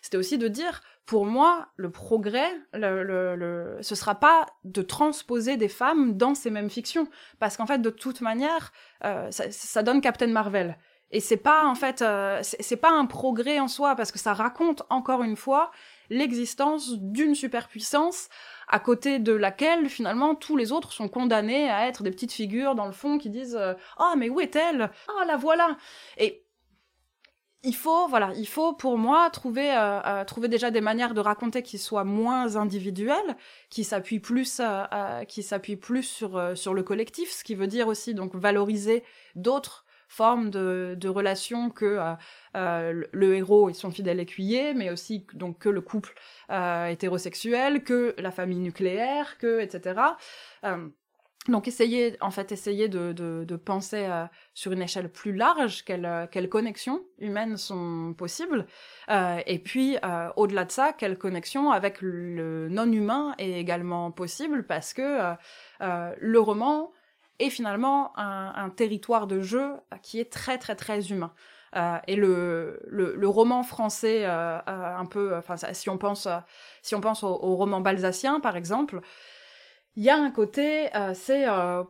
c'était 0.05 0.17
aussi 0.17 0.37
de 0.37 0.47
dire 0.47 0.83
pour 1.07 1.25
moi, 1.25 1.69
le 1.77 1.89
progrès, 1.89 2.51
le, 2.73 3.03
le, 3.03 3.35
le, 3.35 3.77
ce 3.81 3.95
sera 3.95 4.13
pas 4.13 4.45
de 4.63 4.83
transposer 4.83 5.57
des 5.57 5.67
femmes 5.67 6.15
dans 6.15 6.35
ces 6.35 6.51
mêmes 6.51 6.69
fictions, 6.69 7.07
parce 7.39 7.57
qu'en 7.57 7.65
fait, 7.65 7.79
de 7.79 7.89
toute 7.89 8.21
manière, 8.21 8.71
euh, 9.03 9.31
ça, 9.31 9.81
donne 9.81 10.01
Captain 10.01 10.27
Marvel. 10.27 10.77
Et 11.09 11.19
c'est 11.19 11.37
pas 11.37 11.65
en 11.65 11.73
fait, 11.73 12.03
euh, 12.03 12.39
c'est 12.43 12.77
pas 12.77 12.91
un 12.91 13.07
progrès 13.07 13.59
en 13.59 13.67
soi 13.67 13.95
parce 13.95 14.11
que 14.11 14.19
ça 14.19 14.33
raconte 14.33 14.83
encore 14.91 15.23
une 15.23 15.37
fois 15.37 15.71
l'existence 16.11 16.99
d'une 16.99 17.33
superpuissance 17.33 18.29
à 18.67 18.79
côté 18.79 19.17
de 19.17 19.31
laquelle 19.31 19.89
finalement 19.89 20.35
tous 20.35 20.57
les 20.57 20.71
autres 20.71 20.93
sont 20.93 21.07
condamnés 21.07 21.69
à 21.69 21.87
être 21.87 22.03
des 22.03 22.11
petites 22.11 22.33
figures 22.33 22.75
dans 22.75 22.87
le 22.87 22.91
fond 22.91 23.17
qui 23.17 23.29
disent 23.29 23.57
ah 23.97 24.13
mais 24.17 24.29
où 24.29 24.39
est-elle? 24.39 24.89
Ah 25.07 25.25
la 25.25 25.37
voilà! 25.37 25.77
Et 26.17 26.44
il 27.65 27.75
faut 27.75 28.07
voilà 28.07 28.31
il 28.37 28.47
faut 28.47 28.73
pour 28.73 28.97
moi 28.97 29.29
trouver 29.29 29.71
euh, 29.71 30.01
euh, 30.05 30.23
trouver 30.23 30.47
déjà 30.47 30.71
des 30.71 30.81
manières 30.81 31.13
de 31.13 31.19
raconter 31.19 31.61
qui 31.63 31.77
soient 31.77 32.03
moins 32.03 32.55
individuelles 32.55 33.35
qui 33.69 33.83
s'appuient 33.83 34.19
plus 34.19 34.61
qui 35.27 35.43
s'appuient 35.43 35.75
plus 35.75 36.03
sur 36.03 36.57
sur 36.57 36.73
le 36.73 36.83
collectif 36.83 37.31
ce 37.31 37.43
qui 37.43 37.55
veut 37.55 37.67
dire 37.67 37.87
aussi 37.87 38.13
donc 38.13 38.35
valoriser 38.35 39.03
d'autres 39.35 39.85
forme 40.07 40.49
de, 40.49 40.95
de 40.97 41.09
relation 41.09 41.69
que 41.69 41.85
euh, 41.85 42.13
euh, 42.55 43.03
le 43.11 43.35
héros 43.35 43.69
et 43.69 43.73
son 43.73 43.91
fidèle 43.91 44.19
écuyer, 44.19 44.73
mais 44.73 44.89
aussi 44.89 45.25
donc 45.33 45.59
que 45.59 45.69
le 45.69 45.81
couple 45.81 46.13
euh, 46.51 46.87
hétérosexuel, 46.87 47.83
que 47.83 48.15
la 48.17 48.31
famille 48.31 48.59
nucléaire, 48.59 49.37
que 49.37 49.59
etc. 49.59 50.01
donc 51.47 51.67
essayer 51.67 52.17
en 52.21 52.31
fait 52.31 52.51
essayer 52.51 52.87
de, 52.89 53.11
de, 53.11 53.43
de 53.47 53.55
penser 53.55 54.07
sur 54.53 54.71
une 54.71 54.81
échelle 54.81 55.09
plus 55.09 55.33
large 55.33 55.83
quelles, 55.83 56.27
quelles 56.31 56.49
connexions 56.49 57.03
humaines 57.19 57.57
sont 57.57 58.15
possibles 58.17 58.65
et 59.09 59.59
puis 59.59 59.97
au-delà 60.35 60.65
de 60.65 60.71
ça 60.71 60.93
quelles 60.93 61.17
connexions 61.17 61.71
avec 61.71 62.01
le 62.01 62.67
non 62.69 62.91
humain 62.91 63.35
est 63.37 63.51
également 63.51 64.11
possible 64.11 64.65
parce 64.65 64.93
que 64.93 65.35
le 65.79 66.39
roman 66.39 66.91
et 67.39 67.49
finalement 67.49 68.17
un, 68.17 68.69
territoire 68.69 69.27
de 69.27 69.41
jeu 69.41 69.73
qui 70.01 70.19
est 70.19 70.31
très 70.31 70.57
très 70.57 70.75
très 70.75 71.11
humain. 71.11 71.33
Euh, 71.75 71.97
et 72.07 72.15
le, 72.15 72.79
le, 72.87 73.27
roman 73.27 73.61
français, 73.61 74.25
euh, 74.25 74.57
euh, 74.59 74.97
un 74.97 75.05
peu, 75.05 75.35
enfin, 75.35 75.57
si 75.73 75.89
on 75.89 75.97
pense, 75.97 76.25
si 76.81 76.95
on 76.95 77.01
pense 77.01 77.21
au, 77.23 77.35
roman 77.55 77.81
balsacien, 77.81 78.39
par 78.39 78.55
exemple, 78.55 79.01
il 79.95 80.03
y 80.03 80.09
a 80.09 80.17
un 80.17 80.31
côté, 80.31 80.89
c'est 81.13 81.45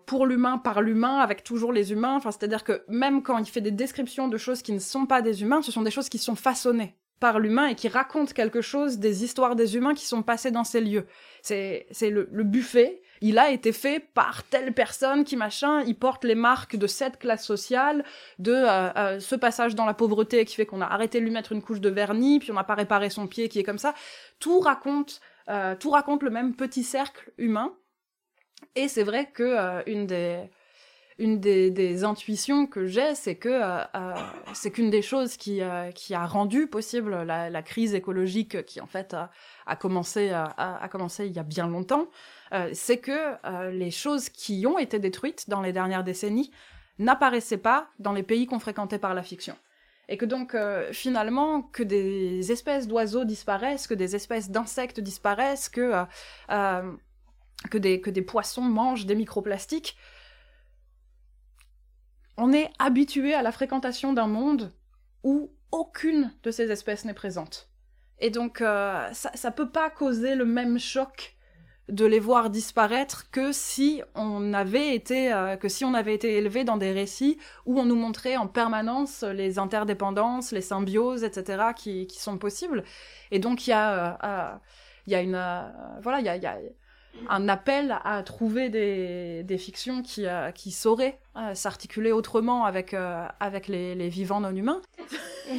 pour 0.05 0.25
l'humain 0.25 0.57
par 0.57 0.81
l'humain, 0.81 1.17
avec 1.17 1.43
toujours 1.43 1.73
les 1.73 1.91
humains. 1.91 2.15
Enfin, 2.15 2.31
c'est-à-dire 2.31 2.63
que 2.63 2.83
même 2.87 3.23
quand 3.23 3.37
il 3.37 3.47
fait 3.47 3.61
des 3.61 3.71
descriptions 3.71 4.27
de 4.27 4.37
choses 4.37 4.61
qui 4.61 4.73
ne 4.73 4.79
sont 4.79 5.05
pas 5.05 5.21
des 5.21 5.41
humains, 5.41 5.61
ce 5.61 5.71
sont 5.71 5.81
des 5.81 5.91
choses 5.91 6.09
qui 6.09 6.17
sont 6.17 6.35
façonnées 6.35 6.95
par 7.19 7.39
l'humain 7.39 7.67
et 7.67 7.75
qui 7.75 7.87
racontent 7.87 8.33
quelque 8.33 8.61
chose 8.61 8.99
des 8.99 9.23
histoires 9.23 9.55
des 9.55 9.75
humains 9.75 9.93
qui 9.93 10.05
sont 10.05 10.21
passés 10.21 10.51
dans 10.51 10.63
ces 10.63 10.81
lieux. 10.81 11.07
C'est 11.41 11.87
le, 12.01 12.29
le 12.31 12.43
buffet 12.43 13.01
il 13.21 13.39
a 13.39 13.49
été 13.49 13.71
fait 13.71 13.99
par 13.99 14.43
telle 14.43 14.73
personne 14.73 15.23
qui 15.23 15.35
machin, 15.35 15.81
il 15.81 15.95
porte 15.95 16.23
les 16.25 16.35
marques 16.35 16.75
de 16.75 16.87
cette 16.87 17.17
classe 17.17 17.45
sociale, 17.45 18.03
de 18.39 18.53
euh, 18.53 18.89
euh, 18.95 19.19
ce 19.19 19.35
passage 19.35 19.75
dans 19.75 19.85
la 19.85 19.93
pauvreté 19.93 20.45
qui 20.45 20.55
fait 20.55 20.65
qu'on 20.65 20.81
a 20.81 20.85
arrêté 20.85 21.19
de 21.19 21.25
lui 21.25 21.31
mettre 21.31 21.51
une 21.51 21.61
couche 21.61 21.81
de 21.81 21.89
vernis, 21.89 22.39
puis 22.39 22.51
on 22.51 22.55
n'a 22.55 22.63
pas 22.63 22.75
réparé 22.75 23.09
son 23.09 23.27
pied 23.27 23.49
qui 23.49 23.59
est 23.59 23.63
comme 23.63 23.77
ça. 23.77 23.93
Tout 24.39 24.59
raconte, 24.59 25.21
euh, 25.49 25.75
tout 25.75 25.91
raconte 25.91 26.23
le 26.23 26.29
même 26.29 26.55
petit 26.55 26.83
cercle 26.83 27.31
humain. 27.37 27.73
Et 28.75 28.87
c'est 28.87 29.03
vrai 29.03 29.29
que 29.31 29.89
une 29.89 30.07
des 30.07 30.49
une 31.17 31.39
des, 31.39 32.03
intuitions 32.03 32.67
que 32.67 32.87
j'ai, 32.87 33.15
c'est 33.15 33.35
que 33.35 33.61
c'est 34.53 34.69
qu'une 34.69 34.89
des 34.89 35.01
choses 35.01 35.37
qui, 35.37 35.61
qui 35.93 36.13
a 36.13 36.25
rendu 36.25 36.67
possible 36.67 37.23
la, 37.23 37.61
crise 37.61 37.93
écologique 37.93 38.65
qui 38.65 38.81
en 38.81 38.85
fait 38.85 39.15
a, 39.65 39.75
commencé 39.77 40.31
a, 40.31 40.89
commencé 40.91 41.27
il 41.27 41.31
y 41.31 41.39
a 41.39 41.43
bien 41.43 41.69
longtemps, 41.69 42.09
euh, 42.53 42.69
c'est 42.73 42.97
que 42.97 43.11
euh, 43.45 43.71
les 43.71 43.91
choses 43.91 44.29
qui 44.29 44.65
ont 44.67 44.77
été 44.77 44.99
détruites 44.99 45.49
dans 45.49 45.61
les 45.61 45.73
dernières 45.73 46.03
décennies 46.03 46.51
n'apparaissaient 46.99 47.57
pas 47.57 47.89
dans 47.99 48.13
les 48.13 48.23
pays 48.23 48.45
qu'on 48.45 48.59
fréquentait 48.59 48.99
par 48.99 49.13
la 49.13 49.23
fiction. 49.23 49.57
Et 50.07 50.17
que 50.17 50.25
donc, 50.25 50.53
euh, 50.53 50.93
finalement, 50.93 51.63
que 51.63 51.81
des 51.81 52.51
espèces 52.51 52.87
d'oiseaux 52.87 53.25
disparaissent, 53.25 53.87
que 53.87 53.95
des 53.95 54.15
espèces 54.15 54.51
d'insectes 54.51 54.99
disparaissent, 54.99 55.67
que, 55.67 56.05
que, 57.69 57.77
des, 57.77 58.01
que 58.01 58.09
des 58.09 58.21
poissons 58.21 58.61
mangent 58.61 59.05
des 59.05 59.15
microplastiques, 59.15 59.97
on 62.37 62.51
est 62.51 62.71
habitué 62.79 63.33
à 63.33 63.41
la 63.41 63.51
fréquentation 63.51 64.13
d'un 64.13 64.27
monde 64.27 64.73
où 65.23 65.51
aucune 65.71 66.33
de 66.43 66.51
ces 66.51 66.71
espèces 66.71 67.05
n'est 67.05 67.13
présente. 67.13 67.69
Et 68.19 68.29
donc, 68.29 68.59
ça, 68.59 69.11
ça 69.13 69.51
peut 69.51 69.69
pas 69.69 69.89
causer 69.89 70.35
le 70.35 70.45
même 70.45 70.79
choc 70.79 71.35
de 71.89 72.05
les 72.05 72.19
voir 72.19 72.49
disparaître 72.49 73.29
que 73.29 73.51
si 73.51 74.01
on 74.15 74.53
avait 74.53 74.95
été 74.95 75.31
euh, 75.31 75.55
que 75.55 75.69
si 75.69 75.85
on 75.85 75.93
avait 75.93 76.15
été 76.15 76.37
élevé 76.37 76.63
dans 76.63 76.77
des 76.77 76.91
récits 76.91 77.37
où 77.65 77.79
on 77.79 77.85
nous 77.85 77.95
montrait 77.95 78.37
en 78.37 78.47
permanence 78.47 79.23
les 79.23 79.59
interdépendances, 79.59 80.51
les 80.51 80.61
symbioses, 80.61 81.23
etc. 81.23 81.63
qui, 81.75 82.07
qui 82.07 82.19
sont 82.19 82.37
possibles. 82.37 82.83
Et 83.29 83.39
donc 83.39 83.67
il 83.67 83.69
y 83.69 83.73
a 83.73 83.91
euh, 83.91 84.17
euh, 84.23 84.55
y 85.07 85.15
a 85.15 85.21
une 85.21 85.39
voilà 86.01 86.19
il 86.19 86.25
y 86.25 86.43
y 86.43 86.47
a 86.47 86.57
un 87.29 87.47
appel 87.49 87.97
à 88.03 88.21
trouver 88.23 88.69
des, 88.69 89.43
des 89.43 89.57
fictions 89.57 90.01
qui, 90.01 90.25
qui 90.53 90.71
sauraient 90.71 91.19
s'articuler 91.53 92.11
autrement 92.11 92.65
avec, 92.65 92.95
avec 93.39 93.67
les, 93.67 93.95
les, 93.95 94.09
vivants 94.09 94.39
non 94.39 94.55
humains. 94.55 94.81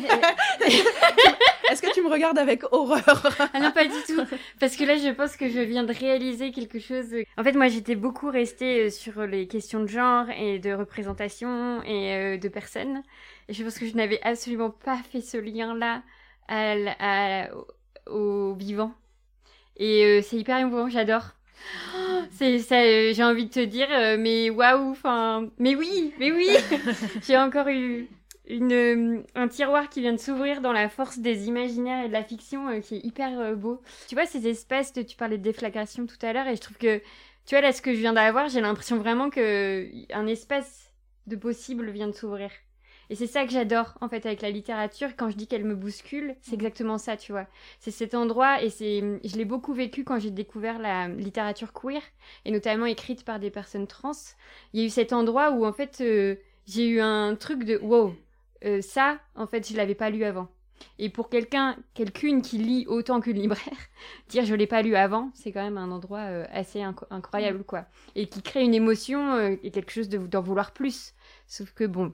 Est-ce 1.70 1.82
que 1.82 1.92
tu 1.92 2.02
me 2.02 2.08
regardes 2.08 2.38
avec 2.38 2.62
horreur? 2.72 3.26
Ah 3.52 3.60
non, 3.60 3.72
pas 3.72 3.84
du 3.84 4.02
tout. 4.06 4.22
Parce 4.60 4.76
que 4.76 4.84
là, 4.84 4.96
je 4.96 5.10
pense 5.10 5.36
que 5.36 5.48
je 5.48 5.60
viens 5.60 5.84
de 5.84 5.92
réaliser 5.92 6.52
quelque 6.52 6.78
chose. 6.78 7.06
En 7.36 7.42
fait, 7.42 7.52
moi, 7.52 7.68
j'étais 7.68 7.96
beaucoup 7.96 8.30
restée 8.30 8.86
euh, 8.86 8.90
sur 8.90 9.26
les 9.26 9.48
questions 9.48 9.80
de 9.80 9.86
genre 9.86 10.26
et 10.30 10.58
de 10.58 10.72
représentation 10.72 11.82
et 11.82 12.14
euh, 12.14 12.38
de 12.38 12.48
personnes. 12.48 13.02
Et 13.48 13.52
je 13.52 13.62
pense 13.64 13.78
que 13.78 13.86
je 13.86 13.96
n'avais 13.96 14.20
absolument 14.22 14.70
pas 14.70 14.98
fait 15.10 15.20
ce 15.20 15.36
lien-là 15.36 16.02
à, 16.48 17.48
au 18.06 18.54
vivant. 18.54 18.94
Et 19.76 20.04
euh, 20.04 20.22
c'est 20.22 20.36
hyper 20.36 20.58
émouvant, 20.58 20.88
j'adore. 20.88 21.35
C'est 22.30 22.58
ça, 22.58 22.82
j'ai 23.12 23.24
envie 23.24 23.46
de 23.46 23.50
te 23.50 23.64
dire, 23.64 23.88
mais 24.18 24.50
waouh, 24.50 24.90
enfin, 24.90 25.48
mais 25.58 25.74
oui, 25.74 26.12
mais 26.18 26.32
oui, 26.32 26.48
j'ai 27.26 27.36
encore 27.36 27.68
eu 27.68 28.08
une, 28.48 28.72
euh, 28.72 29.22
un 29.34 29.48
tiroir 29.48 29.88
qui 29.88 30.00
vient 30.00 30.12
de 30.12 30.18
s'ouvrir 30.18 30.60
dans 30.60 30.72
la 30.72 30.88
force 30.88 31.18
des 31.18 31.48
imaginaires 31.48 32.04
et 32.04 32.08
de 32.08 32.12
la 32.12 32.22
fiction 32.24 32.68
euh, 32.68 32.80
qui 32.80 32.96
est 32.96 33.04
hyper 33.04 33.38
euh, 33.38 33.54
beau. 33.54 33.82
Tu 34.08 34.14
vois, 34.14 34.26
ces 34.26 34.46
espèces, 34.48 34.92
de, 34.92 35.02
tu 35.02 35.16
parlais 35.16 35.38
de 35.38 35.42
déflagration 35.42 36.06
tout 36.06 36.18
à 36.22 36.32
l'heure, 36.32 36.46
et 36.46 36.56
je 36.56 36.60
trouve 36.60 36.78
que, 36.78 36.98
tu 36.98 37.50
vois, 37.54 37.60
là, 37.60 37.72
ce 37.72 37.82
que 37.82 37.92
je 37.92 37.98
viens 37.98 38.12
d'avoir, 38.12 38.48
j'ai 38.48 38.60
l'impression 38.60 38.98
vraiment 38.98 39.30
que 39.30 39.88
un 40.12 40.26
espace 40.26 40.92
de 41.26 41.36
possible 41.36 41.90
vient 41.90 42.08
de 42.08 42.12
s'ouvrir. 42.12 42.50
Et 43.10 43.14
c'est 43.14 43.26
ça 43.26 43.44
que 43.44 43.52
j'adore, 43.52 43.94
en 44.00 44.08
fait, 44.08 44.26
avec 44.26 44.42
la 44.42 44.50
littérature. 44.50 45.10
Quand 45.16 45.30
je 45.30 45.36
dis 45.36 45.46
qu'elle 45.46 45.64
me 45.64 45.74
bouscule, 45.74 46.36
c'est 46.40 46.52
mm. 46.52 46.54
exactement 46.54 46.98
ça, 46.98 47.16
tu 47.16 47.32
vois. 47.32 47.46
C'est 47.80 47.90
cet 47.90 48.14
endroit, 48.14 48.62
et 48.62 48.70
c'est, 48.70 49.20
je 49.24 49.36
l'ai 49.36 49.44
beaucoup 49.44 49.74
vécu 49.74 50.04
quand 50.04 50.18
j'ai 50.18 50.30
découvert 50.30 50.78
la 50.78 51.08
littérature 51.08 51.72
queer, 51.72 52.02
et 52.44 52.50
notamment 52.50 52.86
écrite 52.86 53.24
par 53.24 53.38
des 53.38 53.50
personnes 53.50 53.86
trans. 53.86 54.12
Il 54.72 54.80
y 54.80 54.82
a 54.82 54.86
eu 54.86 54.90
cet 54.90 55.12
endroit 55.12 55.50
où, 55.50 55.64
en 55.64 55.72
fait, 55.72 56.02
j'ai 56.66 56.88
eu 56.88 57.00
un 57.00 57.34
truc 57.36 57.64
de 57.64 57.78
wow, 57.78 58.14
euh, 58.64 58.80
ça, 58.80 59.18
en 59.34 59.46
fait, 59.46 59.68
je 59.68 59.76
l'avais 59.76 59.94
pas 59.94 60.10
lu 60.10 60.24
avant. 60.24 60.48
Et 60.98 61.08
pour 61.08 61.28
quelqu'un, 61.28 61.76
quelqu'une 61.94 62.42
qui 62.42 62.58
lit 62.58 62.86
autant 62.86 63.20
qu'une 63.20 63.38
libraire, 63.38 63.78
dire 64.28 64.44
je 64.44 64.54
l'ai 64.54 64.66
pas 64.66 64.82
lu 64.82 64.94
avant, 64.94 65.30
c'est 65.34 65.52
quand 65.52 65.62
même 65.62 65.78
un 65.78 65.90
endroit 65.90 66.20
euh, 66.20 66.44
assez 66.50 66.82
incroyable, 66.82 67.64
quoi. 67.64 67.86
Et 68.14 68.28
qui 68.28 68.42
crée 68.42 68.62
une 68.62 68.74
émotion 68.74 69.34
euh, 69.34 69.56
et 69.62 69.70
quelque 69.70 69.90
chose 69.90 70.08
d'en 70.08 70.42
vouloir 70.42 70.72
plus. 70.72 71.14
Sauf 71.46 71.72
que 71.72 71.84
bon, 71.84 72.12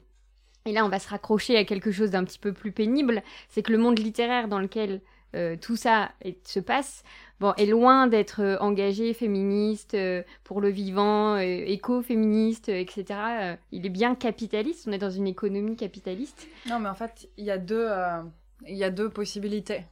et 0.65 0.73
là 0.73 0.85
on 0.85 0.89
va 0.89 0.99
se 0.99 1.09
raccrocher 1.09 1.57
à 1.57 1.65
quelque 1.65 1.91
chose 1.91 2.11
d'un 2.11 2.25
petit 2.25 2.39
peu 2.39 2.53
plus 2.53 2.73
pénible, 2.73 3.23
c'est 3.49 3.63
que 3.63 3.73
le 3.73 3.79
monde 3.79 3.99
littéraire 3.99 4.49
dans 4.49 4.59
lequel 4.59 5.01
tout 5.63 5.77
ça 5.77 6.13
se 6.45 6.61
passe, 6.61 7.05
bon, 7.43 7.53
est 7.59 7.67
loin 7.67 8.07
d'être 8.07 8.41
euh, 8.41 8.57
engagé 8.61 9.13
féministe 9.13 9.95
euh, 9.95 10.23
pour 10.45 10.61
le 10.61 10.69
vivant, 10.69 11.35
euh, 11.35 11.41
éco-féministe, 11.41 12.69
etc. 12.71 13.57
il 13.73 13.85
est 13.85 13.91
bien 13.91 14.15
capitaliste. 14.15 14.87
On 14.89 14.93
est 14.93 14.99
dans 14.99 15.11
une 15.11 15.27
économie 15.27 15.77
capitaliste. 15.77 16.47
Non, 16.67 16.79
mais 16.79 16.89
en 16.89 16.95
fait, 16.95 17.29
il 17.37 17.45
y 17.45 17.51
a 17.51 17.59
deux, 17.59 17.89
il 18.67 18.77
y 18.77 18.85
a 18.85 18.91
deux 18.91 19.11
possibilités. 19.11 19.83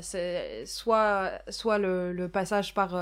c'est 0.00 0.64
soit, 0.64 1.32
soit 1.48 1.78
le, 1.78 2.28
passage 2.32 2.72
par 2.72 2.96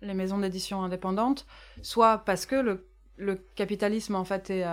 les 0.00 0.14
maisons 0.14 0.38
d'édition 0.38 0.82
indépendantes, 0.82 1.46
soit 1.82 2.18
parce 2.18 2.46
que 2.46 2.56
le, 2.56 2.86
le 3.16 3.36
capitalisme 3.56 4.14
en 4.14 4.24
fait 4.24 4.50
est 4.50 4.64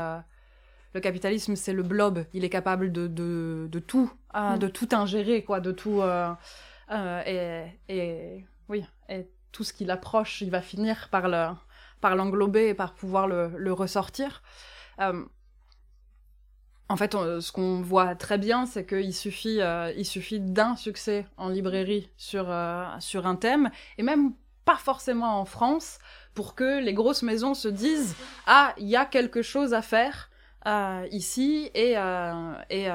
le 0.98 1.02
capitalisme, 1.02 1.56
c'est 1.56 1.74
le 1.74 1.84
blob. 1.84 2.26
Il 2.34 2.44
est 2.44 2.50
capable 2.50 2.92
de, 2.92 3.08
de, 3.08 3.68
de 3.72 3.80
tout, 3.80 4.12
mm. 4.34 4.58
de 4.58 4.68
tout 4.68 4.90
ingérer, 4.92 5.44
quoi, 5.44 5.60
de 5.60 5.72
tout. 5.72 6.02
et, 7.26 7.64
et, 7.90 8.46
oui, 8.70 8.84
et 9.10 9.28
tout 9.52 9.64
ce 9.64 9.74
qui 9.74 9.86
l'approche, 9.86 10.42
il 10.42 10.52
va 10.52 10.62
finir 10.62 11.10
par 11.10 11.28
le, 11.28 11.48
par 12.02 12.16
l'englober 12.16 12.70
et 12.70 12.74
par 12.74 12.94
pouvoir 12.94 13.28
le, 13.28 13.52
le 13.58 13.74
ressortir. 13.74 14.42
Euh, 15.00 15.24
en 16.90 16.96
fait, 16.96 17.14
ce 17.14 17.52
qu'on 17.52 17.82
voit 17.82 18.16
très 18.16 18.38
bien, 18.38 18.66
c'est 18.66 18.86
qu'il 18.86 19.14
suffit, 19.14 19.62
euh, 19.62 19.92
il 19.98 20.06
suffit 20.06 20.40
d'un 20.40 20.76
succès 20.76 21.26
en 21.36 21.50
librairie 21.50 22.10
sur, 22.16 22.46
euh, 22.50 22.86
sur 23.00 23.28
un 23.28 23.36
thème, 23.36 23.70
et 23.98 24.04
même 24.04 24.34
pas 24.64 24.78
forcément 24.78 25.40
en 25.40 25.46
France, 25.46 26.00
pour 26.34 26.56
que 26.56 26.80
les 26.80 26.94
grosses 26.94 27.24
maisons 27.24 27.54
se 27.54 27.68
disent 27.68 28.16
Ah, 28.46 28.74
il 28.78 28.88
y 28.88 28.96
a 28.96 29.06
quelque 29.06 29.42
chose 29.42 29.74
à 29.74 29.82
faire 29.82 30.30
ici 31.12 31.72
et, 31.74 31.96
et 32.70 32.90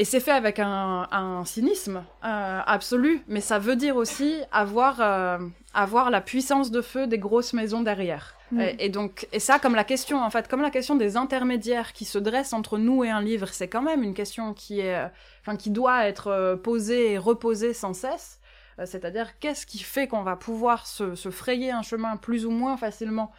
et 0.00 0.04
c'est 0.06 0.20
fait 0.20 0.30
avec 0.30 0.58
un, 0.58 1.42
cynisme 1.44 2.04
euh, 2.24 2.60
absolu, 2.64 3.20
mais 3.28 3.42
ça 3.42 3.58
veut 3.58 3.76
dire 3.76 3.96
aussi 3.96 4.40
avoir, 4.50 4.96
euh, 5.00 5.36
avoir 5.74 6.08
la 6.08 6.22
puissance 6.22 6.70
de 6.70 6.80
feu 6.80 7.06
des 7.06 7.18
grosses 7.18 7.52
maisons 7.52 7.82
derrière. 7.82 8.34
Mm. 8.50 8.62
Et, 8.78 8.88
donc, 8.88 9.28
et 9.32 9.40
ça, 9.40 9.58
comme 9.58 9.74
la 9.74 9.84
question, 9.84 10.22
en 10.22 10.30
fait, 10.30 10.48
comme 10.48 10.62
la 10.62 10.70
question 10.70 10.96
des 10.96 11.18
intermédiaires 11.18 11.92
qui 11.92 12.06
se 12.06 12.16
dressent 12.16 12.54
entre 12.54 12.78
nous 12.78 13.04
et 13.04 13.10
un 13.10 13.20
livre, 13.20 13.48
c'est 13.48 13.68
quand 13.68 13.82
même 13.82 14.02
une 14.02 14.14
question 14.14 14.54
qui 14.54 14.80
est, 14.80 14.98
enfin, 15.42 15.56
qui 15.56 15.68
doit 15.68 16.06
être 16.06 16.58
posée 16.62 17.12
et 17.12 17.18
reposée 17.18 17.74
sans 17.74 17.92
cesse. 17.92 18.40
Euh, 18.80 18.86
c'est-à-dire, 18.86 19.38
qu'est-ce 19.38 19.66
qui 19.66 19.78
fait 19.78 20.08
qu'on 20.08 20.22
va 20.22 20.36
pouvoir 20.36 20.86
se, 20.86 21.14
frayer 21.30 21.70
un 21.70 21.82
chemin 21.82 22.16
plus 22.16 22.46
ou 22.46 22.50
moins 22.50 22.76
facilement 22.76 23.32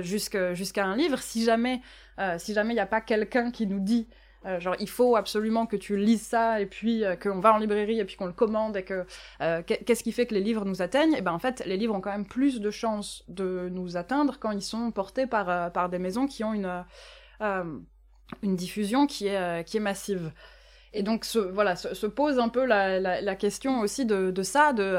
jusqu'à 0.00 0.84
un 0.84 0.96
livre 0.96 1.18
si 1.18 1.44
jamais, 1.44 1.80
si 2.38 2.54
jamais 2.54 2.70
il 2.70 2.76
n'y 2.76 2.80
a 2.80 2.86
pas 2.86 3.00
quelqu'un 3.00 3.50
qui 3.50 3.66
nous 3.66 3.80
dit 3.80 4.08
euh, 4.46 4.60
genre, 4.60 4.76
il 4.78 4.88
faut 4.88 5.16
absolument 5.16 5.66
que 5.66 5.76
tu 5.76 5.96
lises 5.96 6.22
ça, 6.22 6.60
et 6.60 6.66
puis 6.66 7.04
euh, 7.04 7.16
qu'on 7.16 7.40
va 7.40 7.54
en 7.54 7.58
librairie, 7.58 7.98
et 7.98 8.04
puis 8.04 8.16
qu'on 8.16 8.26
le 8.26 8.32
commande, 8.32 8.76
et 8.76 8.82
que 8.82 9.06
euh, 9.40 9.62
qu'est-ce 9.62 10.02
qui 10.02 10.12
fait 10.12 10.26
que 10.26 10.34
les 10.34 10.40
livres 10.40 10.64
nous 10.66 10.82
atteignent? 10.82 11.14
Et 11.14 11.22
ben 11.22 11.32
en 11.32 11.38
fait, 11.38 11.62
les 11.64 11.76
livres 11.76 11.94
ont 11.94 12.00
quand 12.00 12.12
même 12.12 12.26
plus 12.26 12.60
de 12.60 12.70
chances 12.70 13.24
de 13.28 13.70
nous 13.72 13.96
atteindre 13.96 14.38
quand 14.38 14.50
ils 14.50 14.62
sont 14.62 14.90
portés 14.90 15.26
par, 15.26 15.72
par 15.72 15.88
des 15.88 15.98
maisons 15.98 16.26
qui 16.26 16.44
ont 16.44 16.52
une, 16.52 16.84
une 18.42 18.56
diffusion 18.56 19.06
qui 19.06 19.28
est, 19.28 19.64
qui 19.64 19.78
est 19.78 19.80
massive. 19.80 20.32
Et 20.92 21.02
donc, 21.02 21.24
ce, 21.24 21.38
voilà, 21.38 21.74
se, 21.74 22.06
pose 22.06 22.38
un 22.38 22.48
peu 22.48 22.66
la, 22.66 23.00
la, 23.00 23.34
question 23.34 23.80
aussi 23.80 24.04
de, 24.04 24.30
de 24.30 24.42
ça, 24.42 24.72
de 24.72 24.96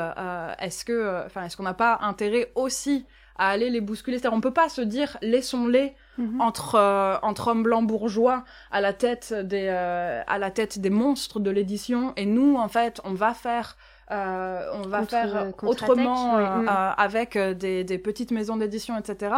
est-ce 0.59 0.83
que, 0.83 1.25
enfin, 1.25 1.45
est-ce 1.45 1.55
qu'on 1.55 1.63
n'a 1.63 1.73
pas 1.73 1.99
intérêt 2.01 2.51
aussi 2.55 3.05
à 3.37 3.49
aller 3.49 3.69
les 3.69 3.81
bousculer. 3.81 4.17
C'est-à-dire, 4.17 4.37
on 4.37 4.41
peut 4.41 4.51
pas 4.51 4.69
se 4.69 4.81
dire 4.81 5.17
laissons-les 5.21 5.93
mhm. 6.17 6.41
entre 6.41 6.75
euh, 6.75 7.17
entre 7.21 7.49
hommes 7.49 7.63
blancs 7.63 7.85
bourgeois 7.85 8.43
à 8.71 8.81
la 8.81 8.93
tête 8.93 9.33
des 9.33 9.67
euh, 9.69 10.21
à 10.27 10.37
la 10.37 10.51
tête 10.51 10.79
des 10.79 10.89
monstres 10.89 11.39
de 11.39 11.51
l'édition 11.51 12.13
et 12.15 12.25
nous 12.25 12.55
en 12.55 12.67
fait 12.67 13.01
on 13.03 13.13
va 13.13 13.33
faire 13.33 13.77
euh, 14.11 14.69
on 14.73 14.87
va 14.87 15.03
faire 15.05 15.51
autrement 15.63 16.37
avec 16.97 17.37
des, 17.37 17.83
des, 17.83 17.97
petites 17.97 18.31
maisons 18.31 18.55
d'édition 18.57 18.97
etc. 18.97 19.33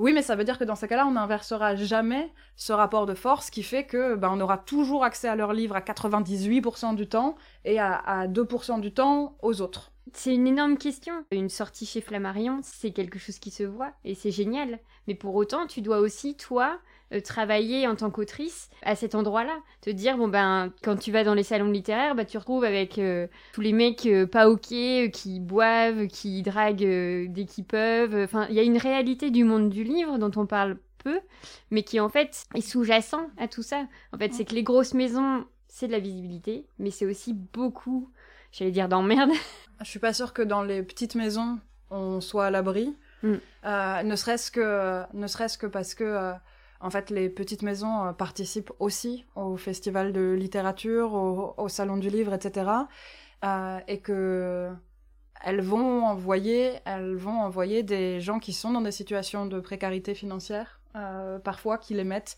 Oui, 0.00 0.14
mais 0.14 0.22
ça 0.22 0.34
veut 0.34 0.44
dire 0.44 0.58
que 0.58 0.64
dans 0.64 0.76
ces 0.76 0.88
cas-là, 0.88 1.06
on 1.06 1.10
n'inversera 1.10 1.76
jamais 1.76 2.32
ce 2.56 2.72
rapport 2.72 3.04
de 3.04 3.12
force 3.12 3.50
qui 3.50 3.62
fait 3.62 3.84
que 3.84 4.14
ben, 4.14 4.30
on 4.32 4.40
aura 4.40 4.56
toujours 4.56 5.04
accès 5.04 5.28
à 5.28 5.36
leurs 5.36 5.52
livres 5.52 5.76
à 5.76 5.80
98% 5.80 6.94
du 6.94 7.06
temps 7.06 7.36
et 7.66 7.78
à, 7.78 7.96
à 7.96 8.26
2% 8.26 8.80
du 8.80 8.94
temps 8.94 9.36
aux 9.42 9.60
autres. 9.60 9.92
C'est 10.12 10.34
une 10.34 10.46
énorme 10.46 10.76
question. 10.76 11.24
Une 11.30 11.48
sortie 11.48 11.86
chez 11.86 12.00
Flammarion, 12.00 12.60
c'est 12.62 12.90
quelque 12.90 13.18
chose 13.18 13.38
qui 13.38 13.50
se 13.50 13.62
voit 13.62 13.92
et 14.04 14.14
c'est 14.14 14.30
génial. 14.30 14.78
Mais 15.06 15.14
pour 15.14 15.34
autant, 15.34 15.66
tu 15.66 15.80
dois 15.82 15.98
aussi, 15.98 16.36
toi, 16.36 16.78
euh, 17.12 17.20
travailler 17.20 17.86
en 17.88 17.96
tant 17.96 18.10
qu'autrice 18.10 18.70
à 18.82 18.94
cet 18.94 19.14
endroit-là. 19.14 19.58
Te 19.80 19.90
dire, 19.90 20.16
bon 20.16 20.28
ben, 20.28 20.72
quand 20.82 20.96
tu 20.96 21.10
vas 21.10 21.24
dans 21.24 21.34
les 21.34 21.42
salons 21.42 21.70
littéraires, 21.70 22.14
bah, 22.14 22.24
tu 22.24 22.38
retrouves 22.38 22.64
avec 22.64 22.98
euh, 22.98 23.26
tous 23.52 23.60
les 23.60 23.72
mecs 23.72 24.06
euh, 24.06 24.26
pas 24.26 24.48
ok, 24.48 24.68
qui 25.12 25.40
boivent, 25.40 26.06
qui 26.06 26.42
draguent 26.42 27.28
dès 27.28 27.46
qu'ils 27.46 27.64
peuvent. 27.64 28.14
Enfin, 28.14 28.46
il 28.48 28.54
y 28.54 28.60
a 28.60 28.64
une 28.64 28.78
réalité 28.78 29.30
du 29.30 29.44
monde 29.44 29.70
du 29.70 29.84
livre 29.84 30.18
dont 30.18 30.30
on 30.36 30.46
parle 30.46 30.78
peu, 30.98 31.20
mais 31.70 31.82
qui 31.82 31.98
en 31.98 32.08
fait 32.08 32.44
est 32.54 32.60
sous-jacent 32.60 33.28
à 33.38 33.48
tout 33.48 33.62
ça. 33.62 33.86
En 34.12 34.18
fait, 34.18 34.32
c'est 34.32 34.44
que 34.44 34.54
les 34.54 34.62
grosses 34.62 34.94
maisons, 34.94 35.44
c'est 35.66 35.86
de 35.86 35.92
la 35.92 35.98
visibilité, 35.98 36.66
mais 36.78 36.90
c'est 36.90 37.06
aussi 37.06 37.32
beaucoup, 37.32 38.10
j'allais 38.52 38.70
dire 38.70 38.88
d'emmerde, 38.88 39.30
Je 39.80 39.86
suis 39.88 39.98
pas 39.98 40.12
sûre 40.12 40.32
que 40.32 40.42
dans 40.42 40.62
les 40.62 40.82
petites 40.82 41.14
maisons, 41.14 41.58
on 41.90 42.20
soit 42.20 42.46
à 42.46 42.50
l'abri. 42.50 42.94
Mm. 43.22 43.34
Euh, 43.64 44.02
ne 44.02 44.16
serait-ce 44.16 44.50
que, 44.50 45.02
ne 45.14 45.26
serait-ce 45.26 45.56
que 45.56 45.66
parce 45.66 45.94
que, 45.94 46.04
euh, 46.04 46.32
en 46.80 46.90
fait, 46.90 47.10
les 47.10 47.28
petites 47.28 47.62
maisons 47.62 48.06
euh, 48.06 48.12
participent 48.12 48.72
aussi 48.78 49.24
au 49.36 49.56
festival 49.56 50.12
de 50.12 50.32
littérature, 50.38 51.14
au, 51.14 51.68
salon 51.68 51.96
du 51.96 52.10
livre, 52.10 52.34
etc. 52.34 52.70
et 53.88 54.00
que 54.00 54.70
elles 55.42 55.62
vont 55.62 56.04
envoyer, 56.04 56.74
elles 56.84 57.14
vont 57.14 57.40
envoyer 57.40 57.82
des 57.82 58.20
gens 58.20 58.38
qui 58.38 58.52
sont 58.52 58.72
dans 58.72 58.82
des 58.82 58.92
situations 58.92 59.46
de 59.46 59.58
précarité 59.60 60.14
financière, 60.14 60.80
parfois 61.42 61.78
qui 61.78 61.94
les 61.94 62.04
mettent 62.04 62.36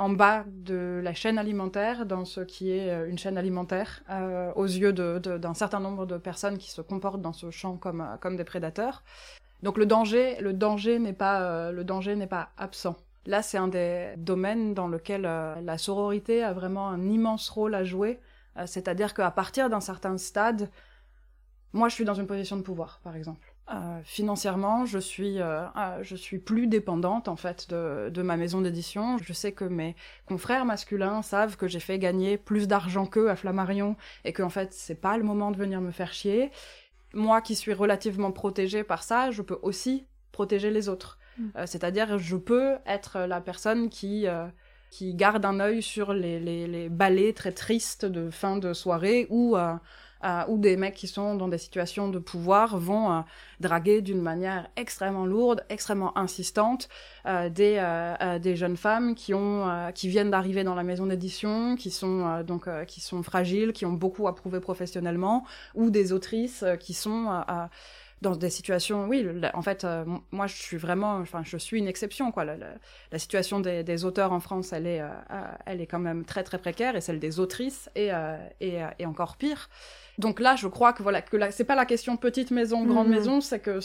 en 0.00 0.08
bas 0.08 0.44
de 0.46 1.00
la 1.04 1.12
chaîne 1.12 1.36
alimentaire, 1.36 2.06
dans 2.06 2.24
ce 2.24 2.40
qui 2.40 2.70
est 2.70 2.90
euh, 2.90 3.06
une 3.06 3.18
chaîne 3.18 3.36
alimentaire, 3.36 4.00
euh, 4.08 4.50
aux 4.56 4.64
yeux 4.64 4.94
d'un 4.94 5.52
certain 5.52 5.78
nombre 5.78 6.06
de 6.06 6.16
personnes 6.16 6.56
qui 6.56 6.70
se 6.70 6.80
comportent 6.80 7.20
dans 7.20 7.34
ce 7.34 7.50
champ 7.50 7.76
comme, 7.76 8.00
euh, 8.00 8.36
des 8.36 8.44
prédateurs. 8.44 9.02
Donc 9.62 9.76
le 9.76 9.84
danger, 9.84 10.40
le 10.40 10.54
danger 10.54 10.98
n'est 10.98 11.12
pas 11.12 12.48
absent. 12.56 12.96
Là, 13.26 13.42
c'est 13.42 13.58
un 13.58 13.68
des 13.68 14.14
domaines 14.16 14.72
dans 14.72 14.88
lequel 14.88 15.22
la 15.22 15.76
sororité 15.76 16.42
a 16.42 16.54
vraiment 16.54 16.88
un 16.88 17.06
immense 17.10 17.50
rôle 17.50 17.74
à 17.74 17.84
jouer. 17.84 18.18
C'est-à-dire 18.64 19.12
qu'à 19.12 19.30
partir 19.30 19.68
d'un 19.68 19.80
certain 19.80 20.16
stade, 20.16 20.70
moi, 21.74 21.90
je 21.90 21.94
suis 21.94 22.06
dans 22.06 22.14
une 22.14 22.26
position 22.26 22.56
de 22.56 22.62
pouvoir, 22.62 23.00
par 23.04 23.14
exemple. 23.16 23.49
Euh, 23.72 24.00
financièrement, 24.02 24.84
je 24.84 24.98
suis, 24.98 25.40
euh, 25.40 25.62
euh, 25.76 26.02
je 26.02 26.16
suis 26.16 26.38
plus 26.38 26.66
dépendante 26.66 27.28
en 27.28 27.36
fait 27.36 27.70
de, 27.70 28.10
de 28.10 28.22
ma 28.22 28.36
maison 28.36 28.60
d'édition. 28.60 29.16
Je 29.18 29.32
sais 29.32 29.52
que 29.52 29.64
mes 29.64 29.94
confrères 30.26 30.64
masculins 30.64 31.22
savent 31.22 31.56
que 31.56 31.68
j'ai 31.68 31.78
fait 31.78 31.98
gagner 31.98 32.36
plus 32.36 32.66
d'argent 32.66 33.06
qu'eux 33.06 33.30
à 33.30 33.36
Flammarion 33.36 33.96
et 34.24 34.32
que 34.32 34.42
en 34.42 34.50
fait 34.50 34.72
c'est 34.72 35.00
pas 35.00 35.16
le 35.16 35.22
moment 35.22 35.52
de 35.52 35.56
venir 35.56 35.80
me 35.80 35.92
faire 35.92 36.12
chier. 36.12 36.50
Moi 37.14 37.40
qui 37.42 37.54
suis 37.54 37.72
relativement 37.72 38.32
protégée 38.32 38.82
par 38.82 39.04
ça, 39.04 39.30
je 39.30 39.42
peux 39.42 39.58
aussi 39.62 40.04
protéger 40.32 40.70
les 40.72 40.88
autres. 40.88 41.18
Mm. 41.38 41.48
C'est-à-dire 41.66 42.18
je 42.18 42.36
peux 42.36 42.76
être 42.86 43.20
la 43.20 43.40
personne 43.40 43.88
qui 43.88 44.26
qui 44.90 45.14
garde 45.14 45.44
un 45.44 45.60
œil 45.60 45.82
sur 45.82 46.12
les, 46.12 46.40
les, 46.40 46.66
les 46.66 46.88
ballets 46.88 47.32
très 47.32 47.52
tristes 47.52 48.04
de 48.04 48.30
fin 48.30 48.56
de 48.56 48.72
soirée 48.72 49.28
ou 49.30 49.56
euh, 50.24 50.42
où 50.48 50.58
des 50.58 50.76
mecs 50.76 50.94
qui 50.94 51.06
sont 51.06 51.34
dans 51.34 51.48
des 51.48 51.58
situations 51.58 52.08
de 52.08 52.18
pouvoir 52.18 52.78
vont 52.78 53.12
euh, 53.12 53.20
draguer 53.60 54.02
d'une 54.02 54.20
manière 54.20 54.68
extrêmement 54.76 55.24
lourde, 55.24 55.64
extrêmement 55.68 56.16
insistante 56.18 56.88
euh, 57.26 57.48
des, 57.48 57.76
euh, 57.78 58.38
des 58.38 58.56
jeunes 58.56 58.76
femmes 58.76 59.14
qui 59.14 59.34
ont 59.34 59.90
qui 59.94 60.08
viennent 60.08 60.30
d'arriver 60.30 60.64
dans 60.64 60.74
la 60.74 60.82
maison 60.82 61.06
d'édition, 61.06 61.76
qui 61.76 61.90
sont 61.90 62.42
donc 62.42 62.68
qui 62.86 63.00
sont 63.00 63.22
fragiles, 63.22 63.72
qui 63.72 63.86
ont 63.86 63.92
beaucoup 63.92 64.28
à 64.28 64.34
prouver 64.34 64.60
professionnellement, 64.60 65.44
ou 65.74 65.90
des 65.90 66.12
autrices 66.12 66.64
qui 66.78 66.94
sont 66.94 67.28
dans 68.20 68.36
des 68.36 68.50
situations, 68.50 69.06
oui, 69.08 69.26
en 69.54 69.62
fait, 69.62 69.86
moi, 70.30 70.46
je 70.46 70.54
suis 70.54 70.76
vraiment, 70.76 71.14
enfin, 71.16 71.42
je 71.42 71.56
suis 71.56 71.78
une 71.78 71.88
exception, 71.88 72.32
quoi. 72.32 72.44
La, 72.44 72.56
la, 73.10 73.18
situation 73.18 73.60
des, 73.60 73.82
des, 73.82 74.04
auteurs 74.04 74.32
en 74.32 74.40
France, 74.40 74.72
elle 74.74 74.86
est, 74.86 75.02
elle 75.64 75.80
est 75.80 75.86
quand 75.86 75.98
même 75.98 76.24
très, 76.24 76.42
très 76.44 76.58
précaire, 76.58 76.96
et 76.96 77.00
celle 77.00 77.18
des 77.18 77.40
autrices 77.40 77.88
est, 77.94 78.10
est, 78.60 78.82
est 78.98 79.06
encore 79.06 79.36
pire. 79.36 79.70
Donc 80.20 80.38
là, 80.38 80.54
je 80.54 80.68
crois 80.68 80.92
que 80.92 81.02
voilà, 81.02 81.22
que 81.22 81.50
c'est 81.50 81.64
pas 81.64 81.74
la 81.74 81.86
question 81.86 82.16
petite 82.16 82.50
maison, 82.50 82.84
grande 82.84 83.08
mhm. 83.08 83.14
maison, 83.14 83.40
c'est 83.40 83.58
que 83.58 83.80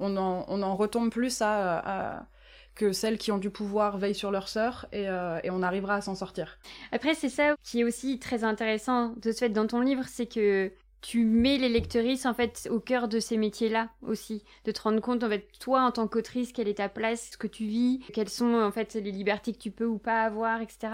on, 0.00 0.16
en, 0.16 0.76
retombe 0.76 1.10
plus 1.10 1.42
à, 1.42 2.26
que 2.74 2.92
celles 2.92 3.18
qui 3.18 3.30
ont 3.30 3.38
du 3.38 3.50
pouvoir 3.50 3.98
veillent 3.98 4.14
sur 4.14 4.30
leurs 4.30 4.48
sœurs 4.48 4.86
euh, 4.94 5.38
et, 5.44 5.50
on 5.50 5.62
arrivera 5.62 5.96
à 5.96 6.00
s'en 6.00 6.14
sortir. 6.14 6.58
Après, 6.92 7.14
c'est 7.14 7.28
ça 7.28 7.54
qui 7.62 7.80
est 7.80 7.84
aussi 7.84 8.18
très 8.18 8.42
intéressant 8.42 9.14
de 9.20 9.32
ce 9.32 9.38
fait 9.38 9.50
dans 9.50 9.66
ton 9.66 9.80
livre, 9.80 10.04
c'est 10.06 10.26
que 10.26 10.72
tu 11.02 11.24
mets 11.24 11.56
les 11.56 11.68
lectrices 11.68 12.26
en 12.26 12.34
fait 12.34 12.68
au 12.70 12.80
cœur 12.80 13.08
de 13.08 13.20
ces 13.20 13.36
métiers-là 13.36 13.88
aussi, 14.02 14.44
de 14.64 14.72
te 14.72 14.82
rendre 14.82 15.00
compte 15.00 15.24
en 15.24 15.28
fait 15.28 15.46
toi 15.58 15.82
en 15.82 15.90
tant 15.90 16.06
qu'autrice 16.06 16.52
quelle 16.52 16.68
est 16.68 16.74
ta 16.74 16.88
place, 16.88 17.30
ce 17.32 17.36
que 17.36 17.46
tu 17.46 17.64
vis, 17.64 18.00
quelles 18.12 18.28
sont 18.28 18.54
en 18.54 18.70
fait 18.70 18.94
les 18.94 19.10
libertés 19.10 19.52
que 19.52 19.58
tu 19.58 19.70
peux 19.70 19.86
ou 19.86 19.98
pas 19.98 20.22
avoir, 20.22 20.60
etc. 20.60 20.88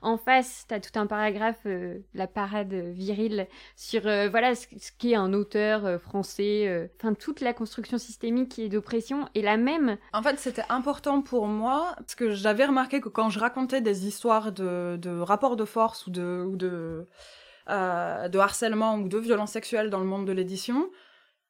En 0.00 0.16
face, 0.16 0.64
tu 0.68 0.74
as 0.74 0.80
tout 0.80 0.98
un 0.98 1.06
paragraphe, 1.06 1.60
euh, 1.66 1.98
la 2.14 2.26
parade 2.26 2.72
virile 2.72 3.46
sur 3.76 4.06
euh, 4.06 4.28
voilà 4.28 4.54
ce, 4.54 4.66
qu'est 4.98 5.14
un 5.14 5.32
auteur 5.32 5.86
euh, 5.86 5.98
français, 5.98 6.90
enfin 7.00 7.14
toute 7.14 7.40
la 7.40 7.52
construction 7.52 7.98
systémique 7.98 8.58
et 8.58 8.68
d'oppression 8.68 9.28
est 9.34 9.42
la 9.42 9.56
même. 9.56 9.96
En 10.12 10.22
fait, 10.22 10.38
c'était 10.38 10.64
important 10.68 11.22
pour 11.22 11.46
moi 11.46 11.94
parce 11.96 12.14
que 12.14 12.30
j'avais 12.30 12.64
remarqué 12.64 13.00
que 13.00 13.08
quand 13.08 13.30
je 13.30 13.38
racontais 13.38 13.80
des 13.80 14.06
histoires 14.06 14.52
de, 14.52 14.96
de 15.00 15.18
rapports 15.18 15.56
de 15.56 15.64
force 15.64 16.06
ou 16.06 16.10
de 16.10 17.06
euh, 17.68 18.28
de 18.28 18.38
harcèlement 18.38 18.96
ou 18.96 19.08
de 19.08 19.18
violence 19.18 19.52
sexuelle 19.52 19.90
dans 19.90 20.00
le 20.00 20.06
monde 20.06 20.26
de 20.26 20.32
l'édition 20.32 20.90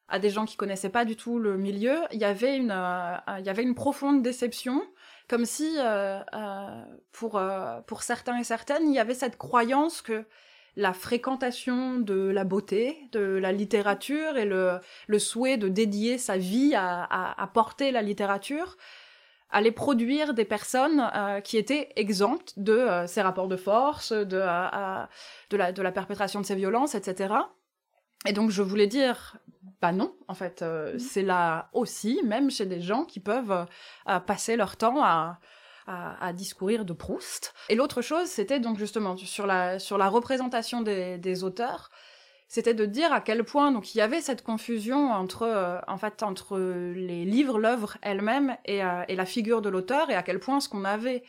à 0.09 0.19
des 0.19 0.29
gens 0.29 0.45
qui 0.45 0.57
connaissaient 0.57 0.91
pas 0.91 1.07
du 1.07 1.17
tout 1.17 1.39
le 1.39 1.57
milieu, 1.57 2.01
il 2.13 2.19
y 2.19 2.25
avait 2.25 2.57
une, 2.57 2.71
euh, 2.71 3.17
il 3.39 3.47
y 3.47 3.49
avait 3.49 3.63
une 3.63 3.75
profonde 3.75 4.23
déception, 4.23 4.83
comme 5.27 5.47
si 5.47 5.75
euh, 5.79 6.21
pour, 7.13 7.41
pour 7.87 8.03
certains 8.03 8.39
et 8.39 8.45
certaines, 8.45 8.89
il 8.89 8.95
y 8.95 8.99
avait 8.99 9.15
cette 9.15 9.39
croyance 9.39 10.03
que 10.03 10.27
la 10.77 10.93
fréquentation 10.93 11.99
de 11.99 12.29
la 12.29 12.45
beauté, 12.45 12.99
de 13.13 13.21
la 13.21 13.53
littérature 13.53 14.37
et 14.37 14.45
le, 14.45 14.81
le 15.07 15.19
souhait 15.19 15.57
de 15.57 15.69
dédier 15.69 16.19
sa 16.19 16.37
vie 16.37 16.75
à 16.75 17.51
porter 17.55 17.91
la 17.91 18.03
littérature 18.03 18.77
allait 19.53 19.71
produire 19.71 20.35
des 20.35 20.45
personnes 20.45 21.09
euh, 21.15 21.41
qui 21.41 21.59
étaient 21.59 21.91
exemptes 21.97 22.55
de 22.57 22.73
euh, 22.73 23.07
ces 23.07 23.23
rapports 23.23 23.49
de 23.49 23.57
force, 23.57 24.13
de, 24.13 24.41
euh, 24.43 25.07
de, 25.51 25.57
la, 25.57 25.73
de 25.73 25.83
la 25.83 25.93
perpétration 25.93 26.41
de 26.41 26.47
ces 26.47 26.55
violences, 26.55 26.95
etc. 26.95 27.35
Et 28.27 28.33
donc 28.33 28.51
je 28.51 28.63
voulais 28.63 28.87
dire, 28.87 29.37
bah 29.81 29.93
non, 29.93 30.15
en 30.29 30.35
fait, 30.35 30.63
mmh. 30.63 30.99
c'est 30.99 31.23
là 31.23 31.69
aussi, 31.73 32.21
même 32.25 32.51
chez 32.51 32.67
des 32.67 32.81
gens 32.81 33.05
qui 33.05 33.21
peuvent 33.21 33.67
passer 34.27 34.57
leur 34.57 34.77
temps 34.77 35.03
à, 35.03 35.39
à, 35.87 36.33
discourir 36.33 36.85
de 36.85 36.93
Proust. 36.93 37.53
Et 37.69 37.75
l'autre 37.75 38.01
chose, 38.01 38.29
c'était 38.29 38.61
donc 38.61 38.79
justement 38.79 39.17
sur 39.17 39.47
la, 39.47 39.81
sur 39.81 39.99
la 39.99 40.09
représentation 40.09 40.83
des, 40.83 41.19
des 41.19 41.43
auteurs, 41.43 41.91
c'était 42.53 42.75
de 42.75 42.85
dire 42.85 43.15
à 43.15 43.23
quel 43.23 43.45
point 43.45 43.73
donc 43.73 43.95
il 43.95 43.99
y 43.99 44.03
avait 44.03 44.21
cette 44.21 44.43
confusion 44.43 45.11
entre 45.11 45.45
euh, 45.45 45.79
en 45.89 45.97
fait 45.97 46.23
entre 46.23 46.59
les 46.59 47.25
livres, 47.25 47.59
l'œuvre 47.59 47.97
elle-même 48.03 48.59
et, 48.67 48.85
euh, 48.85 49.05
et, 49.09 49.17
la 49.17 49.25
figure 49.25 49.63
de 49.63 49.71
l'auteur 49.71 50.11
et 50.11 50.15
à 50.15 50.23
quel 50.23 50.39
point 50.39 50.61
ce 50.61 50.69
qu'on 50.69 50.85
avait 50.85 51.23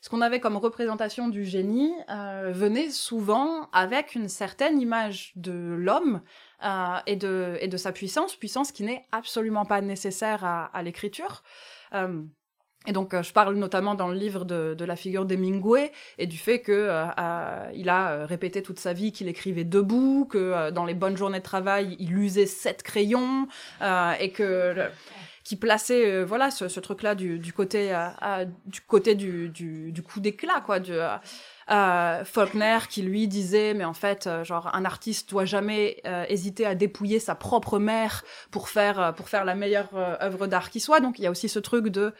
ce 0.00 0.08
qu'on 0.08 0.22
avait 0.22 0.40
comme 0.40 0.56
représentation 0.56 1.28
du 1.28 1.44
génie 1.44 1.92
euh, 2.08 2.52
venait 2.54 2.88
souvent 2.88 3.68
avec 3.72 4.14
une 4.14 4.30
certaine 4.30 4.80
image 4.80 5.32
de 5.36 5.52
l'homme 5.52 6.22
et, 7.06 7.16
de, 7.16 7.58
et 7.60 7.68
de 7.68 7.76
sa 7.76 7.92
puissance, 7.92 8.34
puissance 8.34 8.72
qui 8.72 8.82
n'est 8.82 9.04
absolument 9.12 9.66
pas 9.66 9.82
nécessaire 9.82 10.44
à 10.44 10.82
l'écriture. 10.82 11.42
Euh, 12.86 12.90
et 12.90 12.92
donc, 12.92 13.14
euh, 13.14 13.22
je 13.22 13.32
parle 13.32 13.54
notamment 13.56 13.94
dans 13.94 14.08
le 14.08 14.16
livre 14.16 14.44
de, 14.44 14.84
la 14.84 14.96
figure 14.96 15.24
d'Hemingway 15.24 15.92
et 16.18 16.26
du 16.26 16.38
fait 16.38 16.60
que 16.60 16.72
euh, 16.72 17.04
euh, 17.18 17.88
a 17.88 18.26
répété 18.26 18.62
toute 18.62 18.78
sa 18.78 18.92
vie 18.92 19.12
qu'il 19.12 19.28
écrivait 19.28 19.64
debout, 19.64 20.26
que 20.30 20.70
dans 20.70 20.84
les 20.84 20.94
bonnes 20.94 21.16
journées 21.16 21.38
de 21.38 21.44
travail, 21.44 21.96
il 21.98 22.16
usait 22.16 22.46
sept 22.46 22.82
crayons 22.82 23.48
et 24.20 24.30
que 24.30 24.88
qui 25.44 25.56
plaçait 25.56 26.24
voilà 26.24 26.50
ce, 26.50 26.80
truc-là 26.80 27.14
du, 27.14 27.52
côté 27.52 27.94
du 29.14 30.02
coup 30.02 30.20
d'éclat 30.20 30.60
quoi. 30.64 30.78
Euh, 31.68 32.24
Faulkner 32.24 32.78
qui 32.88 33.02
lui 33.02 33.26
disait 33.26 33.74
mais 33.74 33.84
en 33.84 33.94
fait 33.94 34.28
genre 34.44 34.74
un 34.74 34.84
artiste 34.84 35.30
doit 35.30 35.44
jamais 35.44 36.02
hésiter 36.28 36.66
à 36.66 36.74
dépouiller 36.74 37.18
sa 37.18 37.34
propre 37.34 37.78
mère 37.78 38.24
pour 38.50 38.68
faire 38.68 39.14
pour 39.16 39.28
faire 39.28 39.44
la 39.44 39.54
meilleure 39.54 39.88
œuvre 39.94 40.46
d'art 40.46 40.70
qui 40.70 40.80
soit 40.80 41.00
donc 41.00 41.18
il 41.18 41.22
y 41.22 41.26
a 41.26 41.30
aussi 41.30 41.48
ce 41.48 41.58
truc 41.58 41.88
de 41.88 42.12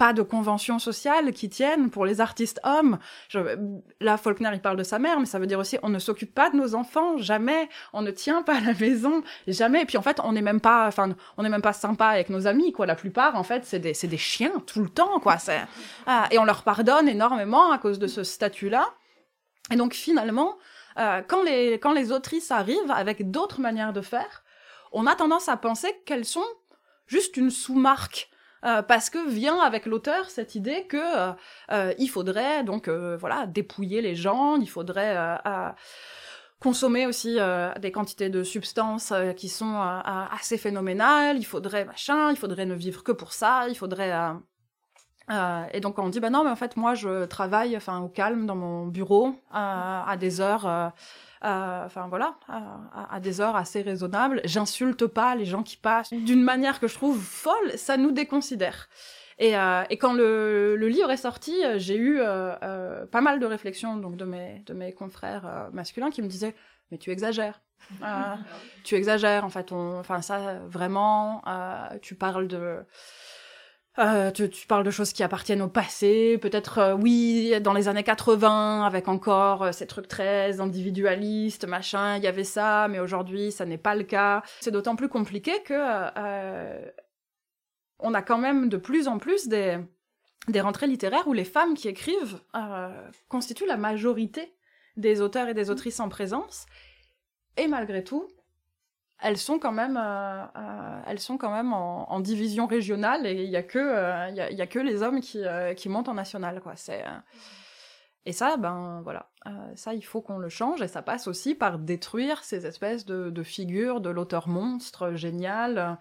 pas 0.00 0.14
de 0.14 0.22
conventions 0.22 0.78
sociales 0.78 1.34
qui 1.34 1.50
tiennent 1.50 1.90
pour 1.90 2.06
les 2.06 2.22
artistes 2.22 2.58
hommes. 2.64 2.98
Là, 4.00 4.16
Faulkner, 4.16 4.48
il 4.54 4.62
parle 4.62 4.78
de 4.78 4.82
sa 4.82 4.98
mère, 4.98 5.20
mais 5.20 5.26
ça 5.26 5.38
veut 5.38 5.46
dire 5.46 5.58
aussi 5.58 5.76
on 5.82 5.90
ne 5.90 5.98
s'occupe 5.98 6.34
pas 6.34 6.48
de 6.48 6.56
nos 6.56 6.74
enfants, 6.74 7.18
jamais. 7.18 7.68
On 7.92 8.00
ne 8.00 8.10
tient 8.10 8.40
pas 8.42 8.60
la 8.60 8.72
maison, 8.72 9.22
jamais. 9.46 9.82
Et 9.82 9.84
puis 9.84 9.98
en 9.98 10.02
fait, 10.02 10.18
on 10.24 10.32
n'est 10.32 10.40
même 10.40 10.62
pas, 10.62 10.86
enfin, 10.86 11.14
on 11.36 11.42
n'est 11.42 11.50
même 11.50 11.60
pas 11.60 11.74
sympa 11.74 12.06
avec 12.06 12.30
nos 12.30 12.46
amis, 12.46 12.72
quoi. 12.72 12.86
La 12.86 12.94
plupart, 12.94 13.36
en 13.36 13.42
fait, 13.42 13.66
c'est 13.66 13.78
des, 13.78 13.92
des 13.92 14.16
chiens 14.16 14.54
tout 14.66 14.80
le 14.80 14.88
temps, 14.88 15.20
quoi. 15.20 15.36
Ah, 16.06 16.28
et 16.30 16.38
on 16.38 16.44
leur 16.44 16.62
pardonne 16.62 17.06
énormément 17.06 17.70
à 17.70 17.76
cause 17.76 17.98
de 17.98 18.06
ce 18.06 18.24
statut-là. 18.24 18.88
Et 19.70 19.76
donc 19.76 19.92
finalement, 19.92 20.56
euh, 20.98 21.20
quand 21.28 21.42
les 21.42 21.74
quand 21.74 21.92
les 21.92 22.10
autrices 22.10 22.50
arrivent 22.50 22.90
avec 22.90 23.30
d'autres 23.30 23.60
manières 23.60 23.92
de 23.92 24.00
faire, 24.00 24.44
on 24.92 25.06
a 25.06 25.14
tendance 25.14 25.50
à 25.50 25.58
penser 25.58 25.94
qu'elles 26.06 26.24
sont 26.24 26.48
juste 27.06 27.36
une 27.36 27.50
sous-marque 27.50 28.30
euh, 28.64 28.82
parce 28.82 29.08
que 29.08 29.26
vient 29.28 29.58
avec 29.60 29.86
l'auteur 29.86 30.28
cette 30.28 30.54
idée 30.54 30.84
que 30.86 30.98
euh, 30.98 31.32
euh, 31.72 31.94
il 31.98 32.08
faudrait 32.08 32.62
donc 32.62 32.88
voilà 32.88 33.46
dépouiller 33.46 34.02
les 34.02 34.14
gens, 34.14 34.56
il 34.56 34.68
faudrait 34.68 35.16
consommer 36.60 37.06
aussi 37.06 37.38
des 37.80 37.92
quantités 37.92 38.28
de 38.28 38.42
substances 38.44 39.12
qui 39.36 39.48
sont 39.48 39.80
assez 39.80 40.58
phénoménales, 40.58 41.38
il 41.38 41.44
faudrait 41.44 41.86
machin, 41.86 42.30
il 42.30 42.36
faudrait 42.36 42.66
ne 42.66 42.74
vivre 42.74 43.02
que 43.02 43.12
pour 43.12 43.32
ça, 43.32 43.66
il 43.68 43.74
faudrait 43.74 44.12
et 45.72 45.80
donc 45.80 45.98
on 45.98 46.08
dit 46.08 46.20
bah 46.20 46.30
non 46.30 46.44
mais 46.44 46.50
en 46.50 46.56
fait 46.56 46.76
moi 46.76 46.94
je 46.94 47.24
travaille 47.24 47.76
enfin 47.76 48.00
au 48.00 48.08
calme 48.08 48.46
dans 48.46 48.56
mon 48.56 48.86
bureau 48.86 49.34
à 49.52 50.16
des 50.18 50.40
heures 50.40 50.92
enfin 51.42 52.08
voilà, 52.08 52.36
à, 52.48 53.20
des 53.20 53.40
heures 53.40 53.56
assez 53.56 53.82
raisonnables. 53.82 54.40
J'insulte 54.44 55.06
pas 55.06 55.34
les 55.34 55.44
gens 55.44 55.62
qui 55.62 55.76
passent 55.76 56.12
d'une 56.12 56.42
manière 56.42 56.80
que 56.80 56.88
je 56.88 56.94
trouve 56.94 57.20
folle, 57.20 57.72
ça 57.76 57.96
nous 57.96 58.12
déconsidère. 58.12 58.88
Et, 59.40 59.56
euh, 59.56 59.84
et 59.88 59.96
quand 59.96 60.12
le, 60.12 60.76
le, 60.76 60.88
livre 60.88 61.10
est 61.10 61.16
sorti, 61.16 61.56
j'ai 61.76 61.96
eu 61.96 62.20
euh, 62.20 62.54
euh, 62.62 63.06
pas 63.06 63.22
mal 63.22 63.40
de 63.40 63.46
réflexions 63.46 63.96
donc 63.96 64.16
de 64.16 64.26
mes 64.26 64.62
de 64.66 64.74
mes 64.74 64.92
confrères 64.92 65.70
masculins 65.72 66.10
qui 66.10 66.20
me 66.20 66.28
disaient 66.28 66.54
mais 66.90 66.98
tu 66.98 67.10
exagères. 67.10 67.62
tu 68.84 68.94
exagères 68.94 69.42
en 69.42 69.48
fait 69.48 69.72
enfin 69.72 70.20
ça 70.20 70.58
vraiment 70.66 71.42
tu 72.02 72.14
parles 72.14 72.48
de 72.48 72.84
euh, 74.00 74.30
tu, 74.30 74.66
parles 74.66 74.84
de 74.84 74.90
choses 74.90 75.12
qui 75.12 75.22
appartiennent 75.22 75.60
au 75.60 75.68
passé, 75.68 76.38
peut-être 76.40 76.78
euh, 76.78 76.94
oui, 76.94 77.52
dans 77.60 77.74
les 77.74 77.86
années 77.86 78.02
80, 78.02 78.84
avec 78.84 79.08
encore 79.08 79.64
euh, 79.64 79.72
ces 79.72 79.86
trucs 79.86 80.08
très 80.08 80.60
individualistes, 80.60 81.66
machin, 81.66 82.16
il 82.16 82.22
y 82.22 82.26
avait 82.26 82.44
ça, 82.44 82.88
mais 82.88 82.98
aujourd'hui 82.98 83.52
ça 83.52 83.66
n'est 83.66 83.78
pas 83.78 83.94
le 83.94 84.04
cas. 84.04 84.42
C'est 84.60 84.70
d'autant 84.70 84.96
plus 84.96 85.08
compliqué 85.08 85.52
que 85.64 85.74
on 88.02 88.14
a 88.14 88.22
quand 88.22 88.38
même 88.38 88.70
de 88.70 88.78
plus 88.78 89.08
en 89.08 89.18
plus 89.18 89.48
des, 89.48 89.78
des 90.48 90.62
rentrées 90.62 90.86
littéraires 90.86 91.28
où 91.28 91.34
les 91.34 91.44
femmes 91.44 91.74
qui 91.74 91.88
écrivent 91.88 92.40
constituent 93.28 93.66
la 93.66 93.76
majorité 93.76 94.54
des 94.96 95.20
auteurs 95.20 95.48
et 95.48 95.54
des 95.54 95.68
autrices 95.68 96.00
en 96.00 96.08
présence. 96.08 96.64
Et 97.58 97.68
malgré 97.68 98.02
tout, 98.02 98.26
elles 99.22 99.36
sont 99.36 99.58
quand 99.58 99.72
même, 99.72 99.96
euh, 99.96 100.44
euh, 100.56 101.00
elles 101.06 101.20
sont 101.20 101.36
quand 101.36 101.52
même 101.52 101.72
en, 101.72 102.20
division 102.20 102.66
régionale 102.66 103.26
et 103.26 103.44
il 103.44 103.50
y 103.50 103.56
a 103.56 103.62
que, 103.62 103.78
euh, 103.78 104.28
il 104.28 104.60
y, 104.60 104.68
que 104.68 104.78
les 104.78 105.02
hommes 105.02 105.20
qui, 105.20 105.42
qui 105.76 105.88
montent 105.88 106.08
en 106.08 106.14
national, 106.14 106.60
quoi. 106.60 106.74
Et 108.26 108.32
ça, 108.32 108.58
ben 108.58 109.00
voilà, 109.02 109.30
ça 109.74 109.94
il 109.94 110.04
faut 110.04 110.20
qu'on 110.20 110.36
le 110.36 110.50
change 110.50 110.82
et 110.82 110.88
ça 110.88 111.00
passe 111.00 111.26
aussi 111.26 111.54
par 111.54 111.78
détruire 111.78 112.44
ces 112.44 112.66
espèces 112.66 113.06
de, 113.06 113.30
de 113.30 113.42
figures 113.42 114.02
de 114.02 114.10
l'auteur 114.10 114.46
monstre 114.46 115.14
génial 115.14 115.98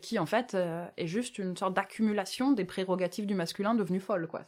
qui 0.00 0.20
en 0.20 0.26
fait 0.26 0.56
est 0.96 1.06
juste 1.08 1.38
une 1.38 1.56
sorte 1.56 1.74
d'accumulation 1.74 2.52
des 2.52 2.64
prérogatives 2.64 3.26
du 3.26 3.34
masculin 3.34 3.74
devenu 3.74 3.98
folle, 3.98 4.28
quoi. 4.28 4.42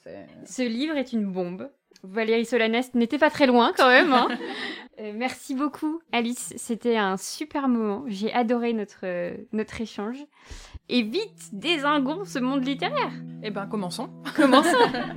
Ce 0.44 0.62
livre 0.62 0.96
est 0.96 1.12
une 1.12 1.26
bombe. 1.26 1.68
Valérie 2.02 2.44
Solanest 2.44 2.94
n'était 2.94 3.18
pas 3.18 3.30
très 3.30 3.46
loin 3.46 3.72
quand 3.76 3.88
même. 3.88 4.12
Hein. 4.12 4.28
euh, 5.00 5.12
merci 5.14 5.54
beaucoup 5.54 6.00
Alice, 6.12 6.52
c'était 6.56 6.96
un 6.96 7.16
super 7.16 7.68
moment. 7.68 8.04
J'ai 8.06 8.32
adoré 8.32 8.72
notre, 8.72 9.00
euh, 9.04 9.36
notre 9.52 9.80
échange. 9.80 10.18
Et 10.88 11.02
vite, 11.02 11.50
désinguons 11.52 12.24
ce 12.24 12.38
monde 12.38 12.64
littéraire. 12.64 13.12
Eh 13.42 13.50
ben, 13.50 13.66
commençons. 13.66 14.08
Commençons. 14.36 14.70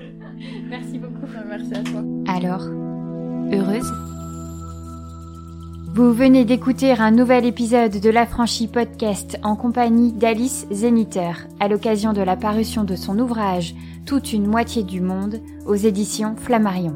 merci 0.69 0.97
beaucoup. 0.97 1.27
Merci 1.47 1.73
à 1.73 1.83
toi. 1.83 2.03
Alors, 2.27 2.63
heureuse? 3.53 3.91
Vous 5.91 6.13
venez 6.13 6.45
d'écouter 6.45 6.91
un 6.91 7.11
nouvel 7.11 7.45
épisode 7.45 7.99
de 7.99 8.09
l'Affranchi 8.09 8.67
Podcast 8.67 9.37
en 9.43 9.55
compagnie 9.55 10.13
d'Alice 10.13 10.67
Zeniter 10.71 11.31
à 11.59 11.67
l'occasion 11.67 12.13
de 12.13 12.21
la 12.21 12.37
parution 12.37 12.83
de 12.83 12.95
son 12.95 13.17
ouvrage 13.17 13.73
toute 14.09 14.33
une 14.33 14.47
moitié 14.47 14.81
du 14.81 15.01
monde 15.01 15.39
aux 15.67 15.75
éditions 15.75 16.35
Flammarion. 16.35 16.95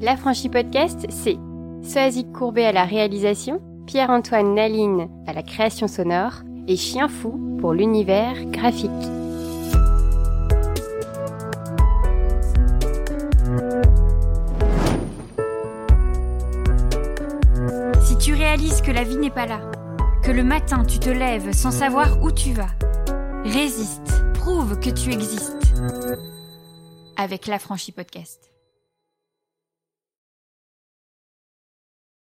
L'affranchi 0.00 0.48
podcast, 0.48 1.04
c'est 1.10 1.36
Soazic 1.82 2.32
Courbet 2.32 2.64
à 2.64 2.72
la 2.72 2.84
réalisation, 2.84 3.60
Pierre-Antoine 3.86 4.54
Naline 4.54 5.10
à 5.26 5.34
la 5.34 5.42
création 5.42 5.86
sonore 5.86 6.44
et 6.66 6.76
Chien 6.76 7.08
Fou 7.08 7.58
pour 7.60 7.74
l'univers 7.74 8.42
graphique. 8.46 8.90
Si 18.00 18.16
tu 18.16 18.32
réalises 18.32 18.80
que 18.80 18.92
la 18.92 19.04
vie 19.04 19.18
n'est 19.18 19.28
pas 19.28 19.44
là, 19.44 19.60
que 20.22 20.30
le 20.30 20.42
matin 20.42 20.86
tu 20.86 20.98
te 20.98 21.10
lèves 21.10 21.52
sans 21.52 21.70
savoir 21.70 22.22
où 22.22 22.30
tu 22.30 22.54
vas, 22.54 22.70
résiste 23.44 24.21
prouve 24.42 24.80
que 24.80 24.90
tu 24.90 25.12
existes 25.12 25.72
avec 27.16 27.46
l'affranchi 27.46 27.92
podcast. 27.92 28.51